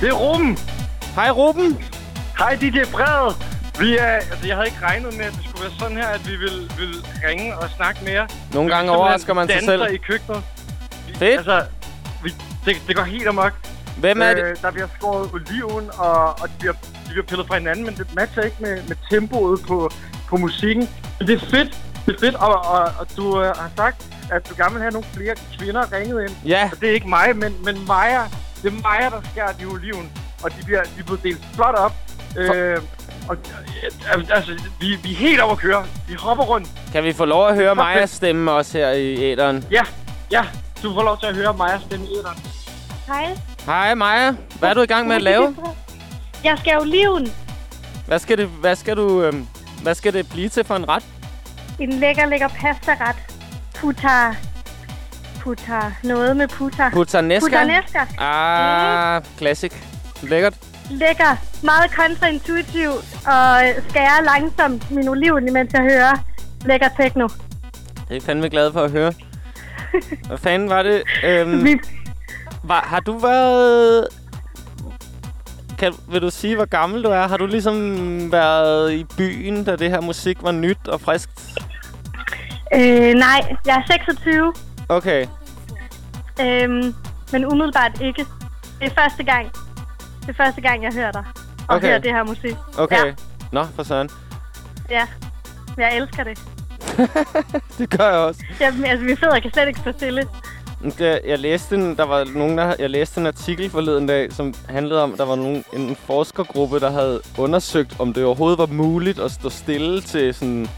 Det 0.00 0.08
er 0.08 0.12
Ruben. 0.12 0.58
Hej, 1.14 1.30
Ruben. 1.30 1.84
Hej, 2.38 2.54
DJ 2.60 2.78
Brede. 2.92 3.34
Vi 3.80 3.96
er, 3.96 4.06
altså, 4.06 4.46
jeg 4.46 4.56
havde 4.56 4.66
ikke 4.68 4.78
regnet 4.82 5.16
med, 5.16 5.24
at 5.24 5.32
det 5.32 5.44
skulle 5.44 5.62
være 5.62 5.72
sådan 5.78 5.96
her, 5.96 6.06
at 6.06 6.30
vi 6.30 6.36
ville, 6.36 6.70
ville 6.78 6.94
ringe 7.28 7.58
og 7.58 7.70
snakke 7.76 8.04
mere. 8.04 8.28
Nogle 8.52 8.74
gange 8.74 8.90
overrasker 8.92 9.34
man 9.34 9.48
sig 9.48 9.62
selv. 9.64 9.92
i 9.92 9.96
køkkenet. 9.96 10.42
Vi, 11.08 11.14
Fedt. 11.14 11.36
Altså, 11.36 11.64
vi, 12.22 12.34
det, 12.64 12.76
det 12.86 12.96
går 12.96 13.02
helt 13.02 13.28
amok. 13.28 13.52
Hvem 13.98 14.22
er 14.22 14.34
det? 14.34 14.44
Øh, 14.44 14.56
der 14.62 14.70
bliver 14.70 14.88
skåret 14.98 15.30
oliven, 15.32 15.90
og, 15.98 16.24
og 16.40 16.48
de, 16.48 16.54
bliver, 16.58 16.72
de 16.72 17.08
bliver 17.08 17.24
pillet 17.24 17.46
fra 17.46 17.58
hinanden, 17.58 17.84
men 17.84 17.94
det 17.94 18.14
matcher 18.14 18.42
ikke 18.42 18.56
med, 18.60 18.82
med 18.88 18.96
tempoet 19.10 19.60
på, 19.68 19.90
på 20.28 20.36
musikken. 20.36 20.88
Men 21.18 21.28
det 21.28 21.42
er 21.42 21.46
fedt. 21.46 21.78
Det 22.06 22.14
er 22.14 22.20
fedt, 22.20 22.34
og, 22.34 22.64
og, 22.64 22.92
og 22.98 23.06
du 23.16 23.40
øh, 23.42 23.56
har 23.56 23.70
sagt, 23.76 24.06
at 24.30 24.48
du 24.48 24.54
gerne 24.56 24.72
vil 24.72 24.82
have 24.82 24.92
nogle 24.92 25.06
flere 25.14 25.34
kvinder 25.58 25.92
ringet 25.92 26.22
ind. 26.28 26.36
Ja. 26.46 26.70
Og 26.72 26.80
det 26.80 26.88
er 26.88 26.92
ikke 26.94 27.08
mig, 27.08 27.36
men, 27.36 27.64
men 27.64 27.86
Maja. 27.86 28.22
Det 28.62 28.72
er 28.72 28.82
Maja, 28.82 29.10
der 29.10 29.20
skærer 29.30 29.52
de 29.52 29.64
oliven. 29.64 30.12
Og 30.42 30.50
de 30.50 30.64
bliver, 30.64 30.82
de 30.82 31.00
er 31.00 31.04
blevet 31.04 31.22
delt 31.22 31.44
flot 31.54 31.74
op. 31.74 31.92
Øh, 32.36 32.78
og, 33.28 33.36
øh, 34.16 34.24
altså, 34.30 34.52
vi, 34.80 34.96
vi 35.02 35.12
er 35.12 35.16
helt 35.16 35.40
over 35.40 35.52
at 35.52 35.58
køre. 35.58 35.86
Vi 36.08 36.14
hopper 36.14 36.44
rundt. 36.44 36.68
Kan 36.92 37.04
vi 37.04 37.12
få 37.12 37.24
lov 37.24 37.48
at 37.48 37.54
høre 37.54 37.74
Majas 37.74 38.10
stemme 38.10 38.52
også 38.52 38.78
her 38.78 38.90
i 38.90 39.32
æderen? 39.32 39.64
Ja, 39.70 39.82
ja. 40.30 40.44
Du 40.82 40.94
får 40.94 41.02
lov 41.02 41.18
til 41.20 41.26
at 41.26 41.34
høre 41.34 41.54
Majas 41.54 41.82
stemme 41.82 42.06
i 42.06 42.10
æderen. 42.18 42.38
Hej. 43.06 43.36
Hej 43.66 43.94
Maja. 43.94 44.32
Hvad 44.58 44.70
er 44.70 44.74
du 44.74 44.80
i 44.80 44.86
gang 44.86 45.08
med 45.08 45.16
at 45.16 45.22
lave? 45.22 45.56
Jeg 46.44 46.58
skal 46.58 46.78
oliven. 46.80 47.32
Hvad 48.06 48.18
skal 48.18 48.38
det, 48.38 48.46
hvad 48.46 48.76
skal 48.76 48.96
du, 48.96 49.22
øhm, 49.22 49.46
hvad 49.82 49.94
skal 49.94 50.12
det 50.12 50.28
blive 50.28 50.48
til 50.48 50.64
for 50.64 50.76
en 50.76 50.88
ret? 50.88 51.02
En 51.78 51.92
lækker, 51.92 52.26
lækker 52.26 52.48
pastaret. 52.48 53.16
Puta. 53.74 54.34
Puta. 55.40 55.80
Noget 56.04 56.36
med 56.36 56.48
puta. 56.48 56.90
Puttanesca? 56.92 57.46
Puttanesca. 57.46 58.06
Ah, 58.18 59.22
classic. 59.38 59.72
Lækkert. 60.22 60.54
Lækker. 60.90 61.36
Meget 61.62 61.90
kontraintuitiv. 61.94 62.88
Og 63.26 63.62
skærer 63.88 64.22
langsomt 64.24 64.90
min 64.90 65.08
oliven, 65.08 65.48
imens 65.48 65.72
jeg 65.72 65.82
hører 65.82 66.14
lækker 66.66 66.88
techno. 67.00 67.28
Det 68.08 68.16
er 68.16 68.20
fandme 68.20 68.48
glad 68.48 68.72
for 68.72 68.80
at 68.80 68.90
høre. 68.90 69.12
Hvad 70.28 70.38
fanden 70.38 70.68
var 70.68 70.82
det? 70.82 71.02
Øhm, 71.24 71.80
var, 72.62 72.80
har 72.80 73.00
du 73.00 73.18
været... 73.18 74.08
kan, 75.78 75.94
vil 76.08 76.22
du 76.22 76.30
sige, 76.30 76.56
hvor 76.56 76.64
gammel 76.64 77.04
du 77.04 77.08
er? 77.08 77.26
Har 77.28 77.36
du 77.36 77.46
ligesom 77.46 77.76
været 78.32 78.92
i 78.92 79.04
byen, 79.16 79.64
da 79.64 79.76
det 79.76 79.90
her 79.90 80.00
musik 80.00 80.38
var 80.42 80.52
nyt 80.52 80.88
og 80.88 81.00
friskt? 81.00 81.58
Øh, 82.74 83.14
nej, 83.14 83.56
jeg 83.66 83.76
er 83.76 83.82
26, 83.86 84.52
Okay. 84.88 85.26
øhm, 86.40 86.94
men 87.32 87.44
umiddelbart 87.44 88.00
ikke. 88.00 88.24
Det 88.80 88.86
er 88.86 89.02
første 89.02 89.24
gang, 89.24 89.52
det 90.20 90.28
er 90.28 90.44
første 90.44 90.60
gang, 90.60 90.82
jeg 90.82 90.92
hører 90.94 91.12
dig. 91.12 91.24
Og 91.68 91.76
Okay. 91.76 91.86
hører 91.88 91.98
det 91.98 92.12
her 92.12 92.24
musik. 92.24 92.56
Okay. 92.78 93.06
Ja, 93.06 93.14
Nå, 93.52 93.64
for 93.76 93.82
sådan. 93.82 94.10
ja. 94.90 95.06
Jeg 95.78 95.96
elsker 95.96 96.24
det. 96.24 96.38
Det 97.78 97.90
gør 97.98 98.08
jeg 98.08 98.18
også. 98.18 98.42
Jeg, 98.60 98.74
altså, 98.86 99.04
min 99.04 99.16
fødder 99.16 99.40
kan 99.40 99.50
slet 99.52 99.68
ikke 99.68 99.80
stå 99.80 99.92
stille. 99.92 100.26
Jeg, 101.00 101.20
jeg 101.26 101.38
læste 101.38 101.74
en, 101.74 101.96
der 101.96 102.02
var 102.02 102.26
nogen, 102.34 102.58
der, 102.58 102.74
jeg 102.78 102.90
læste 102.90 103.20
en 103.20 103.26
artikel 103.26 103.70
forleden 103.70 104.06
dag, 104.06 104.32
som 104.32 104.54
handlede 104.68 105.02
om, 105.02 105.12
at 105.12 105.18
der 105.18 105.24
var 105.24 105.36
nogen, 105.36 105.64
en 105.72 105.96
forskergruppe, 105.96 106.80
der 106.80 106.90
havde 106.90 107.20
undersøgt, 107.38 107.96
om 107.98 108.12
det 108.12 108.24
overhovedet 108.24 108.58
var 108.58 108.66
muligt 108.66 109.18
at 109.18 109.30
stå 109.30 109.50
stille 109.50 110.00
til 110.00 110.34
sådan 110.34 110.68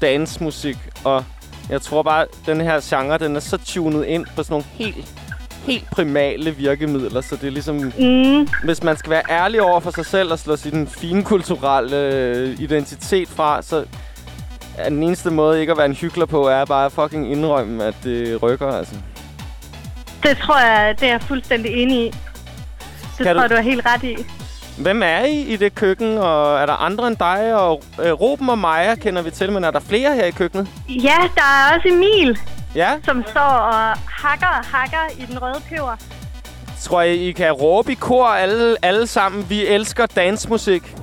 dancemusik. 0.00 0.76
Og 1.04 1.24
jeg 1.70 1.82
tror 1.82 2.02
bare, 2.02 2.22
at 2.22 2.28
den 2.46 2.60
her 2.60 2.80
genre, 2.82 3.18
den 3.18 3.36
er 3.36 3.40
så 3.40 3.56
tunet 3.56 4.04
ind 4.04 4.26
på 4.36 4.42
sådan 4.42 4.52
nogle 4.52 4.64
helt, 4.70 5.14
helt 5.66 5.90
primale 5.90 6.50
virkemidler, 6.50 7.20
så 7.20 7.36
det 7.36 7.46
er 7.46 7.50
ligesom... 7.50 7.92
Mm. 7.98 8.48
Hvis 8.64 8.82
man 8.82 8.96
skal 8.96 9.10
være 9.10 9.22
ærlig 9.30 9.62
over 9.62 9.80
for 9.80 9.90
sig 9.90 10.06
selv 10.06 10.32
og 10.32 10.38
slå 10.38 10.56
sin 10.56 10.86
fine 10.86 11.24
kulturelle 11.24 11.96
øh, 11.96 12.60
identitet 12.60 13.28
fra, 13.28 13.62
så 13.62 13.84
er 14.78 14.88
den 14.88 15.02
eneste 15.02 15.30
måde 15.30 15.60
ikke 15.60 15.70
at 15.70 15.78
være 15.78 15.86
en 15.86 15.94
hyggelig 15.94 16.28
på, 16.28 16.46
er 16.46 16.64
bare 16.64 16.86
at 16.86 16.92
fucking 16.92 17.32
indrømme, 17.32 17.84
at 17.84 17.94
det 18.04 18.42
rykker, 18.42 18.68
altså. 18.68 18.94
Det 20.22 20.38
tror 20.38 20.58
jeg, 20.60 21.00
det 21.00 21.06
er 21.08 21.12
jeg 21.12 21.22
fuldstændig 21.22 21.82
enig 21.82 22.06
i. 22.06 22.10
Det 23.18 23.26
Kan 23.26 23.26
tror 23.26 23.32
du- 23.34 23.40
jeg, 23.40 23.50
du 23.50 23.54
har 23.54 23.62
helt 23.62 23.86
ret 23.86 24.02
i. 24.02 24.16
Hvem 24.78 25.02
er 25.02 25.18
I 25.24 25.40
i 25.40 25.56
det 25.56 25.74
køkken, 25.74 26.18
og 26.18 26.58
er 26.58 26.66
der 26.66 26.72
andre 26.72 27.06
end 27.08 27.16
dig? 27.16 27.54
Og 27.54 27.82
øh, 28.02 28.12
Ruben 28.12 28.48
og 28.50 28.58
Maja 28.58 28.94
kender 28.94 29.22
vi 29.22 29.30
til, 29.30 29.52
men 29.52 29.64
er 29.64 29.70
der 29.70 29.80
flere 29.80 30.14
her 30.14 30.24
i 30.24 30.30
køkkenet? 30.30 30.68
Ja, 30.88 31.16
der 31.34 31.42
er 31.42 31.76
også 31.76 31.88
Emil, 31.88 32.38
Ja? 32.74 32.94
som 33.04 33.24
står 33.30 33.40
og 33.40 33.98
hakker 34.08 34.46
og 34.46 34.64
hakker 34.78 34.98
i 35.18 35.26
den 35.26 35.42
røde 35.42 35.62
peber. 35.68 35.96
Tror 36.82 37.00
jeg, 37.00 37.14
I 37.14 37.32
kan 37.32 37.52
råbe 37.52 37.92
i 37.92 37.94
kor 37.94 38.26
alle, 38.26 38.76
alle 38.82 39.06
sammen. 39.06 39.46
Vi 39.50 39.66
elsker 39.66 40.06
dansmusik. 40.06 40.96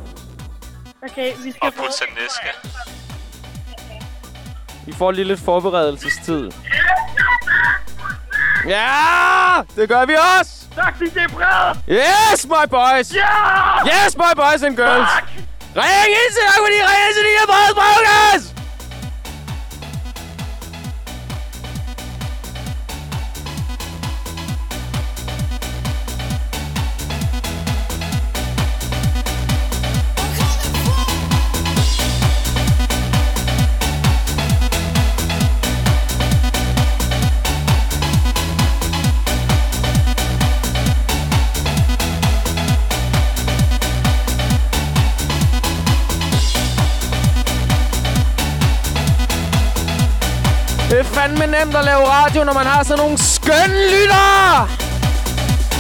Okay, 1.03 1.31
vi 1.43 1.51
skal 1.51 1.59
Og 1.61 1.73
puttaneska. 1.73 2.49
I 4.87 4.91
får 4.91 5.11
lige 5.11 5.25
lidt 5.25 5.39
forberedelsestid. 5.39 6.51
Ja! 8.67 9.61
Det 9.75 9.89
gør 9.89 10.05
vi 10.05 10.13
også! 10.39 10.51
Tak, 10.75 10.93
DJ 10.99 11.19
Brede! 11.33 11.79
Yes, 11.89 12.45
my 12.45 12.65
boys! 12.69 13.15
Ja! 13.15 13.33
Yes, 13.93 14.17
my 14.17 14.31
boys 14.35 14.61
and 14.67 14.75
girls! 14.77 15.09
Ring 15.75 16.11
ind 16.21 16.31
til 16.35 16.43
dig, 16.49 16.57
fordi 16.65 16.77
ring 16.89 17.01
ind 17.07 17.13
til 17.17 17.23
DJ 17.27 17.39
Breds 17.51 17.73
Brevkast! 17.79 18.47
Det 18.57 18.64
nemt 51.65 51.77
at 51.77 51.85
lave 51.85 52.03
radio, 52.17 52.43
når 52.43 52.53
man 52.53 52.65
har 52.65 52.83
sådan 52.83 53.03
nogle 53.03 53.17
skønne 53.17 53.79
lyttere! 53.93 54.67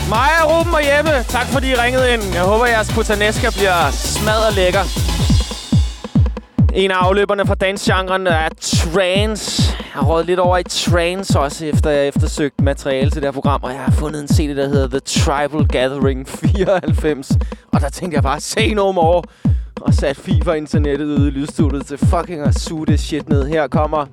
Maja, 0.09 0.41
Ruben 0.51 0.73
og 0.73 0.81
Jeppe, 0.89 1.11
tak 1.27 1.47
fordi 1.47 1.71
I 1.71 1.75
ringede 1.75 2.13
ind. 2.13 2.23
Jeg 2.33 2.43
håber, 2.43 2.65
jeres 2.65 2.93
putaneska 2.93 3.47
bliver 3.49 3.91
smadret 3.91 4.53
lækker. 4.55 4.83
En 6.73 6.91
af 6.91 6.95
afløberne 6.95 7.45
fra 7.45 7.55
dansgenren 7.55 8.27
er 8.27 8.49
trance. 8.61 9.75
Jeg 9.77 10.01
har 10.01 10.03
rådet 10.03 10.25
lidt 10.25 10.39
over 10.39 10.57
i 10.57 10.63
trance 10.63 11.39
også, 11.39 11.65
efter 11.65 11.89
jeg 11.89 12.07
eftersøgte 12.07 12.63
materiale 12.63 13.09
til 13.09 13.21
det 13.21 13.27
her 13.27 13.31
program. 13.31 13.63
Og 13.63 13.71
jeg 13.71 13.79
har 13.79 13.91
fundet 13.91 14.21
en 14.21 14.27
CD, 14.27 14.55
der 14.55 14.67
hedder 14.67 14.87
The 14.87 14.99
Tribal 14.99 15.67
Gathering 15.67 16.27
94. 16.39 17.31
Og 17.73 17.81
der 17.81 17.89
tænkte 17.89 18.15
jeg 18.15 18.23
bare, 18.23 18.39
say 18.39 18.69
no 18.73 18.91
more. 18.91 19.23
Og 19.81 19.93
sat 19.93 20.17
FIFA-internettet 20.17 21.05
ude 21.05 21.27
i 21.27 21.31
lydstudiet 21.31 21.85
til 21.85 21.97
fucking 21.97 22.41
at 22.41 22.59
suge 22.59 22.85
det 22.85 22.99
shit 22.99 23.29
ned. 23.29 23.47
Her 23.47 23.67
kommer 23.67 24.05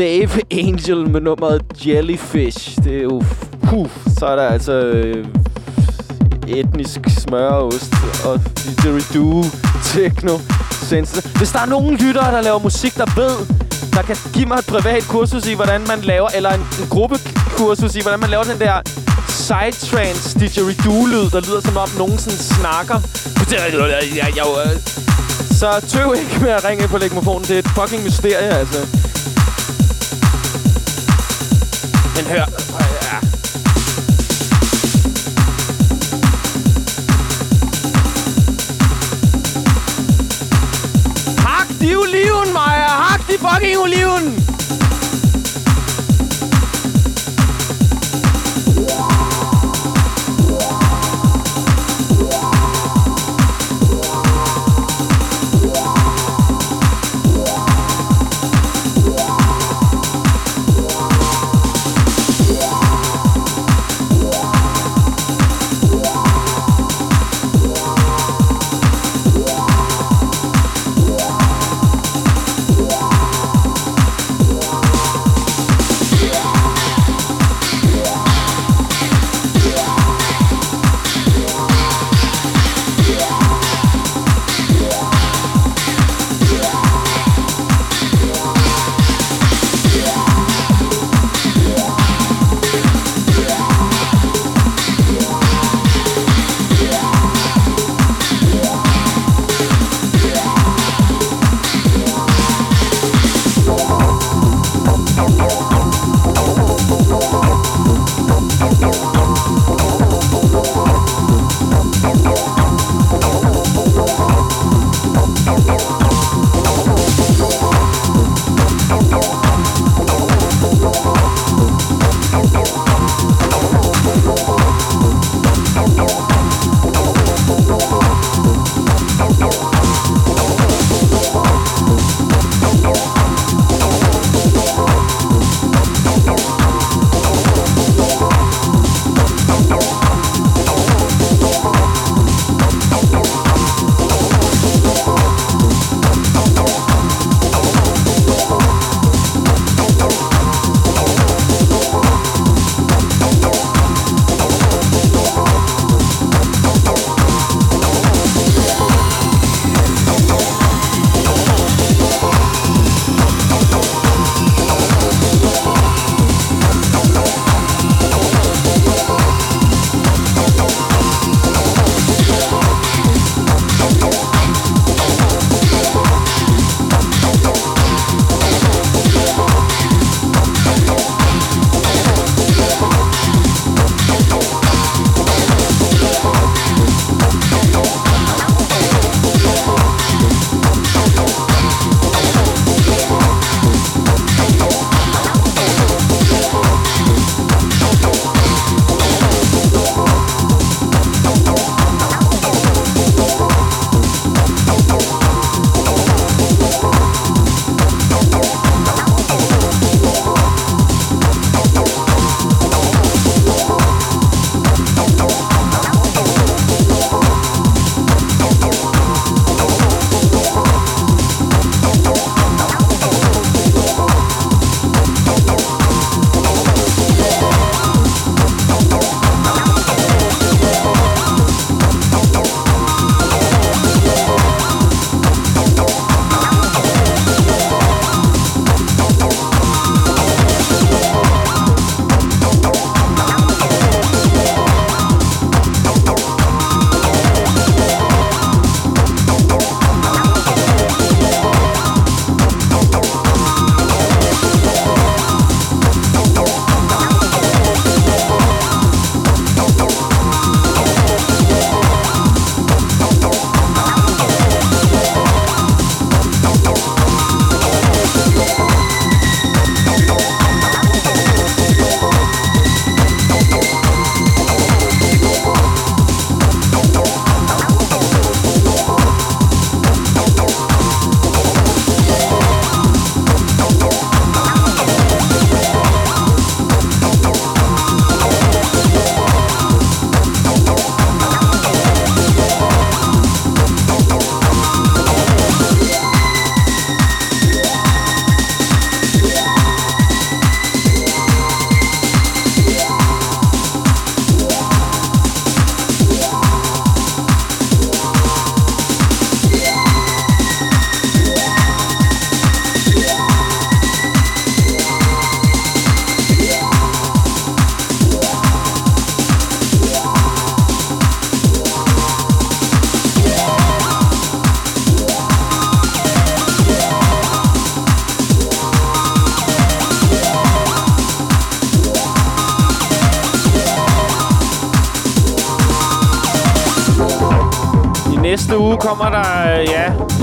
Dave 0.00 0.40
Angel 0.50 1.10
med 1.10 1.20
nummeret 1.20 1.62
Jellyfish. 1.86 2.84
Det 2.84 2.96
er 2.96 3.02
jo... 3.02 3.22
Puh, 3.62 3.88
så 4.18 4.26
er 4.26 4.36
der 4.36 4.42
altså... 4.42 4.72
Øh, 4.72 5.26
etnisk 6.48 7.00
smøreost 7.18 7.94
og 8.24 8.40
didgeridoo, 8.64 9.44
techno, 9.84 10.38
sense. 10.82 11.28
Hvis 11.38 11.50
der 11.50 11.60
er 11.60 11.66
nogen 11.66 11.96
lyttere, 11.96 12.32
der 12.34 12.42
laver 12.42 12.58
musik, 12.58 12.94
der 12.96 13.06
ved, 13.16 13.34
der 13.92 14.02
kan 14.02 14.16
give 14.32 14.46
mig 14.46 14.58
et 14.58 14.66
privat 14.66 15.02
kursus 15.08 15.46
i, 15.46 15.54
hvordan 15.54 15.80
man 15.88 16.00
laver, 16.00 16.28
eller 16.34 16.50
en, 16.50 16.60
en 16.60 16.88
gruppekursus 16.90 17.96
i, 17.96 18.02
hvordan 18.02 18.20
man 18.20 18.30
laver 18.30 18.44
den 18.44 18.58
der 18.58 18.74
sidetrance 19.28 20.38
didgeridoo-lyd, 20.38 21.30
der 21.30 21.40
lyder 21.40 21.60
som 21.60 21.76
om 21.76 21.88
nogen 21.98 22.18
sådan 22.18 22.38
snakker. 22.38 22.98
Så 25.60 25.68
tøv 25.88 26.14
ikke 26.18 26.38
med 26.40 26.50
at 26.50 26.64
ringe 26.64 26.82
ind 26.82 26.90
på 26.90 26.98
legmofonen. 26.98 27.42
Det 27.42 27.50
er 27.50 27.58
et 27.58 27.68
fucking 27.68 28.04
mysterie, 28.04 28.50
altså. 28.62 28.78
Men 32.20 32.28
hør. 32.28 32.44
Hak 41.38 41.68
de 41.80 41.96
oliven, 41.96 42.52
Maja! 42.52 42.88
Hak 42.88 43.26
de 43.28 43.38
fucking 43.38 43.78
oliven! 43.78 44.49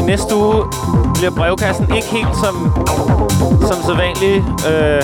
Næste 0.08 0.36
uge 0.36 0.64
bliver 1.14 1.32
brevkassen 1.32 1.96
ikke 1.96 2.08
helt 2.08 2.36
som, 2.44 2.56
som 3.68 3.84
sædvanligt. 3.86 4.44
Øh, 4.68 5.02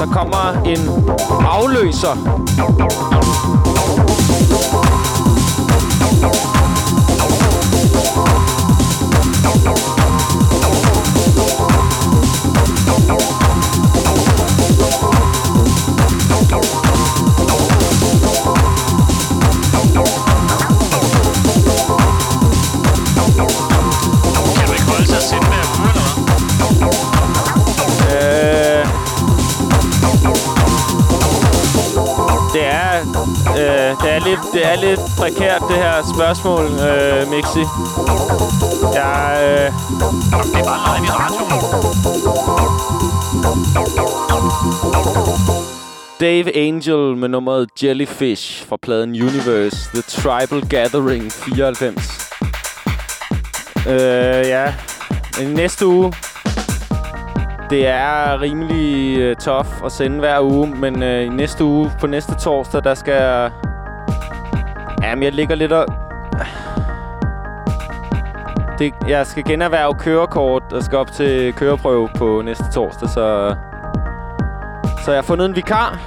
der 0.00 0.06
kommer 0.12 0.62
en 0.64 0.78
afløser. 1.46 2.14
Øh, 33.48 33.90
det 34.02 34.10
er 34.16 34.20
lidt, 34.28 34.40
det 34.52 34.66
er 34.66 34.76
lidt 34.76 35.00
prekært 35.18 35.62
det 35.68 35.76
her 35.76 35.94
spørgsmål, 36.14 36.64
øh, 36.64 37.30
Mixi. 37.30 37.64
Jeg, 38.94 39.38
øh, 39.42 39.72
Det 40.52 40.60
er 40.60 40.64
bare 40.64 40.98
live 40.98 41.06
i 41.06 41.10
radioen. 41.10 41.50
Dave 46.20 46.56
Angel 46.56 47.16
med 47.16 47.28
nummeret 47.28 47.68
Jellyfish 47.82 48.66
fra 48.68 48.76
pladen 48.82 49.10
Universe, 49.10 49.76
The 49.94 50.02
Tribal 50.02 50.68
Gathering 50.68 51.32
94. 51.32 52.30
Øh, 53.88 53.94
ja. 54.48 54.74
Næste 55.46 55.86
uge, 55.86 56.12
det 57.70 57.86
er 57.86 58.40
rimelig 58.40 59.18
øh, 59.18 59.36
tough 59.36 59.68
at 59.84 59.92
sende 59.92 60.18
hver 60.18 60.40
uge, 60.40 60.66
men 60.76 61.02
øh, 61.02 61.24
i 61.24 61.28
næste 61.28 61.64
uge, 61.64 61.90
på 62.00 62.06
næste 62.06 62.34
torsdag, 62.34 62.84
der 62.84 62.94
skal 62.94 63.14
jeg... 63.14 63.50
Jamen, 65.02 65.22
jeg 65.22 65.32
ligger 65.32 65.54
lidt 65.54 65.72
og... 65.72 65.86
Det, 68.78 68.94
jeg 69.08 69.26
skal 69.26 69.44
generhverve 69.44 69.94
kørekort 69.94 70.62
og 70.72 70.82
skal 70.82 70.98
op 70.98 71.12
til 71.12 71.52
køreprøve 71.52 72.08
på 72.16 72.42
næste 72.44 72.64
torsdag, 72.72 73.08
så... 73.08 73.54
Så 75.04 75.10
jeg 75.10 75.18
har 75.18 75.22
fundet 75.22 75.46
en 75.46 75.56
vikar. 75.56 76.00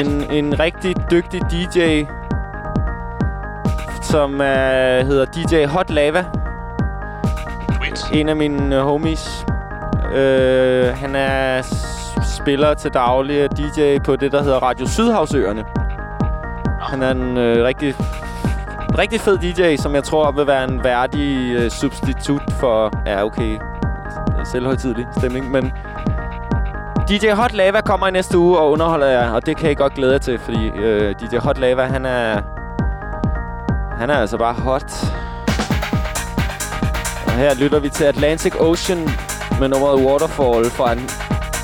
En, 0.00 0.30
en 0.30 0.60
rigtig 0.60 0.96
dygtig 1.10 1.40
DJ, 1.50 2.04
som 4.02 4.40
øh, 4.40 5.06
hedder 5.06 5.24
DJ 5.24 5.66
Hot 5.66 5.90
Lava. 5.90 6.24
En 8.14 8.28
af 8.28 8.36
mine 8.36 8.76
øh, 8.76 8.82
homies. 8.82 9.46
Øh, 10.14 10.86
han 10.96 11.14
er 11.14 11.62
spiller 12.38 12.74
til 12.74 12.90
daglig 12.94 13.44
og 13.44 13.56
DJ 13.56 13.98
på 14.04 14.16
det, 14.16 14.32
der 14.32 14.42
hedder 14.42 14.58
Radio 14.58 14.88
Sydhavsøerne. 14.88 15.64
Han 16.80 17.02
er 17.02 17.10
en 17.10 17.36
øh, 17.36 17.64
rigtig, 17.64 17.94
rigtig 18.98 19.20
fed 19.20 19.38
DJ, 19.38 19.76
som 19.76 19.94
jeg 19.94 20.04
tror 20.04 20.32
vil 20.32 20.46
være 20.46 20.64
en 20.64 20.84
værdig 20.84 21.56
øh, 21.56 21.70
substitut 21.70 22.42
for... 22.60 22.90
Ja, 23.06 23.24
okay. 23.24 23.58
Selvhøjtidlig 24.52 25.06
stemning, 25.18 25.50
men... 25.50 25.72
DJ 27.08 27.30
Hot 27.30 27.52
Lava 27.52 27.80
kommer 27.80 28.06
i 28.06 28.10
næste 28.10 28.38
uge 28.38 28.58
og 28.58 28.70
underholder 28.70 29.06
jer, 29.06 29.30
og 29.30 29.46
det 29.46 29.56
kan 29.56 29.70
I 29.70 29.74
godt 29.74 29.94
glæde 29.94 30.12
jer 30.12 30.18
til, 30.18 30.38
fordi 30.38 30.68
øh, 30.68 31.14
DJ 31.20 31.36
Hot 31.36 31.58
Lava, 31.58 31.82
han 31.82 32.06
er... 32.06 32.40
Han 33.98 34.10
er 34.10 34.14
altså 34.14 34.38
bare 34.38 34.54
hot. 34.54 34.92
Og 37.34 37.40
her 37.40 37.54
lytter 37.54 37.78
vi 37.78 37.88
til 37.88 38.04
Atlantic 38.04 38.54
Ocean 38.60 39.10
med 39.60 39.68
nummeret 39.68 40.06
Waterfall 40.06 40.70
fra 40.70 40.92
en 40.92 41.10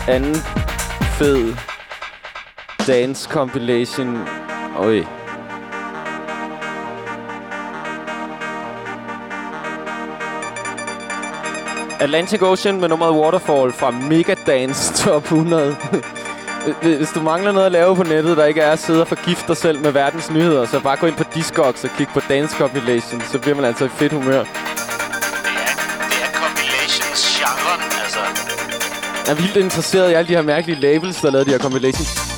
anden 0.08 0.34
fed 1.18 1.54
dance 2.86 3.30
compilation. 3.30 4.18
Oj. 4.78 5.04
Atlantic 12.00 12.42
Ocean 12.42 12.80
med 12.80 12.88
nummeret 12.88 13.12
Waterfall 13.12 13.72
fra 13.72 13.90
Mega 13.90 14.34
Dance 14.46 14.94
Top 14.94 15.22
100. 15.22 15.76
Hvis 16.98 17.12
du 17.14 17.20
mangler 17.20 17.52
noget 17.52 17.66
at 17.66 17.72
lave 17.72 17.96
på 17.96 18.02
nettet, 18.02 18.36
der 18.36 18.44
ikke 18.44 18.60
er 18.60 18.72
at 18.72 18.78
sidde 18.78 19.00
og 19.00 19.08
forgifte 19.08 19.48
dig 19.48 19.56
selv 19.56 19.80
med 19.80 19.90
verdens 19.92 20.30
nyheder, 20.30 20.66
så 20.66 20.80
bare 20.80 20.96
gå 20.96 21.06
ind 21.06 21.16
på 21.16 21.24
Discogs 21.34 21.84
og 21.84 21.90
kig 21.98 22.08
på 22.14 22.20
Dance 22.28 22.56
Compilation, 22.56 23.20
så 23.20 23.38
bliver 23.38 23.54
man 23.56 23.64
altså 23.64 23.84
i 23.84 23.88
fedt 23.88 24.12
humør. 24.12 24.44
Er 29.26 29.34
vildt 29.34 29.56
interesseret 29.56 30.10
i 30.10 30.14
alle 30.14 30.28
de 30.28 30.34
her 30.34 30.42
mærkelige 30.42 30.80
labels, 30.80 31.20
der 31.20 31.30
lavede 31.30 31.46
de 31.46 31.50
her 31.50 31.58
compilations. 31.58 32.29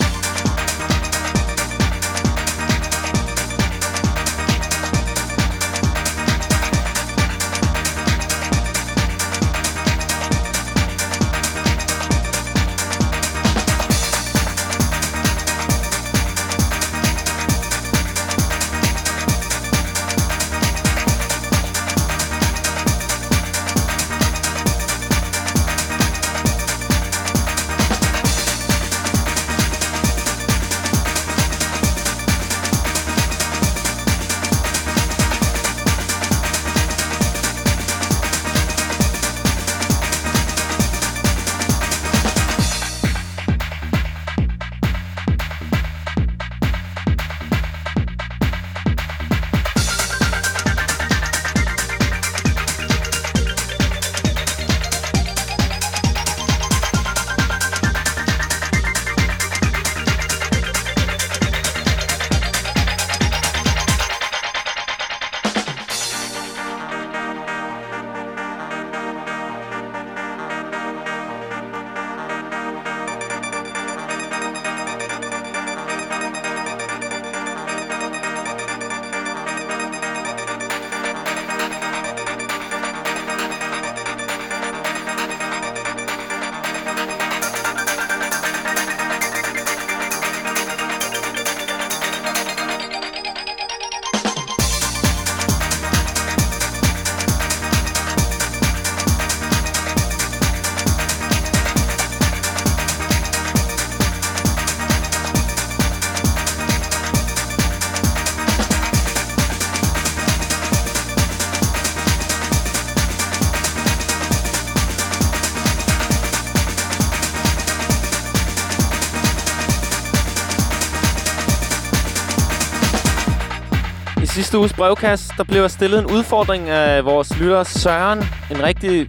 Sidste 124.53 124.61
uges 124.61 124.73
brevkast, 124.73 125.33
der 125.37 125.45
blev 125.45 125.69
stillet 125.69 125.99
en 125.99 126.17
udfordring 126.17 126.69
af 126.69 127.05
vores 127.05 127.41
lytter 127.41 127.63
Søren. 127.63 128.19
En 128.51 128.63
rigtig 128.63 129.07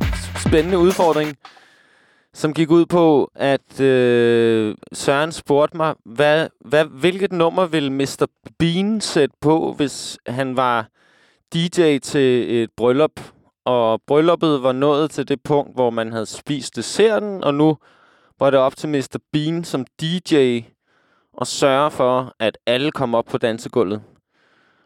spændende 0.47 0.77
udfordring. 0.77 1.37
som 2.33 2.53
gik 2.53 2.69
ud 2.71 2.85
på, 2.85 3.31
at 3.35 3.79
øh, 3.81 4.75
Søren 4.93 5.31
spurgte 5.31 5.77
mig, 5.77 5.95
hvad, 6.05 6.47
hvad, 6.65 6.85
hvilket 6.85 7.31
nummer 7.31 7.65
ville 7.65 7.89
Mr. 7.89 8.25
Bean 8.59 9.01
sætte 9.01 9.35
på, 9.41 9.73
hvis 9.77 10.17
han 10.27 10.57
var 10.57 10.87
DJ 11.53 11.97
til 11.97 12.61
et 12.61 12.69
bryllup. 12.77 13.19
Og 13.65 14.01
brylluppet 14.07 14.63
var 14.63 14.71
nået 14.71 15.11
til 15.11 15.27
det 15.27 15.41
punkt, 15.43 15.75
hvor 15.75 15.89
man 15.89 16.11
havde 16.11 16.25
spist 16.25 16.75
desserten, 16.75 17.43
og 17.43 17.53
nu 17.53 17.77
var 18.39 18.49
det 18.49 18.59
op 18.59 18.75
til 18.75 18.89
Mr. 18.89 19.17
Bean 19.33 19.63
som 19.63 19.85
DJ 20.01 20.59
at 21.41 21.47
sørge 21.47 21.91
for, 21.91 22.33
at 22.39 22.57
alle 22.65 22.91
kom 22.91 23.15
op 23.15 23.25
på 23.25 23.37
dansegulvet. 23.37 24.01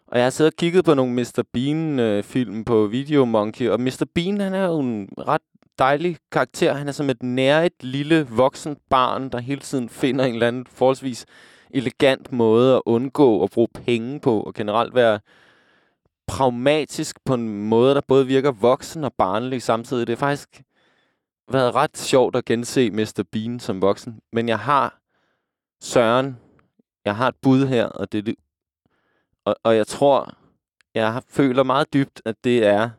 Og 0.07 0.17
jeg 0.17 0.25
har 0.25 0.29
siddet 0.29 0.53
og 0.53 0.57
kigget 0.57 0.85
på 0.85 0.93
nogle 0.93 1.13
Mr. 1.13 1.43
Bean-film 1.53 2.65
på 2.65 2.87
Video 2.87 3.25
Monkey, 3.25 3.69
og 3.69 3.81
Mr. 3.81 4.05
Bean, 4.15 4.39
han 4.41 4.53
er 4.53 4.65
jo 4.65 4.79
en 4.79 5.09
ret 5.17 5.41
dejlig 5.79 6.17
karakter. 6.31 6.73
Han 6.73 6.87
er 6.87 6.91
som 6.91 7.09
et 7.09 7.23
nærigt 7.23 7.83
lille 7.83 8.27
voksen 8.29 8.77
barn, 8.89 9.29
der 9.29 9.39
hele 9.39 9.61
tiden 9.61 9.89
finder 9.89 10.25
en 10.25 10.33
eller 10.33 10.47
anden 10.47 10.65
forholdsvis 10.69 11.25
elegant 11.69 12.31
måde 12.31 12.75
at 12.75 12.81
undgå 12.85 13.43
at 13.43 13.51
bruge 13.51 13.67
penge 13.85 14.19
på, 14.19 14.41
og 14.41 14.53
generelt 14.53 14.95
være 14.95 15.19
pragmatisk 16.27 17.17
på 17.25 17.33
en 17.33 17.67
måde, 17.67 17.95
der 17.95 18.01
både 18.07 18.27
virker 18.27 18.51
voksen 18.51 19.03
og 19.03 19.13
barnlig 19.17 19.61
samtidig. 19.61 20.07
Det 20.07 20.17
har 20.19 20.27
faktisk 20.27 20.61
været 21.51 21.75
ret 21.75 21.97
sjovt 21.97 22.35
at 22.35 22.45
gense 22.45 22.91
Mr. 22.91 23.23
Bean 23.31 23.59
som 23.59 23.81
voksen. 23.81 24.19
Men 24.33 24.49
jeg 24.49 24.59
har 24.59 24.99
Søren, 25.81 26.37
jeg 27.05 27.15
har 27.15 27.27
et 27.27 27.35
bud 27.41 27.67
her, 27.67 27.85
og 27.85 28.11
det 28.11 28.17
er 28.17 28.21
det 28.21 28.35
og, 29.47 29.55
og 29.63 29.75
jeg 29.75 29.87
tror, 29.87 30.33
jeg 30.95 31.21
føler 31.27 31.63
meget 31.63 31.93
dybt, 31.93 32.21
at 32.25 32.35
det 32.43 32.65
er 32.65 32.89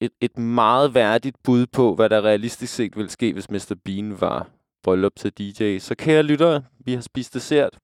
et, 0.00 0.10
et 0.20 0.38
meget 0.38 0.94
værdigt 0.94 1.36
bud 1.42 1.66
på, 1.66 1.94
hvad 1.94 2.10
der 2.10 2.24
realistisk 2.24 2.74
set 2.74 2.96
ville 2.96 3.10
ske, 3.10 3.32
hvis 3.32 3.50
Mr. 3.50 3.74
Bean 3.84 4.20
var 4.20 4.48
bryllup 4.82 5.12
til 5.16 5.32
DJ. 5.32 5.78
Så 5.78 5.94
kære 5.94 6.22
lyttere, 6.22 6.64
vi 6.78 6.94
har 6.94 7.00
spist 7.00 7.34
dessert. 7.34 7.78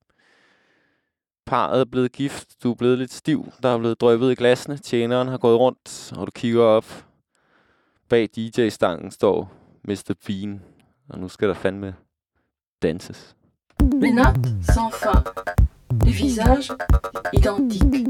Parret 1.45 1.81
er 1.81 1.85
blevet 1.85 2.11
gift. 2.11 2.63
Du 2.63 2.71
er 2.71 2.75
blevet 2.75 2.97
lidt 2.97 3.13
stiv. 3.13 3.51
Der 3.63 3.69
er 3.69 3.77
blevet 3.77 4.01
drøbet 4.01 4.31
i 4.31 4.35
glasene. 4.35 4.77
Tjeneren 4.77 5.27
har 5.27 5.37
gået 5.37 5.59
rundt, 5.59 6.13
og 6.17 6.27
du 6.27 6.31
kigger 6.31 6.63
op. 6.63 7.05
Bag 8.09 8.29
DJ-stangen 8.35 9.11
står 9.11 9.51
Mr. 9.83 10.13
Bean. 10.27 10.61
Og 11.09 11.19
nu 11.19 11.27
skal 11.27 11.47
der 11.47 11.53
fandme 11.53 11.95
danses. 12.81 13.35
Men 13.81 14.19
op, 14.19 14.35
sans 14.61 14.95
fin. 14.95 15.64
Les 16.03 16.11
visages 16.11 16.73
identiques. 17.33 18.07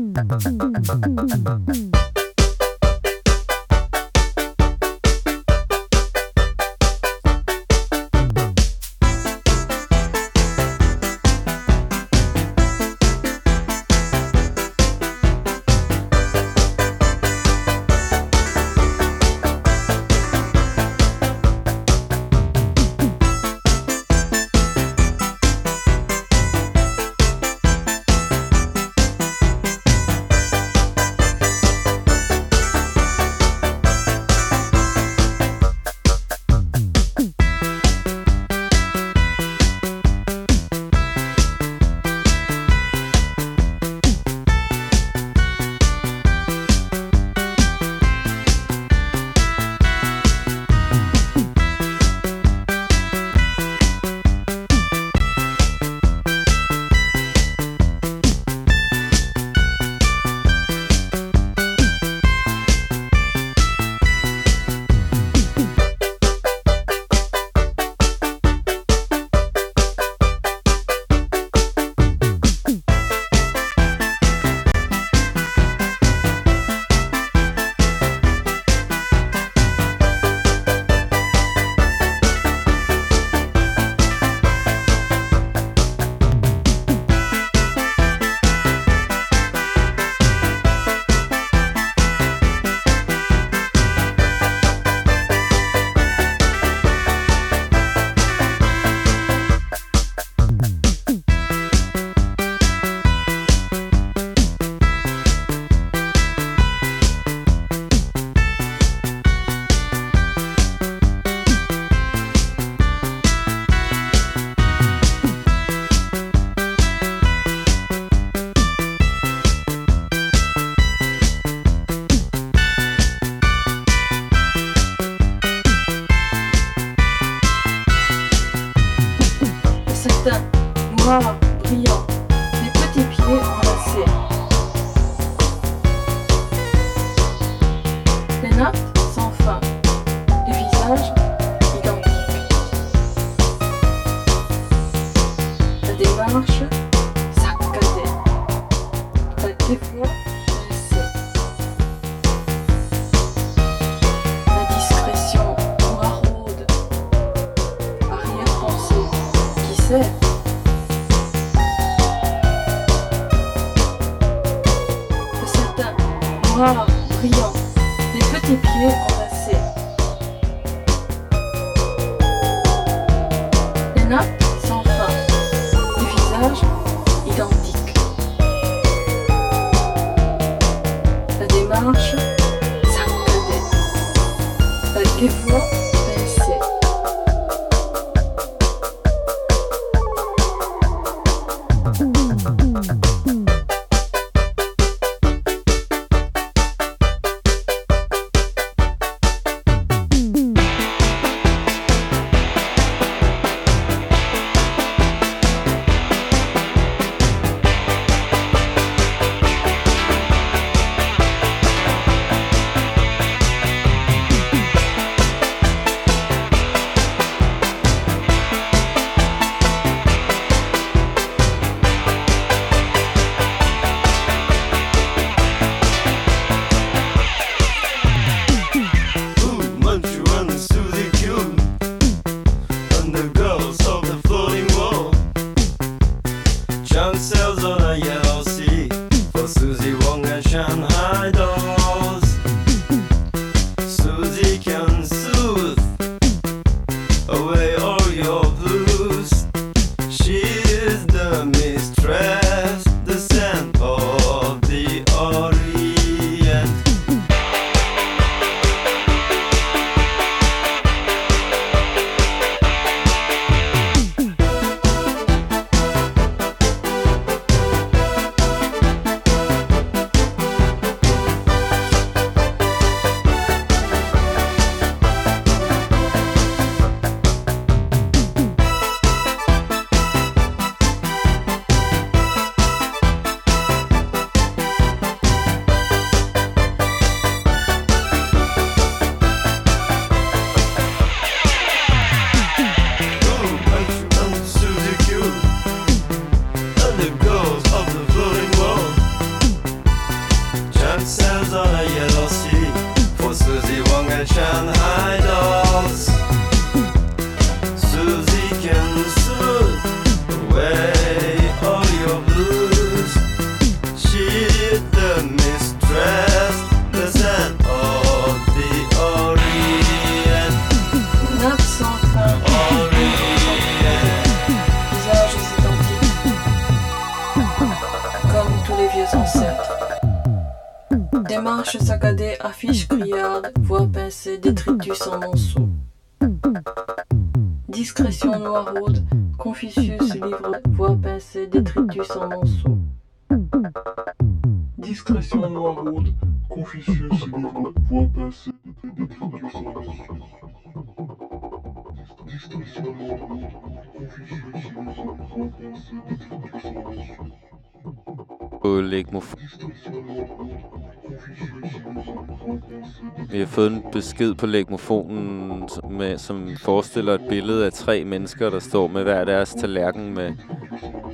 Vi 363.32 363.40
har 363.40 363.46
fået 363.46 363.72
en 363.72 363.84
besked 363.92 364.34
på 364.34 364.46
Legmofonen, 364.46 365.70
med, 365.90 366.18
som 366.18 366.50
forestiller 366.58 367.14
et 367.14 367.26
billede 367.30 367.66
af 367.66 367.74
tre 367.74 368.04
mennesker, 368.04 368.50
der 368.50 368.60
står 368.60 368.88
med 368.88 369.04
hver 369.04 369.26
deres 369.26 369.54
tallerken 369.54 370.14
med 370.14 370.34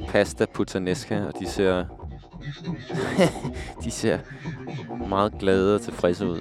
pasta 0.07 0.45
puttanesca, 0.53 1.25
og 1.25 1.39
de 1.39 1.45
ser... 1.45 1.85
de 3.83 3.91
ser 3.91 4.19
meget 5.09 5.33
glade 5.39 5.75
og 5.75 5.81
tilfredse 5.81 6.27
ud. 6.27 6.39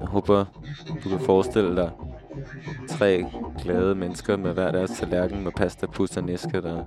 Jeg 0.00 0.08
håber, 0.08 0.44
du 1.04 1.08
kan 1.08 1.20
forestille 1.20 1.76
dig 1.76 1.90
tre 2.88 3.24
glade 3.62 3.94
mennesker 3.94 4.36
med 4.36 4.52
hver 4.52 4.72
deres 4.72 4.90
tallerken 4.90 5.44
med 5.44 5.52
pasta 5.52 5.86
puttanesca, 5.86 6.60
der 6.60 6.84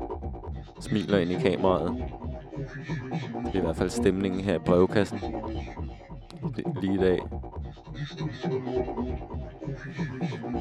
smiler 0.79 1.17
ind 1.17 1.31
i 1.31 1.35
kameraet. 1.35 1.95
Det 3.45 3.53
er 3.55 3.57
i 3.57 3.61
hvert 3.61 3.75
fald 3.77 3.89
stemningen 3.89 4.41
her 4.41 4.55
i 4.55 4.59
brevkassen. 4.59 5.19
Lige- 6.81 6.93
i 6.93 6.97
dag. 6.97 7.19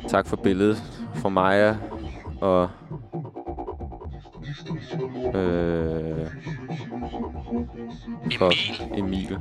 Tak 0.09 0.27
for 0.27 0.37
billedet 0.37 0.77
fra 1.15 1.29
Maja 1.29 1.77
og... 2.41 2.71
Øh, 5.35 6.27
for 8.39 8.53
Emil. 8.99 9.39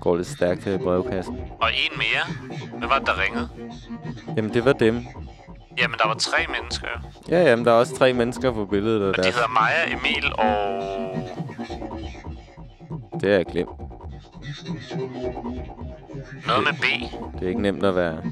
Går 0.00 0.16
lidt 0.16 0.26
stærkt 0.26 0.64
her 0.64 0.74
i 0.74 0.78
brevkassen. 0.78 1.34
Og 1.60 1.68
en 1.68 1.98
mere. 1.98 2.48
Hvad 2.78 2.88
var 2.88 2.98
det, 2.98 3.06
der 3.06 3.22
ringede? 3.22 3.48
Jamen, 4.36 4.54
det 4.54 4.64
var 4.64 4.72
dem. 4.72 4.94
Jamen, 5.78 5.98
der 5.98 6.06
var 6.08 6.14
tre 6.14 6.46
mennesker. 6.60 6.88
Ja, 7.28 7.42
jamen, 7.42 7.64
der 7.64 7.72
er 7.72 7.76
også 7.76 7.96
tre 7.96 8.12
mennesker 8.12 8.52
på 8.52 8.64
billedet. 8.66 9.02
Og 9.02 9.08
Og 9.08 9.16
de 9.16 9.22
deres, 9.22 9.34
hedder 9.34 9.48
Maja, 9.48 9.86
Emil 9.86 10.32
og... 10.38 10.82
det 13.20 13.28
har 13.30 13.36
jeg 13.36 13.46
glemt. 13.46 13.70
Noget 16.46 16.64
med 16.64 16.72
B. 16.72 16.84
Det 17.34 17.42
er 17.44 17.48
ikke 17.48 17.62
nemt 17.62 17.84
at 17.84 17.96
være... 17.96 18.22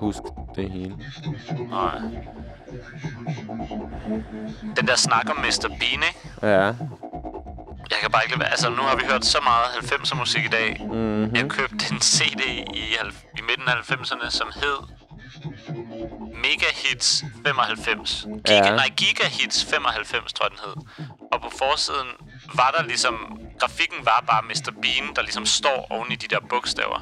Husk 0.00 0.22
det 0.56 0.70
hele. 0.70 0.96
Nej. 1.70 1.98
Den 4.76 4.86
der 4.86 4.96
snak 4.96 5.30
om 5.30 5.36
Mr. 5.36 5.68
Bean, 5.68 6.02
ikke? 6.08 6.18
Ja. 6.42 6.64
Jeg 7.90 7.98
kan 8.02 8.10
bare 8.10 8.22
ikke 8.24 8.38
lade. 8.38 8.50
Altså, 8.50 8.70
nu 8.70 8.82
har 8.82 8.96
vi 8.96 9.02
hørt 9.10 9.24
så 9.24 9.38
meget 9.44 9.64
90'er 9.92 10.16
musik 10.18 10.44
i 10.44 10.48
dag. 10.48 10.80
Mm-hmm. 10.80 11.34
Jeg 11.36 11.48
købte 11.50 11.84
en 11.92 12.00
CD 12.00 12.40
i, 12.74 12.84
i 13.38 13.42
midten 13.48 13.68
af 13.68 13.72
90'erne, 13.92 14.30
som 14.30 14.48
hed 14.54 14.78
Mega 16.34 16.66
Hits 16.74 17.24
95. 17.44 18.26
Giga, 18.46 18.54
Ja. 18.64 18.76
Nej, 18.76 18.88
Giga 18.96 19.26
Hits 19.28 19.64
95, 19.64 20.32
tror 20.32 20.44
jeg, 20.46 20.50
den 20.50 20.58
hed. 20.64 21.06
Og 21.32 21.40
på 21.42 21.50
forsiden 21.58 22.08
var 22.54 22.74
der 22.78 22.82
ligesom... 22.84 23.14
Grafikken 23.60 23.98
var 24.04 24.24
bare 24.26 24.42
Mr. 24.42 24.70
Bean, 24.82 25.14
der 25.16 25.22
ligesom 25.22 25.46
står 25.46 25.86
oven 25.90 26.12
i 26.12 26.16
de 26.16 26.26
der 26.28 26.38
bogstaver. 26.50 27.00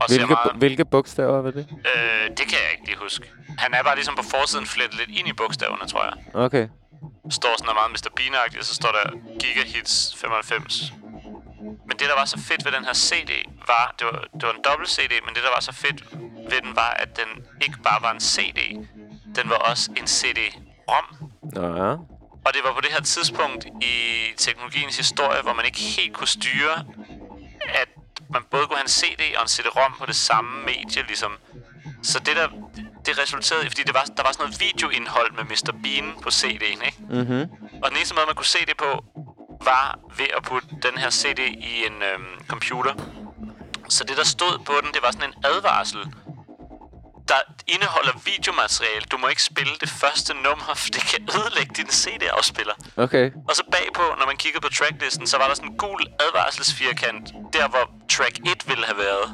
Og 0.00 0.06
Hvilke, 0.08 0.26
meget, 0.26 0.52
hvilke 0.54 0.84
bogstaver 0.84 1.40
var 1.42 1.50
det? 1.50 1.66
øh, 1.70 2.28
det 2.36 2.44
kan 2.50 2.58
jeg 2.64 2.70
ikke 2.72 2.84
lige 2.86 2.98
huske. 2.98 3.24
Han 3.58 3.74
er 3.74 3.82
bare 3.82 3.94
ligesom 3.94 4.14
på 4.16 4.22
forsiden 4.22 4.66
flettet 4.66 4.98
lidt 4.98 5.18
ind 5.18 5.28
i 5.28 5.32
bogstaverne, 5.32 5.88
tror 5.88 6.04
jeg. 6.04 6.14
Okay. 6.34 6.68
står 7.30 7.54
sådan 7.58 7.70
er 7.70 7.74
meget 7.74 7.90
Mr. 7.90 8.10
Bean-agtigt, 8.20 8.58
og 8.58 8.64
så 8.64 8.74
står 8.74 8.88
der 8.98 9.10
Giga 9.40 9.64
Hits 9.74 10.14
95. 10.16 10.92
Men 11.94 11.98
det, 11.98 12.08
der 12.08 12.14
var 12.14 12.24
så 12.24 12.40
fedt 12.48 12.64
ved 12.64 12.72
den 12.72 12.84
her 12.84 12.94
CD, 12.94 13.30
var, 13.66 13.94
det 13.98 14.06
var, 14.06 14.24
det 14.34 14.42
var 14.42 14.52
en 14.52 14.62
dobbelt 14.64 14.90
CD, 14.90 15.12
men 15.24 15.34
det, 15.34 15.42
der 15.42 15.52
var 15.56 15.60
så 15.60 15.72
fedt 15.72 16.04
ved 16.50 16.60
den, 16.62 16.76
var, 16.76 16.90
at 16.90 17.16
den 17.16 17.44
ikke 17.62 17.78
bare 17.82 18.02
var 18.02 18.10
en 18.10 18.20
CD, 18.20 18.60
den 19.36 19.50
var 19.50 19.56
også 19.56 19.90
en 19.96 20.06
CD-ROM. 20.06 21.06
Ja. 21.56 21.90
Og 22.46 22.50
det 22.54 22.60
var 22.64 22.72
på 22.72 22.80
det 22.80 22.92
her 22.92 23.00
tidspunkt 23.00 23.66
i 23.82 23.96
teknologiens 24.36 24.96
historie, 24.96 25.42
hvor 25.42 25.52
man 25.52 25.64
ikke 25.64 25.80
helt 25.80 26.12
kunne 26.12 26.28
styre, 26.28 26.76
at 27.68 27.88
man 28.30 28.42
både 28.50 28.66
kunne 28.66 28.76
have 28.76 28.88
en 28.90 28.96
CD 29.00 29.22
og 29.36 29.42
en 29.42 29.48
CD-ROM 29.48 29.94
på 29.98 30.06
det 30.06 30.16
samme 30.16 30.64
medie, 30.64 31.02
ligesom. 31.06 31.32
Så 32.02 32.18
det 32.18 32.36
der, 32.36 32.48
det 33.06 33.18
resulterede 33.18 33.66
i, 33.66 33.68
fordi 33.68 33.82
det 33.82 33.94
var, 33.94 34.04
der 34.16 34.22
var 34.22 34.32
sådan 34.32 34.44
noget 34.44 34.60
videoindhold 34.60 35.32
med 35.32 35.44
Mr. 35.44 35.72
Bean 35.82 36.14
på 36.22 36.28
CD'en, 36.28 36.86
ikke? 36.88 36.98
Mhm. 37.00 37.40
Og 37.82 37.90
den 37.90 37.96
eneste 37.96 38.14
måde, 38.14 38.26
man 38.26 38.34
kunne 38.34 38.54
se 38.56 38.66
det 38.66 38.76
på, 38.76 39.04
var 39.64 39.98
ved 40.16 40.26
at 40.36 40.42
putte 40.42 40.68
den 40.82 40.98
her 40.98 41.10
CD 41.10 41.38
i 41.38 41.86
en 41.86 42.02
øhm, 42.02 42.46
computer. 42.48 42.94
Så 43.88 44.04
det, 44.04 44.16
der 44.16 44.24
stod 44.24 44.58
på 44.58 44.72
den, 44.82 44.92
det 44.94 45.02
var 45.02 45.10
sådan 45.10 45.28
en 45.28 45.44
advarsel, 45.44 46.00
der 47.28 47.40
indeholder 47.66 48.12
videomateriale. 48.24 49.04
Du 49.12 49.16
må 49.16 49.26
ikke 49.28 49.42
spille 49.42 49.74
det 49.80 49.88
første 49.88 50.34
nummer, 50.34 50.74
for 50.74 50.88
det 50.96 51.02
kan 51.10 51.20
ødelægge 51.36 51.72
din 51.76 51.90
CD-afspiller. 52.00 52.74
Okay. 52.96 53.30
Og 53.48 53.56
så 53.56 53.62
bagpå, 53.70 54.02
når 54.18 54.26
man 54.26 54.36
kiggede 54.36 54.62
på 54.62 54.68
tracklisten, 54.68 55.26
så 55.26 55.38
var 55.38 55.46
der 55.48 55.54
sådan 55.54 55.70
en 55.70 55.76
gul 55.78 56.00
advarselsfirkant, 56.20 57.32
der 57.52 57.68
hvor 57.68 57.90
track 58.10 58.38
1 58.38 58.68
ville 58.68 58.84
have 58.84 58.98
været. 58.98 59.26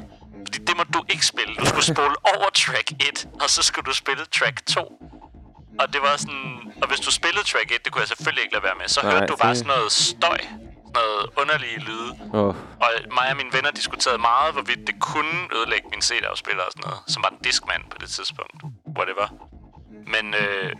Fordi 0.45 0.57
det 0.67 0.77
må 0.77 0.83
du 0.83 1.03
ikke 1.09 1.25
spille. 1.25 1.55
Du 1.55 1.65
skulle 1.65 1.87
spole 1.95 2.15
over 2.33 2.49
track 2.55 2.91
1, 2.91 3.27
og 3.41 3.49
så 3.49 3.61
skulle 3.63 3.85
du 3.85 3.93
spille 3.93 4.25
track 4.25 4.65
2. 4.65 4.81
Og 5.79 5.93
det 5.93 6.01
var 6.01 6.17
sådan... 6.17 6.70
Og 6.81 6.87
hvis 6.87 6.99
du 6.99 7.11
spillede 7.11 7.43
track 7.47 7.71
1, 7.71 7.85
det 7.85 7.91
kunne 7.91 7.99
jeg 8.01 8.07
selvfølgelig 8.07 8.43
ikke 8.43 8.53
lade 8.55 8.63
være 8.63 8.75
med, 8.81 8.87
så 8.87 8.99
Nej, 9.03 9.11
hørte 9.11 9.27
du 9.27 9.35
bare 9.35 9.49
det- 9.49 9.57
sådan 9.57 9.73
noget 9.77 9.91
støj. 9.91 10.37
Sådan 10.41 11.03
noget 11.09 11.29
underlige 11.41 11.79
lyde. 11.79 12.11
Åh. 12.33 12.55
Og 12.83 12.89
mig 13.17 13.27
og 13.31 13.37
mine 13.37 13.53
venner 13.53 13.71
diskuterede 13.71 14.17
meget, 14.17 14.53
hvorvidt 14.53 14.87
det 14.87 14.95
kunne 14.99 15.35
ødelægge 15.57 15.87
min 15.93 16.01
CD-afspiller 16.01 16.63
og 16.63 16.71
sådan 16.71 16.83
noget. 16.89 16.99
Som 17.07 17.23
var 17.23 17.29
en 17.29 17.37
Discman 17.43 17.83
på 17.91 17.97
det 18.01 18.09
tidspunkt. 18.09 18.57
Whatever. 18.97 19.27
Men 20.13 20.33
øh, 20.43 20.71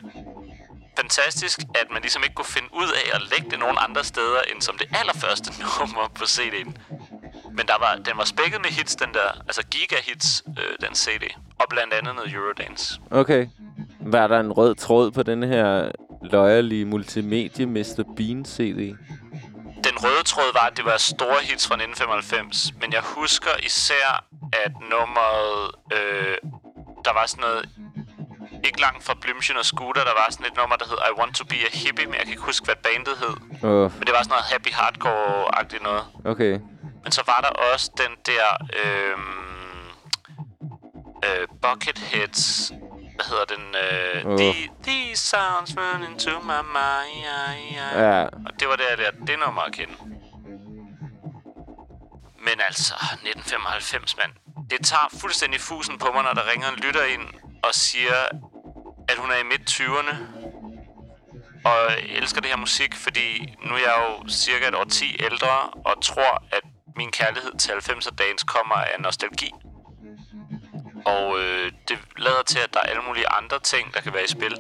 fantastisk, 0.97 1.59
at 1.81 1.87
man 1.93 2.01
ligesom 2.01 2.23
ikke 2.23 2.35
kunne 2.35 2.53
finde 2.57 2.69
ud 2.73 2.89
af 3.01 3.15
at 3.15 3.21
lægge 3.31 3.49
det 3.51 3.59
nogen 3.59 3.77
andre 3.87 4.03
steder, 4.03 4.41
end 4.51 4.61
som 4.61 4.77
det 4.77 4.87
allerførste 4.99 5.49
nummer 5.79 6.07
på 6.19 6.23
CD'en. 6.23 6.71
Men 7.57 7.67
der 7.67 7.77
var, 7.79 7.95
den 7.95 8.17
var 8.17 8.23
spækket 8.25 8.61
med 8.61 8.69
hits, 8.69 8.95
den 8.95 9.13
der, 9.13 9.29
altså 9.47 9.61
giga-hits, 9.75 10.43
øh, 10.59 10.87
den 10.87 10.95
CD. 10.95 11.23
Og 11.59 11.65
blandt 11.69 11.93
andet 11.93 12.15
noget 12.15 12.33
Eurodance. 12.33 12.99
Okay. 13.11 13.47
Var 14.05 14.27
der 14.27 14.39
en 14.39 14.51
rød 14.51 14.75
tråd 14.75 15.11
på 15.11 15.23
den 15.23 15.43
her 15.43 15.91
løjerlige 16.21 16.85
multimedie 16.85 17.65
Mr. 17.65 18.03
Bean 18.17 18.45
CD? 18.45 18.97
Den 19.87 19.95
røde 20.03 20.23
tråd 20.25 20.53
var, 20.53 20.65
at 20.71 20.77
det 20.77 20.85
var 20.85 20.97
store 20.97 21.39
hits 21.49 21.67
fra 21.67 21.75
1995. 21.75 22.73
Men 22.81 22.93
jeg 22.93 23.01
husker 23.03 23.49
især, 23.65 24.25
at 24.65 24.71
nummeret... 24.91 25.71
Øh, 25.97 26.37
der 27.05 27.13
var 27.13 27.25
sådan 27.25 27.41
noget... 27.41 27.69
Ikke 28.67 28.81
langt 28.81 29.03
fra 29.03 29.13
Blümchen 29.25 29.57
og 29.59 29.65
Scooter, 29.65 30.03
der 30.03 30.15
var 30.21 30.27
sådan 30.31 30.45
et 30.45 30.55
nummer, 30.57 30.75
der 30.75 30.85
hed 30.89 30.99
I 31.09 31.19
Want 31.19 31.35
To 31.35 31.45
Be 31.45 31.55
A 31.55 31.71
Hippie, 31.81 32.05
men 32.05 32.15
jeg 32.15 32.23
kan 32.25 32.33
ikke 32.35 32.49
huske, 32.51 32.65
hvad 32.65 32.79
bandet 32.87 33.15
hed. 33.23 33.35
Åh. 33.69 33.87
Men 33.97 34.03
det 34.07 34.13
var 34.15 34.21
sådan 34.23 34.35
noget 34.35 34.47
happy 34.53 34.71
hardcore-agtigt 34.79 35.83
noget. 35.83 36.03
Okay. 36.31 36.53
Men 37.03 37.11
så 37.17 37.21
var 37.31 37.39
der 37.45 37.51
også 37.73 37.91
den 38.03 38.13
der... 38.29 38.45
Øh, 38.81 39.17
øh, 41.27 41.47
Bucketheads... 41.63 42.71
Hvad 43.15 43.25
hedder 43.25 43.45
den? 43.55 43.65
Øh, 43.75 44.31
Åh. 44.31 44.37
the, 44.39 44.69
These 44.83 45.21
sounds 45.27 45.77
run 45.77 46.03
into 46.11 46.39
my 46.39 46.61
mind. 46.79 47.25
Ja. 47.95 48.23
Og 48.23 48.59
det 48.59 48.67
var 48.67 48.75
der, 48.75 48.95
der 48.95 49.11
det 49.27 49.39
nummer 49.45 49.61
at 49.61 49.73
kende. 49.73 49.93
Men 52.47 52.57
altså, 52.67 52.93
1995, 52.93 54.17
mand. 54.17 54.31
Det 54.69 54.85
tager 54.85 55.07
fuldstændig 55.21 55.61
fusen 55.61 55.97
på 55.97 56.07
mig, 56.13 56.23
når 56.23 56.33
der 56.33 56.51
ringer 56.51 56.67
en 56.69 56.75
lytter 56.75 57.03
ind 57.03 57.27
og 57.63 57.73
siger, 57.73 58.13
at 59.07 59.17
hun 59.17 59.31
er 59.31 59.35
i 59.35 59.43
midt-20'erne 59.43 60.15
og 61.65 61.79
elsker 62.09 62.41
det 62.41 62.49
her 62.49 62.57
musik, 62.57 62.95
fordi 62.95 63.55
nu 63.65 63.73
er 63.73 63.79
jeg 63.79 63.95
jo 64.07 64.29
cirka 64.29 64.67
et 64.67 64.75
år 64.75 64.83
10 64.83 65.23
ældre 65.23 65.69
og 65.85 66.03
tror, 66.03 66.43
at 66.51 66.61
min 66.95 67.11
kærlighed 67.11 67.57
til 67.57 67.71
90'er 67.71 68.15
dagens 68.15 68.43
kommer 68.43 68.75
af 68.75 68.95
nostalgi. 68.99 69.51
Og 71.05 71.39
øh, 71.39 71.71
det 71.87 71.99
lader 72.17 72.43
til, 72.43 72.59
at 72.59 72.73
der 72.73 72.79
er 72.79 72.83
alle 72.83 73.01
mulige 73.07 73.27
andre 73.29 73.59
ting, 73.59 73.93
der 73.93 74.01
kan 74.01 74.13
være 74.13 74.23
i 74.23 74.27
spil, 74.27 74.57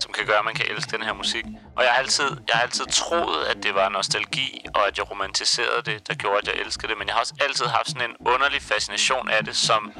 som 0.00 0.12
kan 0.12 0.26
gøre, 0.26 0.38
at 0.38 0.44
man 0.44 0.54
kan 0.54 0.66
elske 0.70 0.96
den 0.96 1.02
her 1.02 1.12
musik. 1.12 1.44
Og 1.76 1.82
jeg 1.84 1.90
har 1.92 1.98
altid, 1.98 2.24
jeg 2.48 2.54
har 2.56 2.62
altid 2.62 2.86
troet, 2.86 3.44
at 3.44 3.62
det 3.62 3.74
var 3.74 3.88
nostalgi, 3.88 4.64
og 4.74 4.86
at 4.86 4.98
jeg 4.98 5.10
romantiserede 5.10 5.82
det, 5.86 6.08
der 6.08 6.14
gjorde, 6.14 6.38
at 6.38 6.46
jeg 6.48 6.54
elskede 6.64 6.88
det. 6.88 6.98
Men 6.98 7.06
jeg 7.06 7.14
har 7.14 7.20
også 7.20 7.34
altid 7.40 7.66
haft 7.66 7.88
sådan 7.88 8.10
en 8.10 8.16
underlig 8.26 8.62
fascination 8.62 9.30
af 9.30 9.44
det 9.44 9.56
som 9.56 9.92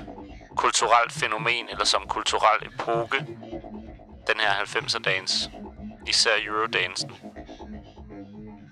kulturelt 0.57 1.13
fænomen, 1.13 1.69
eller 1.71 1.85
som 1.85 2.03
kulturel 2.09 2.67
epoke. 2.75 3.19
Den 4.27 4.41
her 4.41 4.51
90'er 4.53 4.99
dance. 4.99 5.51
Især 6.07 6.31
Eurodansen. 6.47 7.11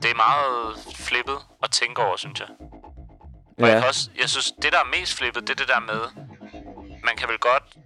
det 0.03 0.11
er 0.11 0.15
meget 0.15 0.77
flippet 0.97 1.39
at 1.63 1.71
tænke 1.71 2.03
over, 2.03 2.17
synes 2.17 2.41
jeg. 2.41 2.49
Og 3.59 3.67
jeg, 3.67 3.75
Ja. 3.75 3.79
kan 3.81 3.89
også, 3.89 4.11
jeg 4.21 4.29
synes, 4.31 4.53
det 4.63 4.73
der 4.73 4.79
er 4.79 4.99
mest 5.01 5.15
flippet, 5.19 5.43
det 5.43 5.51
er 5.51 5.55
det 5.55 5.69
der 5.69 5.81
med, 5.81 6.01
man 7.05 7.17
kan 7.17 7.29
vel 7.29 7.39
godt, 7.39 7.77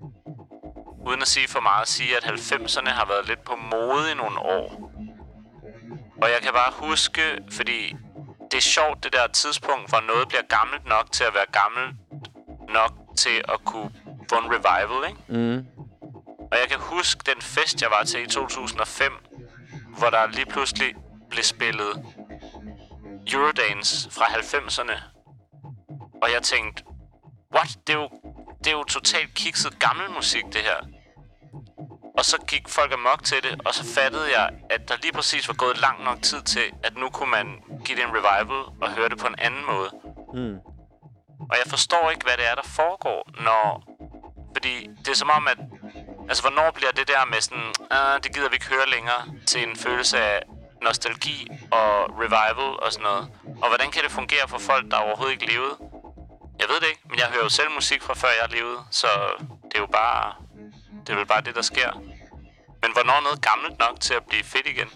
uden 1.06 1.22
at 1.22 1.28
sige 1.28 1.48
for 1.48 1.60
meget, 1.60 1.88
sige, 1.88 2.16
at 2.16 2.24
90'erne 2.24 2.90
har 2.90 3.06
været 3.06 3.28
lidt 3.28 3.44
på 3.44 3.56
mode 3.56 4.12
i 4.12 4.14
nogle 4.14 4.38
år. 4.38 4.90
Og 6.22 6.30
jeg 6.30 6.40
kan 6.42 6.52
bare 6.52 6.72
huske, 6.72 7.22
fordi 7.50 7.96
det 8.50 8.56
er 8.56 8.62
sjovt, 8.62 9.04
det 9.04 9.12
der 9.12 9.26
tidspunkt, 9.26 9.88
hvor 9.88 10.00
noget 10.00 10.28
bliver 10.28 10.42
gammelt 10.42 10.88
nok 10.88 11.12
til 11.12 11.24
at 11.24 11.34
være 11.34 11.46
gammelt 11.52 11.96
nok 12.68 12.92
til 13.16 13.44
at 13.48 13.64
kunne 13.64 13.90
få 14.30 14.36
en 14.38 14.50
revival, 14.54 15.10
ikke? 15.10 15.20
Mm. 15.28 15.66
Og 16.52 16.58
jeg 16.60 16.68
kan 16.68 16.78
huske 16.80 17.20
den 17.32 17.42
fest, 17.42 17.82
jeg 17.82 17.90
var 17.90 18.04
til 18.04 18.22
i 18.22 18.26
2005, 18.26 19.12
hvor 19.98 20.10
der 20.10 20.26
lige 20.26 20.46
pludselig 20.46 20.94
blev 21.30 21.42
spillet 21.42 22.04
Eurodance 23.32 24.10
fra 24.10 24.24
90'erne. 24.24 24.96
Og 26.22 26.32
jeg 26.32 26.42
tænkte, 26.42 26.84
what? 27.54 27.78
Det 27.86 27.94
er 27.94 27.98
jo, 27.98 28.10
det 28.64 28.72
er 28.72 28.76
jo 28.76 28.84
totalt 28.84 29.34
kikset 29.34 29.78
gammel 29.78 30.10
musik, 30.10 30.44
det 30.52 30.60
her. 30.60 30.80
Og 32.18 32.24
så 32.24 32.36
gik 32.48 32.68
folk 32.68 32.92
amok 32.92 33.24
til 33.24 33.42
det, 33.42 33.60
og 33.66 33.74
så 33.74 33.84
fattede 33.94 34.38
jeg, 34.38 34.50
at 34.70 34.88
der 34.88 34.96
lige 35.02 35.12
præcis 35.12 35.48
var 35.48 35.54
gået 35.54 35.80
lang 35.80 36.04
nok 36.04 36.22
tid 36.22 36.42
til, 36.42 36.72
at 36.82 36.96
nu 36.96 37.10
kunne 37.10 37.30
man 37.30 37.46
give 37.84 37.98
det 37.98 38.04
en 38.04 38.14
revival 38.18 38.62
og 38.82 38.90
høre 38.90 39.08
det 39.08 39.18
på 39.18 39.26
en 39.26 39.34
anden 39.38 39.66
måde. 39.66 39.90
Mm. 40.34 40.56
Og 41.50 41.56
jeg 41.60 41.66
forstår 41.66 42.10
ikke, 42.10 42.24
hvad 42.24 42.36
det 42.36 42.46
er, 42.50 42.54
der 42.54 42.62
foregår, 42.80 43.30
når... 43.44 43.82
Fordi 44.56 44.88
det 44.98 45.08
er 45.08 45.14
som 45.14 45.30
om, 45.30 45.48
at... 45.48 45.58
Altså, 46.28 46.42
hvornår 46.42 46.70
bliver 46.70 46.90
det 46.90 47.08
der 47.08 47.24
med 47.24 47.40
sådan... 47.40 47.68
Uh, 47.94 48.14
det 48.22 48.34
gider 48.34 48.48
vi 48.48 48.54
ikke 48.54 48.68
høre 48.68 48.88
længere, 48.90 49.22
til 49.46 49.68
en 49.68 49.76
følelse 49.76 50.18
af 50.18 50.42
nostalgi 50.82 51.48
og 51.70 51.90
revival 52.22 52.70
og 52.84 52.92
sådan 52.92 53.04
noget. 53.10 53.28
Og 53.62 53.68
hvordan 53.68 53.90
kan 53.90 54.02
det 54.02 54.10
fungere 54.10 54.48
for 54.48 54.58
folk, 54.58 54.90
der 54.90 54.96
overhovedet 54.96 55.32
ikke 55.32 55.52
levede? 55.52 55.76
Jeg 56.60 56.66
ved 56.68 56.80
det 56.80 56.86
ikke, 56.88 57.02
men 57.10 57.18
jeg 57.18 57.26
hører 57.26 57.42
jo 57.42 57.48
selv 57.48 57.70
musik 57.74 58.02
fra 58.02 58.14
før 58.14 58.28
jeg 58.42 58.50
levede, 58.50 58.78
så 58.90 59.06
det 59.64 59.74
er 59.74 59.80
jo 59.80 59.86
bare... 59.86 60.34
Det 61.06 61.12
er 61.12 61.16
vel 61.16 61.26
bare 61.26 61.40
det, 61.40 61.54
der 61.54 61.62
sker. 61.62 61.90
Men 62.82 62.92
hvornår 62.92 63.12
er 63.12 63.20
noget 63.20 63.42
gammelt 63.42 63.78
nok 63.78 64.00
til 64.00 64.14
at 64.14 64.22
blive 64.28 64.44
fedt 64.44 64.66
igen? 64.66 64.88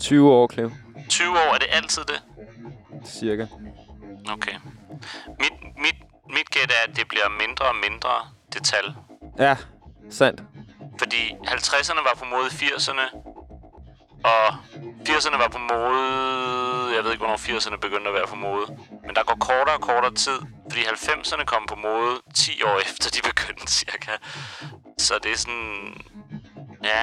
20 0.00 0.32
år, 0.32 0.52
Cleo. 0.52 0.70
20 1.08 1.30
år, 1.30 1.54
er 1.54 1.58
det 1.58 1.68
altid 1.70 2.04
det? 2.04 2.22
Cirka. 3.06 3.46
Okay. 4.32 4.54
Mit, 5.40 5.52
mit, 5.76 5.94
mit 6.28 6.50
gæt 6.50 6.70
er, 6.70 6.90
at 6.90 6.96
det 6.96 7.08
bliver 7.08 7.28
mindre 7.28 7.64
og 7.64 7.76
mindre, 7.76 8.10
det 8.52 8.64
tal. 8.64 8.94
Ja, 9.38 9.56
sandt. 10.10 10.42
Fordi 10.98 11.34
50'erne 11.46 12.02
var 12.08 12.14
på 12.18 12.24
mode 12.24 12.46
i 12.46 12.64
80'erne, 12.64 13.33
og 14.24 14.46
80'erne 15.08 15.38
var 15.42 15.48
på 15.48 15.58
mode... 15.72 16.02
Jeg 16.96 17.04
ved 17.04 17.10
ikke, 17.12 17.24
hvornår 17.24 17.36
80'erne 17.36 17.76
begyndte 17.76 18.08
at 18.08 18.14
være 18.14 18.26
på 18.26 18.36
mode. 18.36 18.66
Men 19.06 19.16
der 19.16 19.24
går 19.24 19.36
kortere 19.40 19.74
og 19.76 19.80
kortere 19.80 20.14
tid, 20.14 20.38
fordi 20.70 20.82
90'erne 20.82 21.44
kom 21.44 21.62
på 21.68 21.76
mode 21.76 22.14
10 22.34 22.62
år 22.62 22.78
efter, 22.86 23.10
de 23.10 23.20
begyndte 23.30 23.72
cirka. 23.72 24.10
Så 24.98 25.14
det 25.22 25.32
er 25.32 25.36
sådan... 25.36 26.02
Ja... 26.84 27.02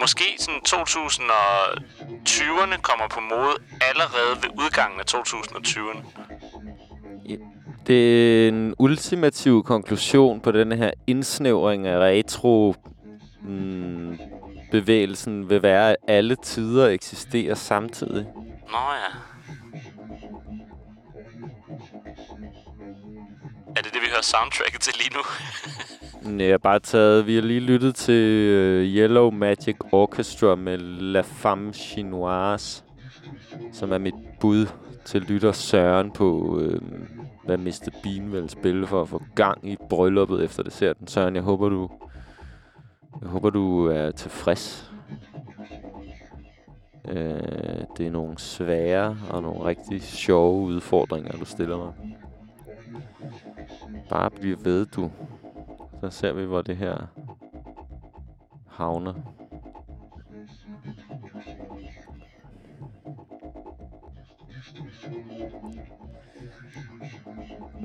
Måske 0.00 0.24
sådan 0.38 0.60
2020'erne 0.66 2.80
kommer 2.80 3.08
på 3.10 3.20
mode 3.20 3.54
allerede 3.80 4.36
ved 4.42 4.50
udgangen 4.64 5.00
af 5.00 5.04
2020'erne. 5.14 6.02
Det 7.86 8.44
er 8.44 8.48
en 8.48 8.74
ultimativ 8.78 9.62
konklusion 9.62 10.40
på 10.40 10.52
den 10.52 10.72
her 10.72 10.90
indsnævring 11.06 11.86
af 11.86 11.98
retro 11.98 12.74
mm, 13.42 14.18
bevægelsen 14.80 15.50
vil 15.50 15.62
være, 15.62 15.90
at 15.90 15.96
alle 16.08 16.36
tider 16.36 16.88
eksisterer 16.88 17.54
samtidig. 17.54 18.26
Nå 18.70 18.78
ja. 18.78 19.10
Er 23.76 23.82
det 23.82 23.92
det, 23.92 24.02
vi 24.02 24.06
hører 24.10 24.22
soundtracket 24.22 24.80
til 24.80 24.94
lige 24.98 25.10
nu? 25.14 25.22
Jeg 26.44 26.52
har 26.52 26.58
bare 26.58 26.78
taget, 26.78 27.26
vi 27.26 27.34
har 27.34 27.42
lige 27.42 27.60
lyttet 27.60 27.94
til 27.94 28.22
uh, 28.50 28.96
Yellow 28.96 29.30
Magic 29.30 29.76
Orchestra 29.92 30.54
med 30.54 30.78
La 30.78 31.20
Femme 31.20 31.72
Chinoise, 31.72 32.82
som 33.72 33.92
er 33.92 33.98
mit 33.98 34.14
bud 34.40 34.66
til 35.04 35.22
lytter 35.22 35.52
Søren 35.52 36.10
på, 36.10 36.58
øh, 36.60 36.80
hvad 37.44 37.58
Mr. 37.58 37.88
Bean 38.02 38.32
vil 38.32 38.50
spille 38.50 38.86
for 38.86 39.02
at 39.02 39.08
få 39.08 39.22
gang 39.34 39.70
i 39.70 39.76
brylluppet 39.90 40.44
efter 40.44 40.62
desserten. 40.62 41.06
Søren, 41.06 41.34
jeg 41.34 41.42
håber, 41.42 41.68
du, 41.68 41.90
jeg 43.22 43.28
håber, 43.28 43.50
du 43.50 43.86
er 43.86 44.10
tilfreds. 44.10 44.92
Øh, 47.08 47.84
det 47.96 48.06
er 48.06 48.10
nogle 48.10 48.38
svære 48.38 49.16
og 49.30 49.42
nogle 49.42 49.64
rigtig 49.64 50.02
sjove 50.02 50.62
udfordringer, 50.62 51.38
du 51.38 51.44
stiller 51.44 51.76
mig. 51.76 51.92
Bare 54.08 54.30
bliv 54.30 54.64
ved, 54.64 54.86
du. 54.86 55.10
Så 56.00 56.10
ser 56.10 56.32
vi, 56.32 56.44
hvor 56.44 56.62
det 56.62 56.76
her 56.76 57.06
havner. 58.68 59.14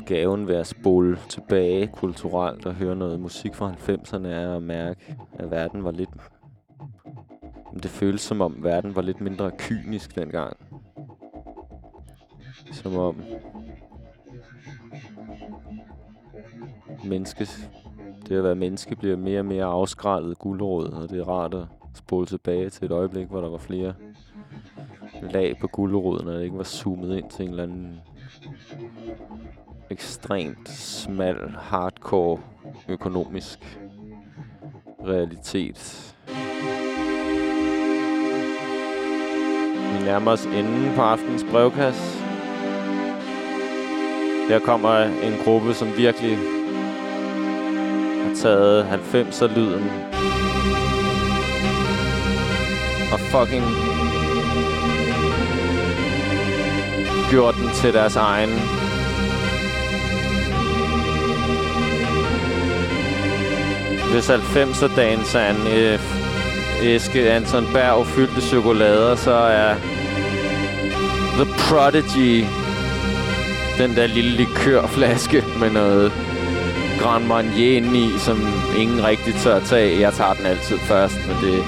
Gaven 0.06 0.48
ved 0.48 0.56
at 0.56 0.68
spole 0.68 1.18
tilbage 1.30 1.88
kulturelt 1.88 2.66
og 2.66 2.74
høre 2.74 2.96
noget 2.96 3.20
musik 3.20 3.56
fra 3.56 3.72
90'erne 3.72 4.28
er 4.28 4.56
at 4.56 4.64
mærke, 4.64 5.16
at 5.34 5.52
verden 5.52 5.84
var 5.84 5.92
lidt... 5.92 6.10
Det 7.74 7.92
føles 7.92 8.22
som 8.22 8.42
om 8.42 8.64
verden 8.64 8.96
var 8.96 9.02
lidt 9.02 9.22
mindre 9.22 9.52
kynisk 9.58 10.16
dengang. 10.16 10.58
Som 12.72 12.98
om 12.98 13.22
menneskes, 17.04 17.70
det 18.28 18.38
at 18.38 18.44
være 18.44 18.56
menneske 18.56 18.96
bliver 18.96 19.18
mere 19.18 19.40
og 19.40 19.46
mere 19.46 19.66
afskrællet 19.66 20.40
guldråd, 20.40 20.88
og 20.88 21.10
det 21.10 21.20
er 21.20 21.30
rart 21.30 21.54
at 21.54 21.66
spole 21.94 22.26
tilbage 22.26 22.70
til 22.70 22.86
et 22.86 22.92
øjeblik, 22.92 23.28
hvor 23.28 23.42
der 23.42 23.50
var 23.50 23.58
flere 23.58 23.94
lag 25.22 25.58
på 25.62 25.68
guldråden, 25.68 26.28
og 26.28 26.34
det 26.34 26.44
ikke 26.44 26.58
var 26.58 26.64
zoomet 26.64 27.18
ind 27.18 27.30
til 27.30 27.44
en 27.46 27.50
eller 27.50 27.64
anden 27.64 28.00
ekstremt 29.92 30.70
smal, 30.70 31.56
hardcore 31.62 32.40
økonomisk 32.88 33.60
realitet. 35.08 36.14
Vi 39.94 40.06
nærmer 40.06 40.32
os 40.32 40.46
enden 40.46 40.96
på 40.96 41.02
aftens 41.02 41.46
brevkasse. 41.52 42.20
Her 44.50 44.60
kommer 44.60 44.96
en 45.00 45.34
gruppe, 45.44 45.74
som 45.74 45.88
virkelig 45.98 46.38
har 48.24 48.36
taget 48.36 48.84
90'er-lyden 48.84 49.90
og 53.14 53.20
fucking 53.20 53.66
gjort 57.32 57.56
den 57.56 57.70
til 57.76 57.94
deres 57.94 58.16
egen. 58.16 58.89
Hvis 64.12 64.30
90'er 64.30 64.96
danser 64.96 65.50
en 65.50 65.68
øh, 65.68 66.00
æske 66.84 67.32
Anton 67.32 67.68
Berg 67.74 68.08
fyldte 68.08 68.42
chokolader, 68.42 69.16
så 69.16 69.32
er 69.32 69.76
The 71.40 71.46
Prodigy 71.46 72.46
den 73.78 73.96
der 73.96 74.08
lille 74.08 74.32
likørflaske 74.32 75.44
med 75.60 75.70
noget 75.70 76.12
Grand 77.00 77.26
Marnier 77.26 77.78
inde 77.78 78.00
i, 78.00 78.10
som 78.18 78.38
ingen 78.78 79.04
rigtig 79.04 79.36
tør 79.36 79.60
tage. 79.60 80.00
Jeg 80.00 80.14
tager 80.14 80.34
den 80.34 80.46
altid 80.46 80.78
først, 80.78 81.16
men 81.28 81.36
det... 81.36 81.64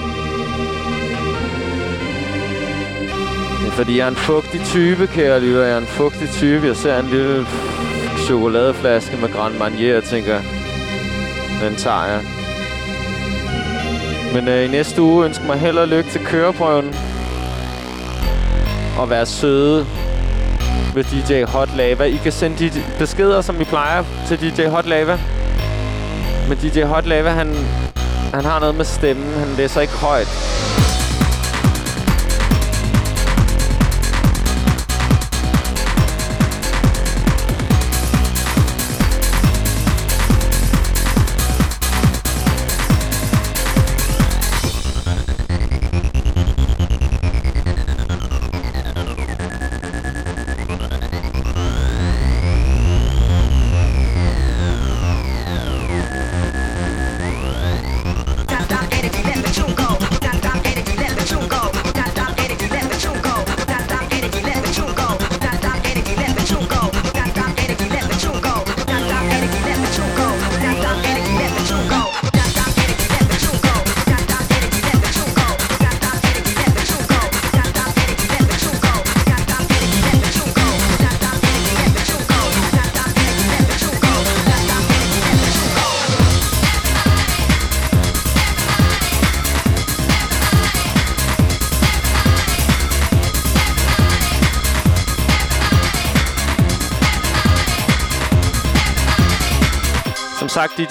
Det 3.61 3.67
er 3.67 3.71
fordi, 3.71 3.97
jeg 3.97 4.03
er 4.03 4.09
en 4.09 4.15
fugtig 4.15 4.61
type, 4.65 5.07
kære 5.07 5.39
lytter. 5.39 5.61
Jeg 5.61 5.73
er 5.73 5.77
en 5.77 5.85
fugtig 5.85 6.29
type. 6.29 6.67
Jeg 6.67 6.75
ser 6.75 6.99
en 6.99 7.05
lille 7.05 7.45
chokoladeflaske 8.25 9.17
med 9.17 9.33
Grand 9.33 9.57
Marnier 9.57 9.97
og 9.97 10.03
tænker, 10.03 10.41
den 11.61 11.75
tager 11.75 12.05
jeg. 12.05 12.21
Men 14.33 14.47
øh, 14.47 14.65
i 14.65 14.67
næste 14.67 15.01
uge 15.01 15.25
ønsker 15.25 15.45
mig 15.45 15.59
held 15.59 15.77
og 15.77 15.87
lykke 15.87 16.09
til 16.09 16.25
køreprøven. 16.25 16.95
Og 18.99 19.09
være 19.09 19.25
søde 19.25 19.85
ved 20.95 21.03
DJ 21.03 21.43
Hot 21.43 21.69
Lava. 21.77 22.03
I 22.03 22.19
kan 22.23 22.31
sende 22.31 22.57
de 22.57 22.71
beskeder, 22.99 23.41
som 23.41 23.59
vi 23.59 23.63
plejer, 23.63 24.03
til 24.27 24.39
DJ 24.41 24.67
Hot 24.67 24.85
Lava. 24.85 25.19
Men 26.49 26.57
DJ 26.57 26.83
Hot 26.83 27.05
Lava, 27.05 27.29
han, 27.29 27.55
han 28.33 28.45
har 28.45 28.59
noget 28.59 28.75
med 28.75 28.85
stemmen. 28.85 29.33
Han 29.39 29.47
læser 29.57 29.81
ikke 29.81 29.93
højt. 29.93 30.27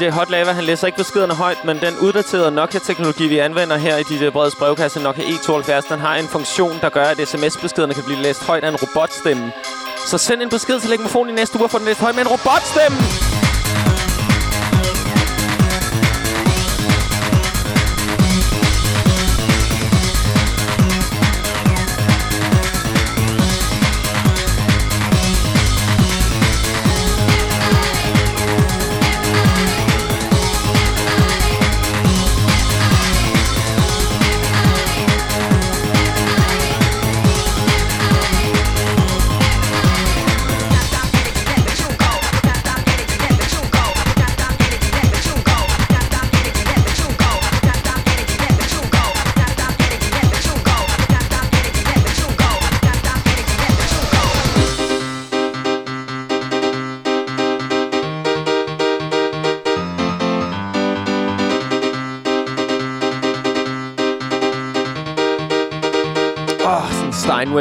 DJ 0.00 0.08
Hot 0.08 0.30
Lava, 0.30 0.52
han 0.52 0.64
læser 0.64 0.86
ikke 0.86 0.98
beskederne 0.98 1.34
højt, 1.34 1.64
men 1.64 1.80
den 1.80 1.98
uddaterede 1.98 2.50
Nokia-teknologi, 2.50 3.28
vi 3.28 3.38
anvender 3.38 3.76
her 3.76 3.96
i 3.96 4.02
DJ 4.02 4.28
Breds 4.28 4.56
brevkasse, 4.56 5.00
Nokia 5.00 5.24
E72, 5.24 5.92
den 5.92 6.00
har 6.00 6.16
en 6.16 6.28
funktion, 6.28 6.78
der 6.80 6.88
gør, 6.88 7.04
at 7.04 7.28
sms-beskederne 7.28 7.94
kan 7.94 8.04
blive 8.04 8.22
læst 8.22 8.46
højt 8.46 8.64
af 8.64 8.68
en 8.68 8.76
robotstemme. 8.76 9.52
Så 10.06 10.18
send 10.18 10.42
en 10.42 10.48
besked 10.48 10.80
til 10.80 10.90
Lægmofon 10.90 11.28
i 11.28 11.32
næste 11.32 11.56
uge 11.56 11.64
og 11.64 11.70
få 11.70 11.78
den 11.78 11.86
læst 11.86 12.00
højt 12.00 12.14
med 12.14 12.22
en 12.22 12.28
robotstemme! 12.28 13.29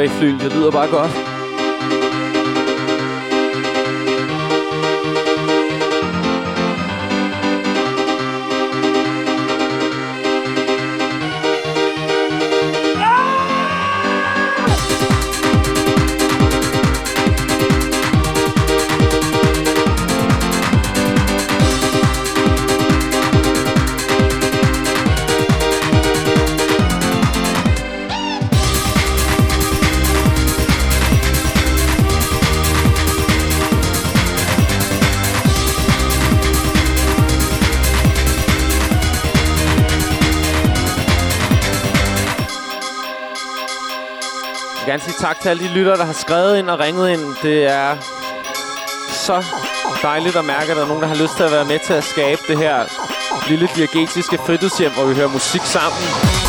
Sådan 0.08 0.28
en 0.28 0.40
Steinway-flyl, 0.40 0.50
det 0.50 0.56
lyder 0.56 0.70
bare 0.70 0.88
godt. 0.88 1.29
Tak 45.40 45.44
til 45.44 45.48
alle 45.48 45.68
de 45.68 45.74
lyttere, 45.74 45.96
der 45.96 46.04
har 46.04 46.12
skrevet 46.12 46.58
ind 46.58 46.70
og 46.70 46.78
ringet 46.78 47.10
ind. 47.10 47.36
Det 47.42 47.66
er 47.66 47.96
så 49.08 49.44
dejligt 50.02 50.36
at 50.36 50.44
mærke, 50.44 50.70
at 50.70 50.76
der 50.76 50.82
er 50.82 50.86
nogen, 50.86 51.02
der 51.02 51.08
har 51.08 51.22
lyst 51.22 51.36
til 51.36 51.42
at 51.42 51.50
være 51.50 51.64
med 51.64 51.78
til 51.78 51.92
at 51.92 52.04
skabe 52.04 52.40
det 52.48 52.58
her 52.58 52.84
lille 53.48 53.68
diagetiske 53.76 54.38
fritidshjem, 54.38 54.92
hvor 54.92 55.04
vi 55.04 55.14
hører 55.14 55.28
musik 55.28 55.62
sammen. 55.64 56.39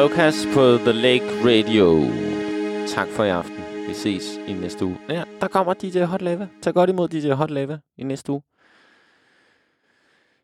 DJ 0.00 0.02
brevkast 0.02 0.46
på 0.54 0.76
The 0.76 0.92
Lake 0.92 1.24
Radio. 1.44 2.04
Tak 2.88 3.08
for 3.08 3.24
i 3.24 3.28
aften. 3.28 3.88
Vi 3.88 3.94
ses 3.94 4.36
i 4.48 4.52
næste 4.52 4.84
uge. 4.84 4.98
Ja, 5.08 5.24
der 5.40 5.48
kommer 5.48 5.74
DJ 5.74 6.02
Hot 6.02 6.22
Lava. 6.22 6.48
Tag 6.62 6.74
godt 6.74 6.90
imod 6.90 7.08
DJ 7.08 7.30
Hot 7.30 7.50
Lava 7.50 7.78
i 7.98 8.02
næste 8.02 8.32
uge. 8.32 8.42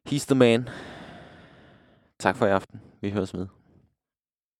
He's 0.08 0.26
the 0.26 0.34
man. 0.34 0.68
Tak 2.18 2.36
for 2.36 2.46
i 2.46 2.50
aften. 2.50 2.80
Vi 3.00 3.10
høres 3.10 3.34
med. 3.34 3.46